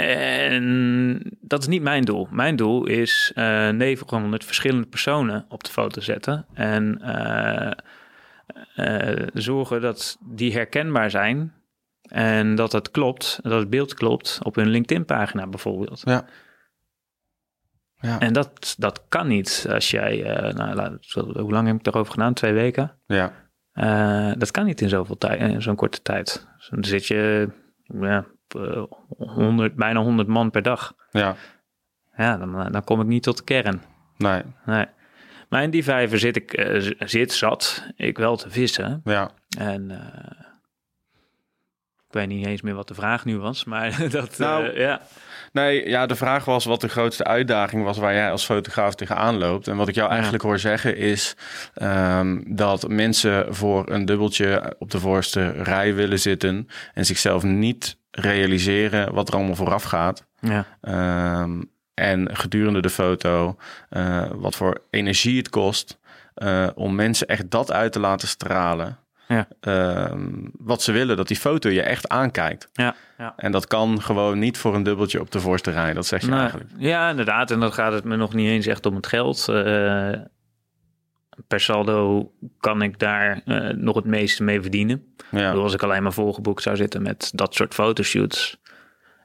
[0.00, 2.28] En dat is niet mijn doel.
[2.30, 6.46] Mijn doel is eh 900 verschillende personen op de foto zetten.
[6.54, 7.72] En eh,
[8.74, 11.52] eh, zorgen dat die herkenbaar zijn.
[12.02, 16.00] En dat het klopt, dat het beeld klopt op hun LinkedIn-pagina bijvoorbeeld.
[16.04, 16.24] Ja.
[18.02, 18.18] Ja.
[18.20, 20.22] En dat, dat kan niet als jij,
[20.54, 22.34] nou, laat- hoe lang heb ik daarover gedaan?
[22.34, 22.96] Twee weken?
[23.06, 23.32] Ja.
[24.34, 26.46] Dat kan niet in zoveel tijd, in zo'n korte tijd.
[26.56, 27.48] Dus dan zit je
[28.00, 28.82] ja, eh,
[29.18, 30.94] 100, bijna 100 man per dag.
[31.10, 31.36] Ja.
[32.16, 33.82] Ja, dan, eh, dan kom ik niet tot de kern.
[34.16, 34.42] Nee.
[34.64, 34.86] Nee.
[35.48, 39.00] Maar in die vijver zit ik, eh, zit, zat ik wel te vissen.
[39.04, 39.30] Ja.
[39.58, 39.90] En
[42.06, 45.00] ik weet niet eens meer wat de vraag nu was, maar dat, Nou, ja.
[45.52, 49.38] Nee, ja, de vraag was wat de grootste uitdaging was waar jij als fotograaf tegenaan
[49.38, 49.68] loopt.
[49.68, 50.12] En wat ik jou Ja.
[50.14, 51.36] eigenlijk hoor zeggen is
[51.74, 57.98] ehm, dat mensen voor een dubbeltje op de voorste rij willen zitten en zichzelf niet
[58.10, 60.26] realiseren wat er allemaal vooraf gaat.
[60.40, 60.66] ja.
[60.80, 61.62] Ehm,
[61.94, 63.56] en gedurende de foto,
[63.88, 65.98] eh, wat voor energie het kost
[66.34, 68.98] eh, om mensen echt dat uit te laten stralen.
[69.34, 69.48] Ja.
[69.60, 70.28] Ehm,
[70.58, 72.68] wat ze willen, dat die foto je echt aankijkt.
[72.72, 73.32] Ja, ja.
[73.36, 75.92] En dat kan gewoon niet voor een dubbeltje op de voorste rij.
[75.92, 76.70] Dat zeg je Nou, eigenlijk.
[76.76, 77.50] Ja, inderdaad.
[77.50, 79.48] En dan gaat het me nog niet eens echt om het geld.
[79.48, 80.12] Eh,
[81.46, 85.14] per saldo kan ik daar eh, nog het meeste mee verdienen.
[85.30, 88.58] Bedoel, Ja, Als ik alleen maar volgeboekt zou zitten met dat soort fotoshoots.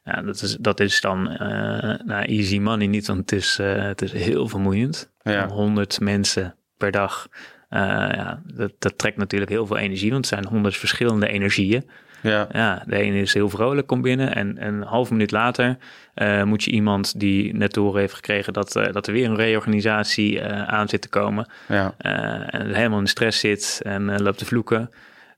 [0.04, 4.02] Ja, dat is, dat is dan eh, nou, easy money niet, want het is, het
[4.02, 5.12] is heel vermoeiend.
[5.24, 7.28] ja, 100 mensen per dag.
[7.76, 7.82] Eh,
[8.16, 11.90] ja, dat, dat trekt natuurlijk heel veel energie, want het zijn 100 verschillende energieën.
[12.22, 15.78] ja, Ja, de ene is heel vrolijk, komt binnen en, en een half minuut later
[16.14, 19.30] eh, moet je iemand die net te horen heeft gekregen dat, eh, dat er weer
[19.30, 24.46] een reorganisatie aan zit te komen ja, en helemaal in stress zit en loopt te
[24.46, 24.90] vloeken,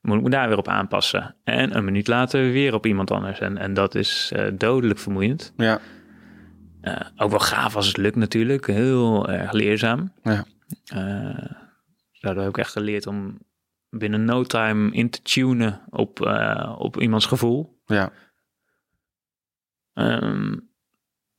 [0.01, 1.35] moet ik me daar weer op aanpassen.
[1.43, 3.39] En een minuut later weer op iemand anders.
[3.39, 5.53] En, en dat is dodelijk vermoeiend.
[6.81, 10.11] ja, ook wel gaaf als het lukt natuurlijk, heel erg leerzaam.
[10.23, 10.45] ja,
[12.19, 13.37] daardoor heb ik echt geleerd om
[13.89, 17.81] binnen no time in te tunen op, eh, op iemands gevoel.
[17.85, 18.11] ja,
[19.93, 20.51] Ehm,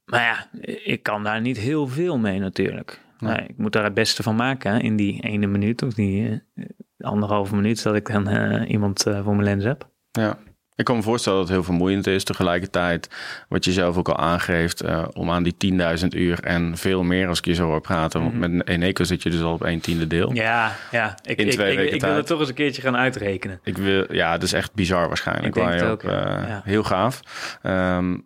[0.05, 0.49] maar ja,
[0.85, 3.01] ik kan daar niet heel veel mee natuurlijk.
[3.19, 3.37] Nee.
[3.37, 6.43] Nee, ik moet daar het beste van maken hè, in die ene minuut of die
[6.55, 6.65] eh,
[6.99, 9.91] anderhalve minuut dat ik dan eh, iemand voor mijn lens heb.
[10.11, 10.39] ja.
[10.79, 12.25] Ik kan me voorstellen dat het heel vermoeiend is.
[12.25, 13.09] Tegelijkertijd,
[13.49, 17.29] wat je zelf ook al aangeeft, eh, om aan die 10.000 uur en veel meer
[17.29, 18.21] als ik je zo hoor praten.
[18.23, 20.33] Want met een Eneco zit je dus al op een tiende deel.
[20.35, 21.17] Ja, ja.
[21.25, 22.17] Ik, In ik, twee ik, weken ik wil tijd.
[22.17, 23.61] het toch eens een keertje gaan uitrekenen.
[23.65, 25.47] Ik wil, ja, dat is echt bizar waarschijnlijk.
[25.47, 26.61] Ik denk het ook, eh, Ja.
[26.65, 27.21] Heel gaaf.
[27.63, 28.17] Ehm,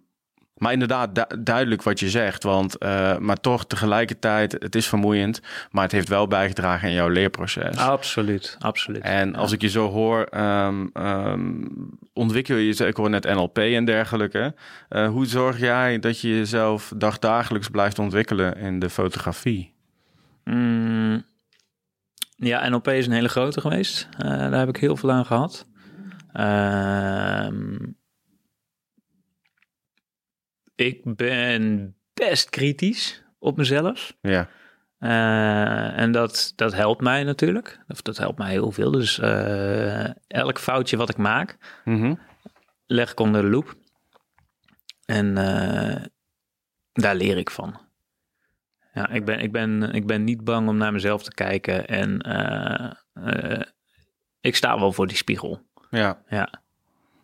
[0.62, 2.42] maar inderdaad, du- duidelijk wat je zegt.
[2.42, 5.40] Want, eh, maar toch tegelijkertijd, het is vermoeiend.
[5.70, 7.76] Maar het heeft wel bijgedragen aan jouw leerproces.
[7.76, 9.02] Absoluut, absoluut.
[9.02, 11.50] En als ik je zo hoor, ehm, ehm,
[12.12, 14.54] ontwikkel je je, ik hoor net NLP en dergelijke.
[14.88, 19.74] Eh, hoe zorg jij dat je jezelf dagdagelijks blijft ontwikkelen in de fotografie?
[20.44, 21.24] Mm,
[22.36, 24.08] ja, NLP is een hele grote geweest.
[24.18, 25.66] Eh, daar heb ik heel veel aan gehad.
[26.32, 27.76] Ehm,
[30.86, 34.16] ik ben best kritisch op mezelf.
[34.20, 34.48] Ja,
[34.98, 37.78] Eh, en dat, dat helpt mij natuurlijk.
[37.88, 38.90] Of dat helpt mij heel veel.
[38.90, 42.14] Dus eh, elk foutje wat ik maak, Mhm.
[42.86, 43.74] leg ik onder de loep.
[45.04, 46.04] En eh,
[46.92, 47.80] daar leer ik van.
[48.94, 51.86] Ja, ik ben, ik, ben, ik ben niet bang om naar mezelf te kijken.
[51.86, 52.18] En
[54.40, 55.62] ik sta wel voor die spiegel.
[55.90, 56.62] Ja, Ja,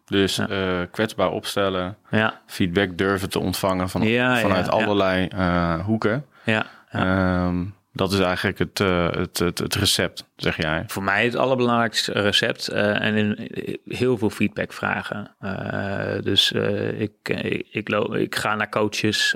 [0.09, 0.49] dus Ja.
[0.49, 4.03] eh, kwetsbaar opstellen, ja, feedback durven te ontvangen van,
[4.41, 6.25] vanuit allerlei eh, hoeken.
[6.45, 6.67] ja.
[6.91, 7.53] ja.
[7.99, 10.85] Dat is eigenlijk het, eh, het, het, het recept, zeg jij.
[10.87, 13.51] Voor mij het allerbelangrijkste recept eh, en in,
[13.85, 15.35] heel veel feedback vragen.
[15.39, 16.53] Eh, dus
[16.99, 19.35] ik, ik, ik, lo- ik ga naar coaches,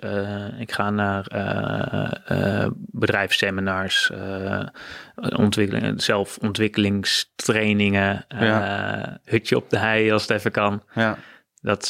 [0.59, 1.27] ik ga naar
[2.77, 4.11] bedrijfsseminars,
[5.37, 10.83] ontwikkeling, zelfontwikkelingstrainingen, eh, hutje op de hei als het even kan.
[10.95, 11.19] Ja,
[11.61, 11.89] Dat,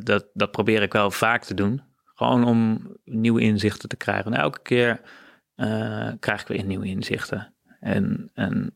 [0.00, 1.82] dat, dat probeer ik wel vaak te doen.
[2.14, 4.32] Gewoon om nieuwe inzichten te krijgen.
[4.32, 5.00] En elke keer
[5.54, 7.54] eh, krijg ik weer nieuwe inzichten.
[7.80, 8.74] En, en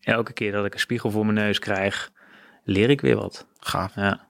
[0.00, 2.12] elke keer dat ik een spiegel voor mijn neus krijg,
[2.64, 3.46] leer ik weer wat.
[3.58, 3.94] gaaf.
[3.94, 4.26] Ja.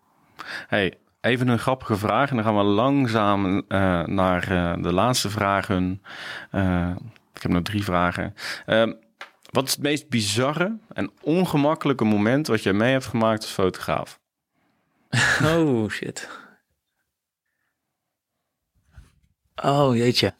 [0.66, 5.30] Hey, even een grappige vraag en dan gaan we langzaam eh, naar eh, de laatste
[5.30, 6.02] vragen.
[7.34, 8.34] Ik heb nog drie vragen.
[8.66, 8.92] Ehm,
[9.50, 14.20] wat is het meest bizarre en ongemakkelijke moment wat jij mee hebt gemaakt als fotograaf?
[15.44, 16.28] Oh, shit.
[19.62, 20.34] Oh, jeetje.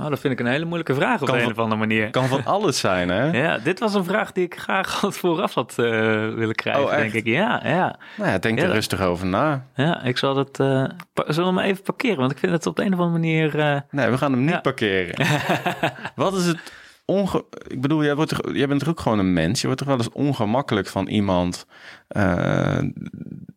[0.00, 1.80] Oh, dat vind ik een hele moeilijke vraag op Kan de een van- of andere
[1.80, 2.10] manier.
[2.10, 3.30] Kan van alles zijn, hè?
[3.44, 5.84] Ja, dit was een vraag die ik graag had vooraf had eh,
[6.34, 7.26] willen krijgen, Oh, denk ik.
[7.26, 7.98] Ja, ja.
[8.16, 9.64] Nou ja, denk Ja, er dat- rustig over na.
[9.74, 10.56] Ja, ik zal dat.
[10.56, 12.18] zullen we hem even parkeren?
[12.18, 13.58] Want ik vind het op de een of andere manier.
[13.58, 15.26] eh, Nee, we gaan hem niet parkeren.
[16.14, 16.72] Wat is het
[17.10, 17.44] onge...
[17.66, 19.60] Ik bedoel, jij, wordt jij bent toch ook gewoon een mens?
[19.60, 21.66] Je wordt toch wel eens ongemakkelijk van iemand...
[22.08, 22.78] eh,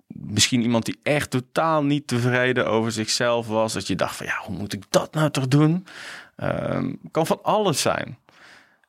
[0.08, 3.74] misschien iemand die echt totaal niet tevreden over zichzelf was.
[3.74, 5.86] Dat je dacht van, ja, hoe moet ik dat nou toch doen?
[6.36, 8.18] Ehm, kan van alles zijn.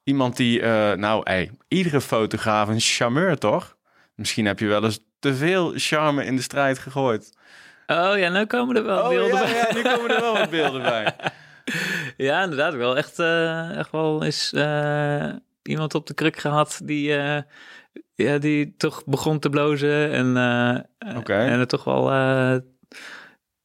[0.05, 3.77] Iemand die, eh, nou, hey, iedere fotograaf een charmeur, toch?
[4.15, 7.37] Misschien heb je wel eens te veel charme in de strijd gegooid.
[7.87, 9.55] Oh ja, nu komen er wel beelden ja, bij.
[9.55, 11.15] ja, nu komen er wel wat beelden bij.
[12.17, 12.75] Ja, inderdaad.
[12.75, 15.33] Wel echt, eh, echt wel is eh,
[15.63, 17.43] iemand op de kruk gehad die, eh,
[18.15, 20.11] ja, die toch begon te blozen.
[20.11, 20.37] En,
[21.27, 22.61] en het toch wel,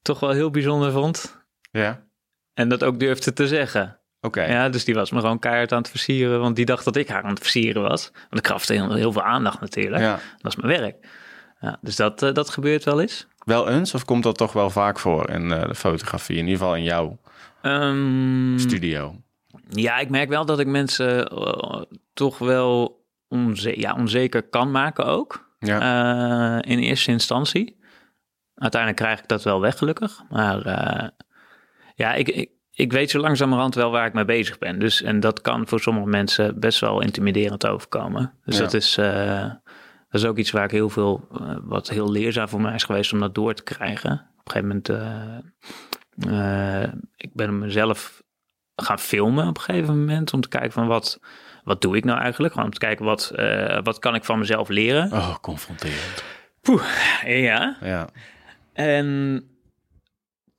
[0.02, 1.44] toch wel heel bijzonder vond.
[1.72, 2.08] Ja,
[2.54, 4.00] En dat ook durfde te zeggen.
[4.22, 4.44] oké.
[4.44, 6.40] Ja, dus die was me gewoon keihard aan het versieren.
[6.40, 8.12] Want die dacht dat ik haar aan het versieren was.
[8.12, 10.02] Want ik gaf heel, heel veel aandacht natuurlijk.
[10.02, 10.20] Ja.
[10.38, 11.08] Dat is mijn werk.
[11.60, 13.28] Ja, dus dat, dat gebeurt wel eens.
[13.46, 16.38] Wel eens, of komt dat toch wel vaak voor in de fotografie?
[16.38, 17.20] In ieder geval in jouw
[17.62, 19.16] Ehm, studio.
[19.70, 21.82] Ja, ik merk wel dat ik mensen eh,
[22.14, 25.48] toch wel onze ja, onzeker kan maken ook.
[25.60, 25.80] Ja,
[26.62, 27.78] eh, in eerste instantie.
[28.56, 30.22] Uiteindelijk krijg ik dat wel weg, gelukkig.
[30.30, 31.08] Maar eh,
[31.96, 34.80] ja, ik, ik, ik weet zo langzamerhand wel waar ik mee bezig ben.
[34.80, 38.34] Dus, en dat kan voor sommige mensen best wel intimiderend overkomen.
[38.46, 38.62] Dus Ja.
[38.64, 41.28] dat, is, dat is ook iets waar ik heel veel,
[41.64, 44.12] wat heel leerzaam voor mij is geweest om dat door te krijgen.
[44.12, 44.88] Op een gegeven moment,
[46.28, 46.84] eh,
[47.16, 48.24] ik ben mezelf
[48.76, 50.34] gaan filmen op een gegeven moment.
[50.34, 51.20] Om te kijken van wat,
[51.64, 52.54] wat doe ik nou eigenlijk?
[52.54, 55.12] Gewoon om te kijken wat, eh, wat kan ik van mezelf leren.
[55.12, 56.24] oh, confronterend.
[57.26, 57.78] Ja.
[57.82, 58.10] Ja,
[58.74, 59.44] En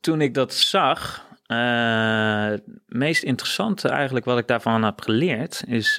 [0.00, 5.98] toen ik dat zag, eh, het meest interessante eigenlijk wat ik daarvan heb geleerd is,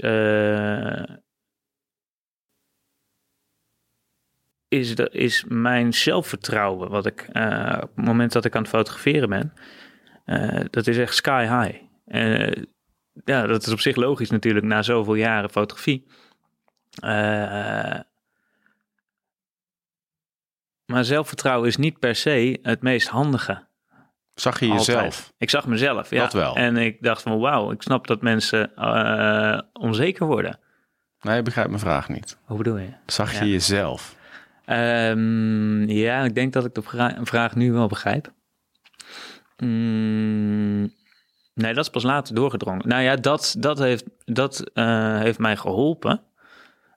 [4.72, 6.90] is, de, is mijn zelfvertrouwen.
[6.90, 9.54] Wat ik eh, op het moment dat ik aan het fotograferen ben,
[10.26, 11.82] eh, dat is echt sky high.
[12.06, 12.64] Eh,
[13.26, 16.08] ja, dat is op zich logisch natuurlijk na zoveel jaren fotografie.
[20.86, 23.66] Maar zelfvertrouwen is niet per se het meest handige.
[24.34, 24.86] zag je Altijd.
[24.88, 25.34] jezelf?
[25.38, 26.20] Ik zag mezelf, ja.
[26.22, 26.56] Dat wel.
[26.56, 28.72] En ik dacht van wauw, ik snap dat mensen
[29.74, 30.60] onzeker worden.
[31.22, 32.38] Nee, ik begrijp mijn vraag niet.
[32.44, 32.94] Hoe bedoel je?
[33.06, 33.52] Zag je Ja.
[33.52, 34.20] jezelf?
[34.66, 38.32] Ehm, ja, ik denk dat ik de vra- vraag nu wel begrijp.
[39.58, 40.82] Mm,
[41.54, 42.88] nee, dat is pas later doorgedrongen.
[42.88, 46.22] Nou ja, dat, dat, heeft, dat eh, heeft mij geholpen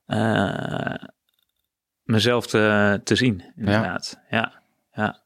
[0.07, 0.95] eh,
[2.03, 4.21] mezelf te, te zien, inderdaad.
[4.31, 4.53] Ja.
[4.93, 5.23] ja.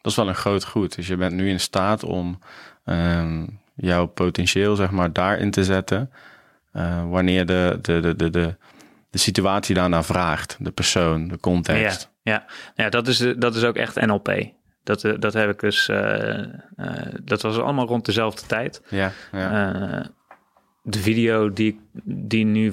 [0.00, 0.96] Dat is wel een groot goed.
[0.96, 2.38] Dus je bent nu in staat om
[2.84, 6.10] ehm, jouw potentieel, zeg maar, daarin te zetten.
[6.72, 8.56] eh, wanneer de, de, de, de, de,
[9.12, 10.56] de situatie daarna vraagt.
[10.60, 12.10] De persoon, de context.
[12.22, 12.46] Ja, ja.
[12.84, 14.52] ja dat, is, dat is ook echt NLP.
[14.82, 15.88] Dat, eh, dat heb ik dus.
[15.88, 16.48] eh, eh,
[17.24, 18.82] dat was allemaal rond dezelfde tijd.
[18.88, 20.10] Ja, ja.
[20.82, 22.72] De video die, die nu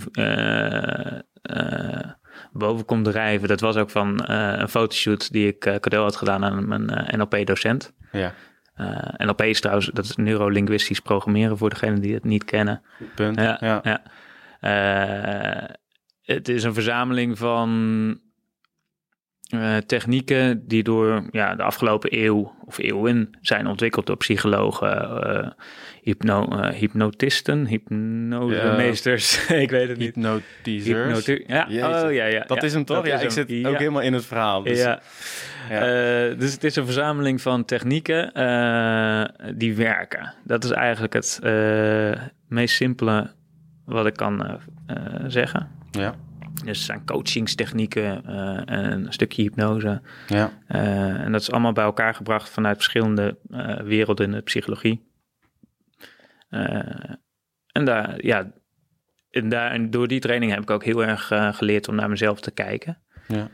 [2.52, 6.68] boven komt drijven, dat was ook van een fotoshoot die ik cadeau had gedaan aan
[6.68, 6.86] mijn
[7.18, 7.94] NLP-docent.
[8.12, 8.34] Ja,
[9.18, 12.82] NLP is trouwens, dat is neurolinguistisch programmeren voor degenen die het niet kennen.
[13.16, 13.40] punt.
[13.40, 14.02] Ja, Ja, ja.
[16.36, 17.70] Het is een verzameling van
[19.50, 25.50] eh, technieken die door ja, de afgelopen eeuw of eeuwen zijn ontwikkeld door psychologen, eh,
[26.02, 30.16] hypno, eh, hypnotisten, hypnosemeesters, ik weet het niet.
[30.16, 31.26] Hypnotiseurs.
[31.26, 32.04] Hypnoti- ja, Jezus.
[32.04, 32.44] oh ja, ja.
[32.48, 33.06] Dat ja, is hem toch?
[33.06, 33.30] Ja, ik hem.
[33.30, 34.64] zit ook helemaal in het verhaal.
[34.64, 35.00] Dus, ja.
[36.36, 38.32] dus het is een verzameling van technieken
[39.58, 40.34] die werken.
[40.44, 41.40] Dat is eigenlijk het
[42.48, 43.32] meest simpele
[43.86, 44.60] wat ik kan
[45.28, 45.79] zeggen.
[45.92, 46.16] Ja,
[46.64, 50.02] Dus zijn coachingstechnieken eh, en een stukje hypnose.
[50.28, 54.42] ja, Eh, en dat is allemaal bij elkaar gebracht vanuit verschillende eh, werelden in de
[54.42, 55.08] psychologie.
[56.50, 57.14] Eh,
[57.72, 58.52] en daar, ja,
[59.32, 62.10] en daar, en door die training heb ik ook heel erg eh, geleerd om naar
[62.10, 62.98] mezelf te kijken.
[63.28, 63.50] ja.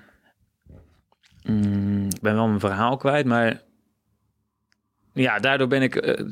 [1.44, 3.62] Mm, ik ben wel mijn verhaal kwijt, maar
[5.14, 6.26] ja, daardoor ben ik eh,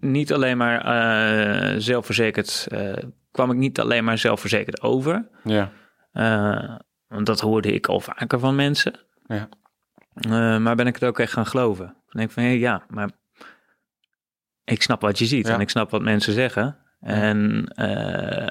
[0.00, 2.92] niet alleen maar eh, zelfverzekerd, eh,
[3.34, 5.28] kwam ik niet alleen maar zelfverzekerd over.
[5.44, 5.70] ja.
[6.12, 6.76] Eh,
[7.08, 9.00] want dat hoorde ik al vaker van mensen.
[9.26, 9.48] Ja.
[10.14, 11.84] Eh, maar ben ik het ook echt gaan geloven.
[11.86, 13.10] Dan denk ik van, hé, ja, maar
[14.64, 15.54] ik snap wat je ziet Ja.
[15.54, 16.78] en ik snap wat mensen zeggen.
[17.00, 18.46] En, eh,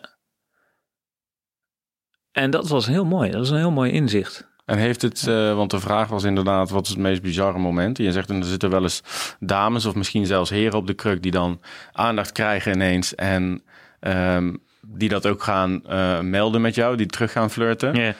[2.31, 3.29] en dat was heel mooi.
[3.29, 4.51] Dat was een heel mooi inzicht.
[4.65, 5.23] En heeft het,
[5.55, 7.97] want de vraag was inderdaad, wat is het meest bizarre moment?
[7.99, 9.01] En je zegt, er zitten wel eens
[9.39, 11.61] dames of misschien zelfs heren op de kruk die dan
[11.91, 13.63] aandacht krijgen ineens en
[13.99, 14.55] ehm,
[14.87, 18.15] die dat ook gaan eh, melden met jou, die terug gaan flirten.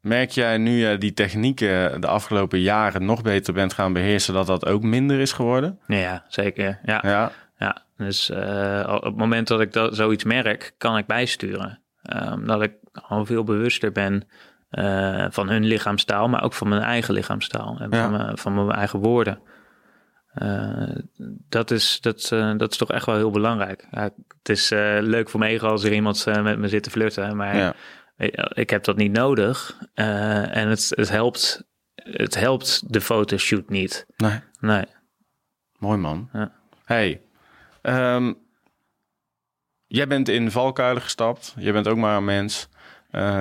[0.00, 4.46] Merk jij nu je die technieken de afgelopen jaren nog beter bent gaan beheersen, dat
[4.46, 5.78] dat ook minder is geworden?
[5.86, 6.78] Ja, zeker.
[6.84, 7.32] Ja, ja.
[7.58, 11.80] Ja, dus eh, op het moment dat ik dat, zoiets merk, kan ik bijsturen.
[12.02, 14.28] Eh, omdat ik al veel bewuster ben
[14.70, 18.02] eh, van hun lichaamstaal, maar ook van mijn eigen lichaamstaal en Ja.
[18.02, 19.38] van, mijn, van mijn eigen woorden.
[20.34, 20.96] Eh,
[21.48, 23.86] dat, is, dat, eh, dat is toch echt wel heel belangrijk.
[23.90, 24.02] Ja,
[24.38, 27.36] het is eh, leuk voor mijn ego als er iemand met me zit te flirten,
[27.36, 27.74] maar ja.
[28.54, 29.78] ik heb dat niet nodig.
[29.94, 34.06] En het, het, helpt, het helpt de fotoshoot niet.
[34.16, 34.84] Nee, Nee.
[35.78, 36.28] mooi man.
[36.32, 36.52] Ja.
[36.84, 37.20] Hey,
[37.82, 38.32] ehm,
[39.86, 41.54] jij bent in valkuilen gestapt.
[41.58, 42.68] Je bent ook maar een mens.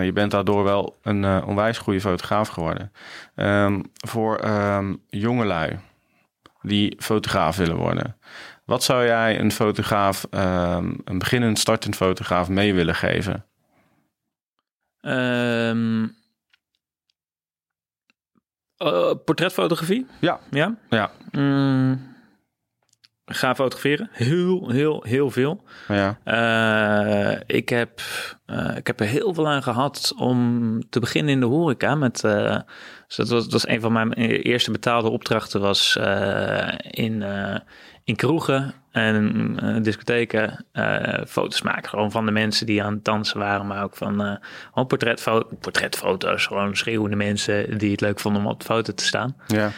[0.02, 2.92] Je bent daardoor wel een onwijs goede fotograaf geworden.
[3.36, 5.80] Ehm, voor ehm jongelui
[6.64, 8.18] die fotograaf willen worden.
[8.66, 13.46] Wat zou jij een fotograaf, ehm, een beginnend startend fotograaf mee willen geven?
[18.78, 20.06] Eh, portretfotografie?
[20.20, 20.40] Ja.
[20.52, 20.76] Ja?
[20.90, 22.13] Ja, Mm,
[23.26, 24.10] ga fotograferen.
[24.12, 25.64] Heel, heel, heel veel.
[25.88, 28.02] ja, Eh, ik, heb,
[28.46, 31.96] eh, ik heb er heel veel aan gehad om te beginnen in de horeca.
[31.96, 32.60] Met, eh,
[33.08, 35.98] dus dat, was, dat was een van mijn eerste betaalde opdrachten was
[36.80, 37.24] in,
[38.04, 40.66] in kroegen en discotheken
[41.28, 41.90] foto's maken.
[41.90, 44.36] Gewoon van de mensen die aan het dansen waren, maar ook van eh,
[44.68, 46.46] gewoon portretfo portretfoto's.
[46.46, 49.36] Gewoon schreeuwende mensen die het leuk vonden om op de foto te staan.
[49.48, 49.72] ja,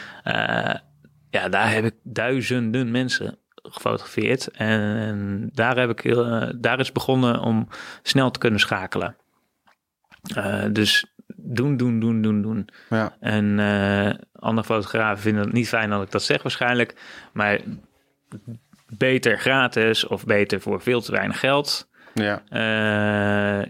[1.36, 4.52] ja, daar heb ik duizenden mensen gefotografeerd.
[4.52, 7.68] En daar, heb ik eh, daar is begonnen om
[8.02, 9.16] snel te kunnen schakelen.
[10.36, 11.06] Eh, dus
[11.36, 12.70] doen, doen, doen, doen, doen.
[12.90, 16.96] ja, En eh, andere fotografen vinden het niet fijn dat ik dat zeg waarschijnlijk.
[17.34, 17.60] Maar
[18.98, 21.90] beter gratis of beter voor veel te weinig geld.
[22.14, 22.42] ja.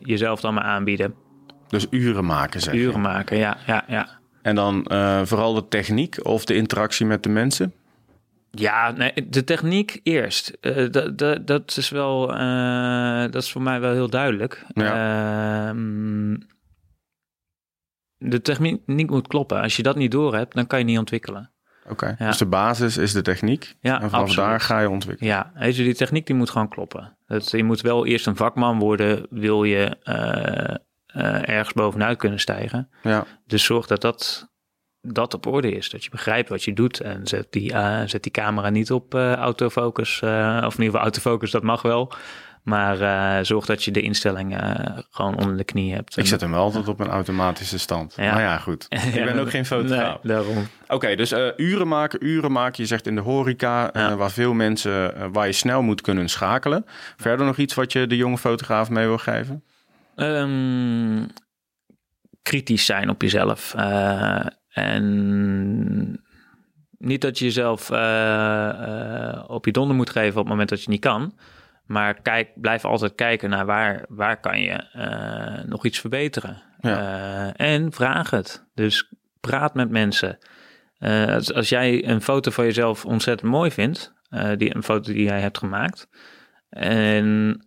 [0.01, 1.15] jezelf dan maar aanbieden.
[1.67, 2.79] Dus uren maken, zeg je.
[2.79, 4.19] Uren maken, ja, ja, ja.
[4.45, 7.73] En dan eh, vooral de techniek of de interactie met de mensen?
[8.51, 10.57] Ja, nee, de techniek eerst.
[10.61, 14.65] Eh, dat, dat, dat is wel, eh, dat is voor mij wel heel duidelijk.
[14.73, 16.35] Ehm,
[18.17, 19.61] de techniek moet kloppen.
[19.61, 21.51] Als je dat niet door hebt, dan kan je niet ontwikkelen.
[21.89, 22.27] Oké, Ja.
[22.27, 23.75] dus de basis is de techniek.
[23.79, 24.49] Ja, en vanaf absoluut.
[24.49, 25.31] daar ga je ontwikkelen.
[25.31, 27.17] Ja, weet je, die techniek die moet gewoon kloppen.
[27.25, 29.97] Dat, je moet wel eerst een vakman worden, wil je
[31.15, 32.89] eh, ergens bovenuit kunnen stijgen.
[33.01, 34.49] Ja, Dus zorg dat dat,
[35.01, 35.89] dat op orde is.
[35.89, 36.99] Dat je begrijpt wat je doet.
[36.99, 40.19] En zet die, eh, zet die camera niet op eh, autofocus.
[40.21, 42.13] of in ieder geval autofocus, dat mag wel.
[42.63, 46.17] Maar zorg dat je de instelling eh, gewoon onder de knie hebt.
[46.17, 48.13] ik zet hem wel altijd op een automatische stand.
[48.17, 48.33] Ja.
[48.33, 48.85] Maar ja, goed.
[49.13, 50.23] Ik ben ook geen fotograaf.
[50.23, 50.67] Nee, daarom.
[50.87, 52.83] Oké, dus uren maken, uren maken.
[52.83, 56.85] Je zegt in de horeca, waar veel mensen, waar je snel moet kunnen schakelen.
[57.17, 59.63] Verder nog iets wat je de jonge fotograaf mee wil geven?
[60.15, 61.23] Ehm,
[62.41, 63.73] kritisch zijn op jezelf.
[63.73, 66.23] Eh, en
[66.97, 70.83] niet dat je jezelf eh, eh, op je donder moet geven op het moment dat
[70.83, 71.37] je niet kan.
[71.85, 74.83] Maar kijk, blijf altijd kijken naar waar, waar kan je
[75.67, 76.61] nog iets verbeteren.
[77.55, 78.67] En vraag het.
[78.73, 80.37] Dus praat met mensen.
[80.99, 84.13] Als, als jij een foto van jezelf ontzettend mooi vindt,
[84.57, 86.07] die, een foto die jij hebt gemaakt,
[86.69, 87.59] en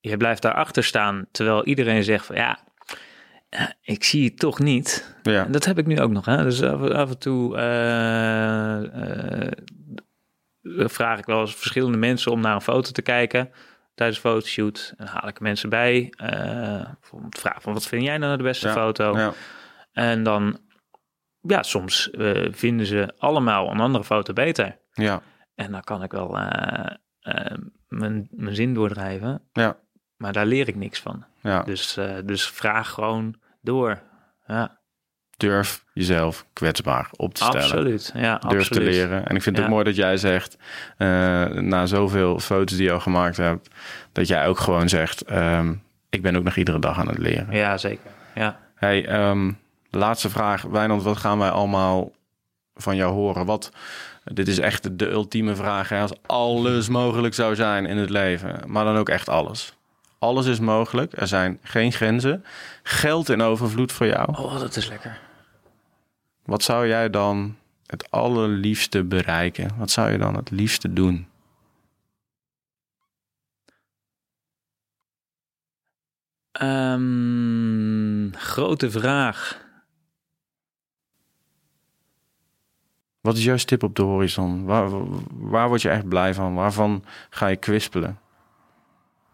[0.00, 2.58] je blijft daarachter staan terwijl iedereen zegt van ja,
[3.48, 5.16] eh, ik zie het toch niet.
[5.22, 5.44] Ja.
[5.44, 6.24] En dat heb ik nu ook nog.
[6.24, 6.42] Hè?
[6.42, 8.84] Dus af, af en toe eh,
[9.44, 9.52] eh,
[10.88, 13.50] vraag ik wel eens verschillende mensen om naar een foto te kijken
[13.94, 14.94] tijdens een fotoshoot.
[14.96, 18.36] En dan haal ik mensen bij eh, om te vragen van wat vind jij nou
[18.36, 19.18] de beste Ja, foto?
[19.18, 19.32] Ja.
[19.92, 20.58] En dan,
[21.40, 24.78] ja, soms eh, vinden ze allemaal een andere foto beter.
[24.92, 25.22] Ja.
[25.54, 27.58] En dan kan ik wel eh, eh,
[27.88, 29.42] mijn, mijn zin doordrijven.
[29.52, 29.78] Ja.
[30.20, 31.24] Maar daar leer ik niks van.
[31.40, 31.62] ja.
[31.62, 34.00] Dus, eh, dus vraag gewoon door.
[34.46, 34.78] Ja,
[35.36, 37.62] Durf jezelf kwetsbaar op te stellen.
[37.62, 38.10] absoluut.
[38.14, 38.72] Ja, Durf absoluut.
[38.72, 39.26] te leren.
[39.26, 39.62] En ik vind het Ja.
[39.62, 40.56] ook mooi dat jij zegt,
[40.96, 41.08] eh,
[41.46, 43.68] na zoveel foto's die je al gemaakt hebt,
[44.12, 45.74] dat jij ook gewoon zegt, ehm,
[46.10, 47.46] ik ben ook nog iedere dag aan het leren.
[47.50, 48.10] Ja, zeker.
[48.34, 48.58] Ja.
[48.74, 49.52] Hey, ehm,
[49.90, 50.62] laatste vraag.
[50.62, 52.10] Wijnand, wat gaan wij allemaal
[52.74, 53.46] van jou horen?
[53.46, 53.72] Wat,
[54.24, 55.88] dit is echt de ultieme vraag.
[55.88, 56.00] Hè?
[56.00, 59.74] Als alles mogelijk zou zijn in het leven, maar dan ook echt alles.
[60.20, 61.20] Alles is mogelijk.
[61.20, 62.44] Er zijn geen grenzen.
[62.82, 64.28] Geld in overvloed voor jou.
[64.36, 65.20] Oh, dat is lekker.
[66.44, 67.56] Wat zou jij dan
[67.86, 69.70] het allerliefste bereiken?
[69.76, 71.28] Wat zou je dan het liefste doen?
[76.52, 79.68] Ehm, grote vraag.
[83.20, 84.64] Wat is jouw stip op de horizon?
[84.64, 84.88] Waar,
[85.30, 86.54] waar word je echt blij van?
[86.54, 88.18] Waarvan ga je kwispelen?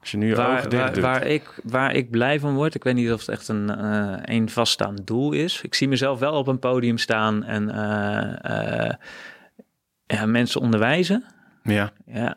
[0.06, 1.02] Als je nu je Waar, waar, doet.
[1.02, 4.16] waar, ik, waar ik blij van word, ik weet niet of het echt een, eh
[4.22, 5.62] een vaststaand doel is.
[5.62, 8.94] Ik zie mezelf wel op een podium staan en eh, eh,
[10.06, 11.24] ja, mensen onderwijzen.
[11.62, 12.36] Ja, Ja.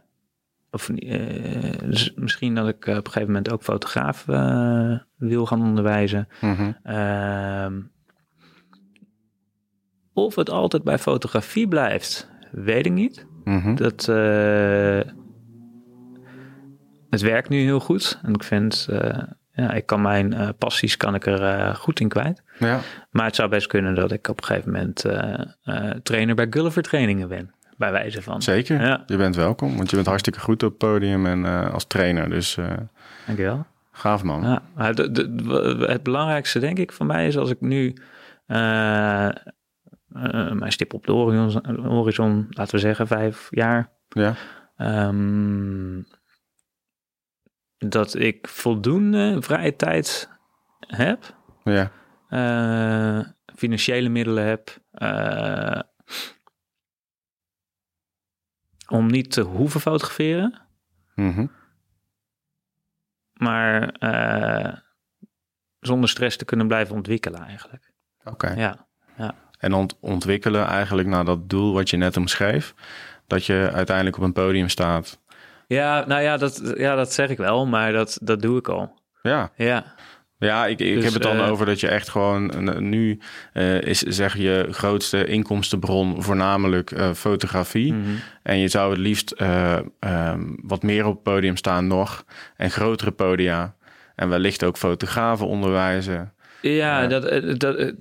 [0.72, 4.26] Of, dus misschien dat ik op een gegeven moment ook fotograaf
[5.16, 6.28] wil gaan onderwijzen.
[6.42, 6.72] mhm.
[6.84, 7.82] Ehm,
[10.14, 13.26] of het altijd bij fotografie blijft, weet ik niet.
[13.44, 13.76] Mhm.
[13.76, 14.08] Dat,
[17.10, 18.20] het werkt nu heel goed.
[18.24, 19.20] En ik vind, eh,
[19.52, 22.44] ja, ik kan mijn eh, passies kan ik er eh, goed in kwijt.
[22.60, 22.80] ja.
[23.12, 25.06] Maar het zou best kunnen dat ik op een gegeven moment
[26.04, 27.54] trainer bij Gulliver trainingen ben.
[27.78, 28.42] Bij wijze van.
[28.42, 28.82] zeker.
[28.82, 29.04] Ja.
[29.06, 32.30] Je bent welkom, want je bent hartstikke goed op het podium en als trainer.
[32.30, 32.58] Dus
[33.26, 33.66] Dankjewel.
[33.92, 34.62] gaaf man.
[34.78, 37.94] Ja, de, de- het belangrijkste denk ik voor mij is als ik nu
[40.54, 44.34] mijn stip op de horizon, horizon, laten we zeggen vijf jaar, Ja,
[44.78, 45.98] ehm,
[47.88, 50.30] dat ik voldoende vrije tijd
[50.80, 51.92] heb, ja,
[52.30, 55.80] eh, financiële middelen heb, eh,
[58.88, 60.62] om niet te hoeven fotograferen,
[61.16, 61.46] Mhm.
[63.34, 64.78] maar eh,
[65.80, 67.92] zonder stress te kunnen blijven ontwikkelen eigenlijk.
[68.24, 68.52] oké.
[68.52, 68.88] Ja.
[69.60, 72.74] En ont- ontwikkelen eigenlijk naar dat doel wat je net omschreef.
[73.28, 75.19] Dat je uiteindelijk op een podium staat.
[75.70, 79.00] Ja, nou ja, dat, ja, dat zeg ik wel, maar dat, dat doe ik al.
[79.22, 79.86] Ja, Ja,
[80.38, 82.52] ja ik, ik Dus, heb het dan eh, over dat je echt gewoon
[82.90, 83.20] nu
[83.54, 87.94] eh, is zeg je grootste inkomstenbron voornamelijk eh, fotografie.
[87.94, 88.10] Mhm.
[88.44, 92.26] En je zou het liefst eh, ehm, wat meer op het podium staan nog.
[92.56, 93.76] En grotere podia.
[94.16, 96.34] En wellicht ook fotografen onderwijzen.
[96.62, 97.94] ja dat, dat,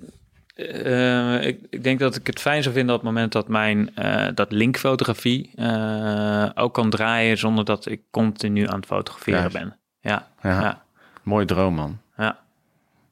[0.59, 3.95] eh, ik, ik denk dat ik het fijn zou vinden op het moment dat mijn
[3.95, 9.77] eh, dat linkfotografie eh, ook kan draaien zonder dat ik continu aan het fotograferen ben.
[10.01, 10.83] Ja, Ja, ja,
[11.23, 11.99] mooi droom man.
[12.17, 12.39] ja.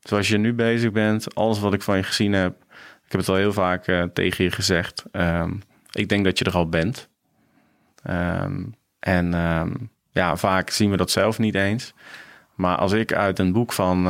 [0.01, 2.56] Zoals je nu bezig bent, alles wat ik van je gezien heb.
[3.05, 5.05] Ik heb het al heel vaak tegen je gezegd.
[5.12, 5.52] ehm,
[5.90, 7.09] ik denk dat je er al bent.
[8.02, 8.62] Ehm,
[8.98, 9.73] en ehm,
[10.10, 11.94] ja, vaak zien we dat zelf niet eens.
[12.55, 14.06] Maar als ik uit een boek van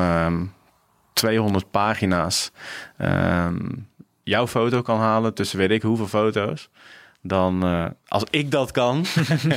[1.17, 2.51] 200 pagina's
[2.97, 3.59] ehm,
[4.23, 6.69] jouw foto kan halen, tussen weet ik hoeveel foto's.
[7.23, 9.05] Dan, eh, als ik dat kan,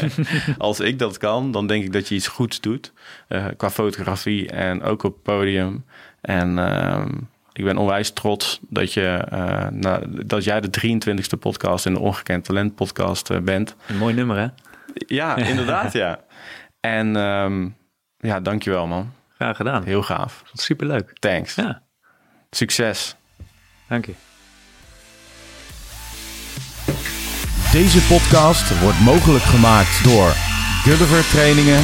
[0.58, 2.94] als ik dat kan, dan denk ik dat je iets goeds doet.
[3.28, 5.86] eh, qua fotografie en ook op het podium.
[6.22, 7.10] En ehm,
[7.54, 12.44] ik ben onwijs trots dat, je, eh, dat jij de 23ste podcast in de Ongekend
[12.46, 13.76] Talent podcast bent.
[13.88, 14.48] Een mooi nummer, hè?
[14.94, 16.20] Ja, inderdaad, ja.
[16.80, 17.68] En ehm,
[18.18, 19.12] ja, dankjewel man.
[19.40, 19.84] Graag gedaan.
[19.84, 20.42] Heel gaaf.
[20.54, 21.14] Superleuk.
[21.20, 21.56] Thanks.
[21.56, 21.82] Ja,
[22.50, 23.16] Succes.
[23.88, 24.14] dank je.
[27.72, 30.32] Deze podcast wordt mogelijk gemaakt door
[30.84, 31.84] Gulliver Trainingen,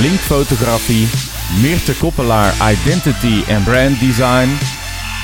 [0.00, 1.08] Link Fotografie,
[1.62, 4.58] Meerte Koppelaar Identity en Brand Design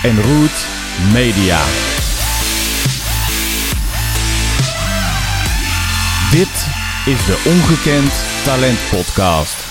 [0.02, 0.66] en Root
[1.12, 1.60] Media.
[6.30, 6.66] Dit
[7.14, 8.12] is de Ongekend
[8.44, 9.65] Talent Podcast.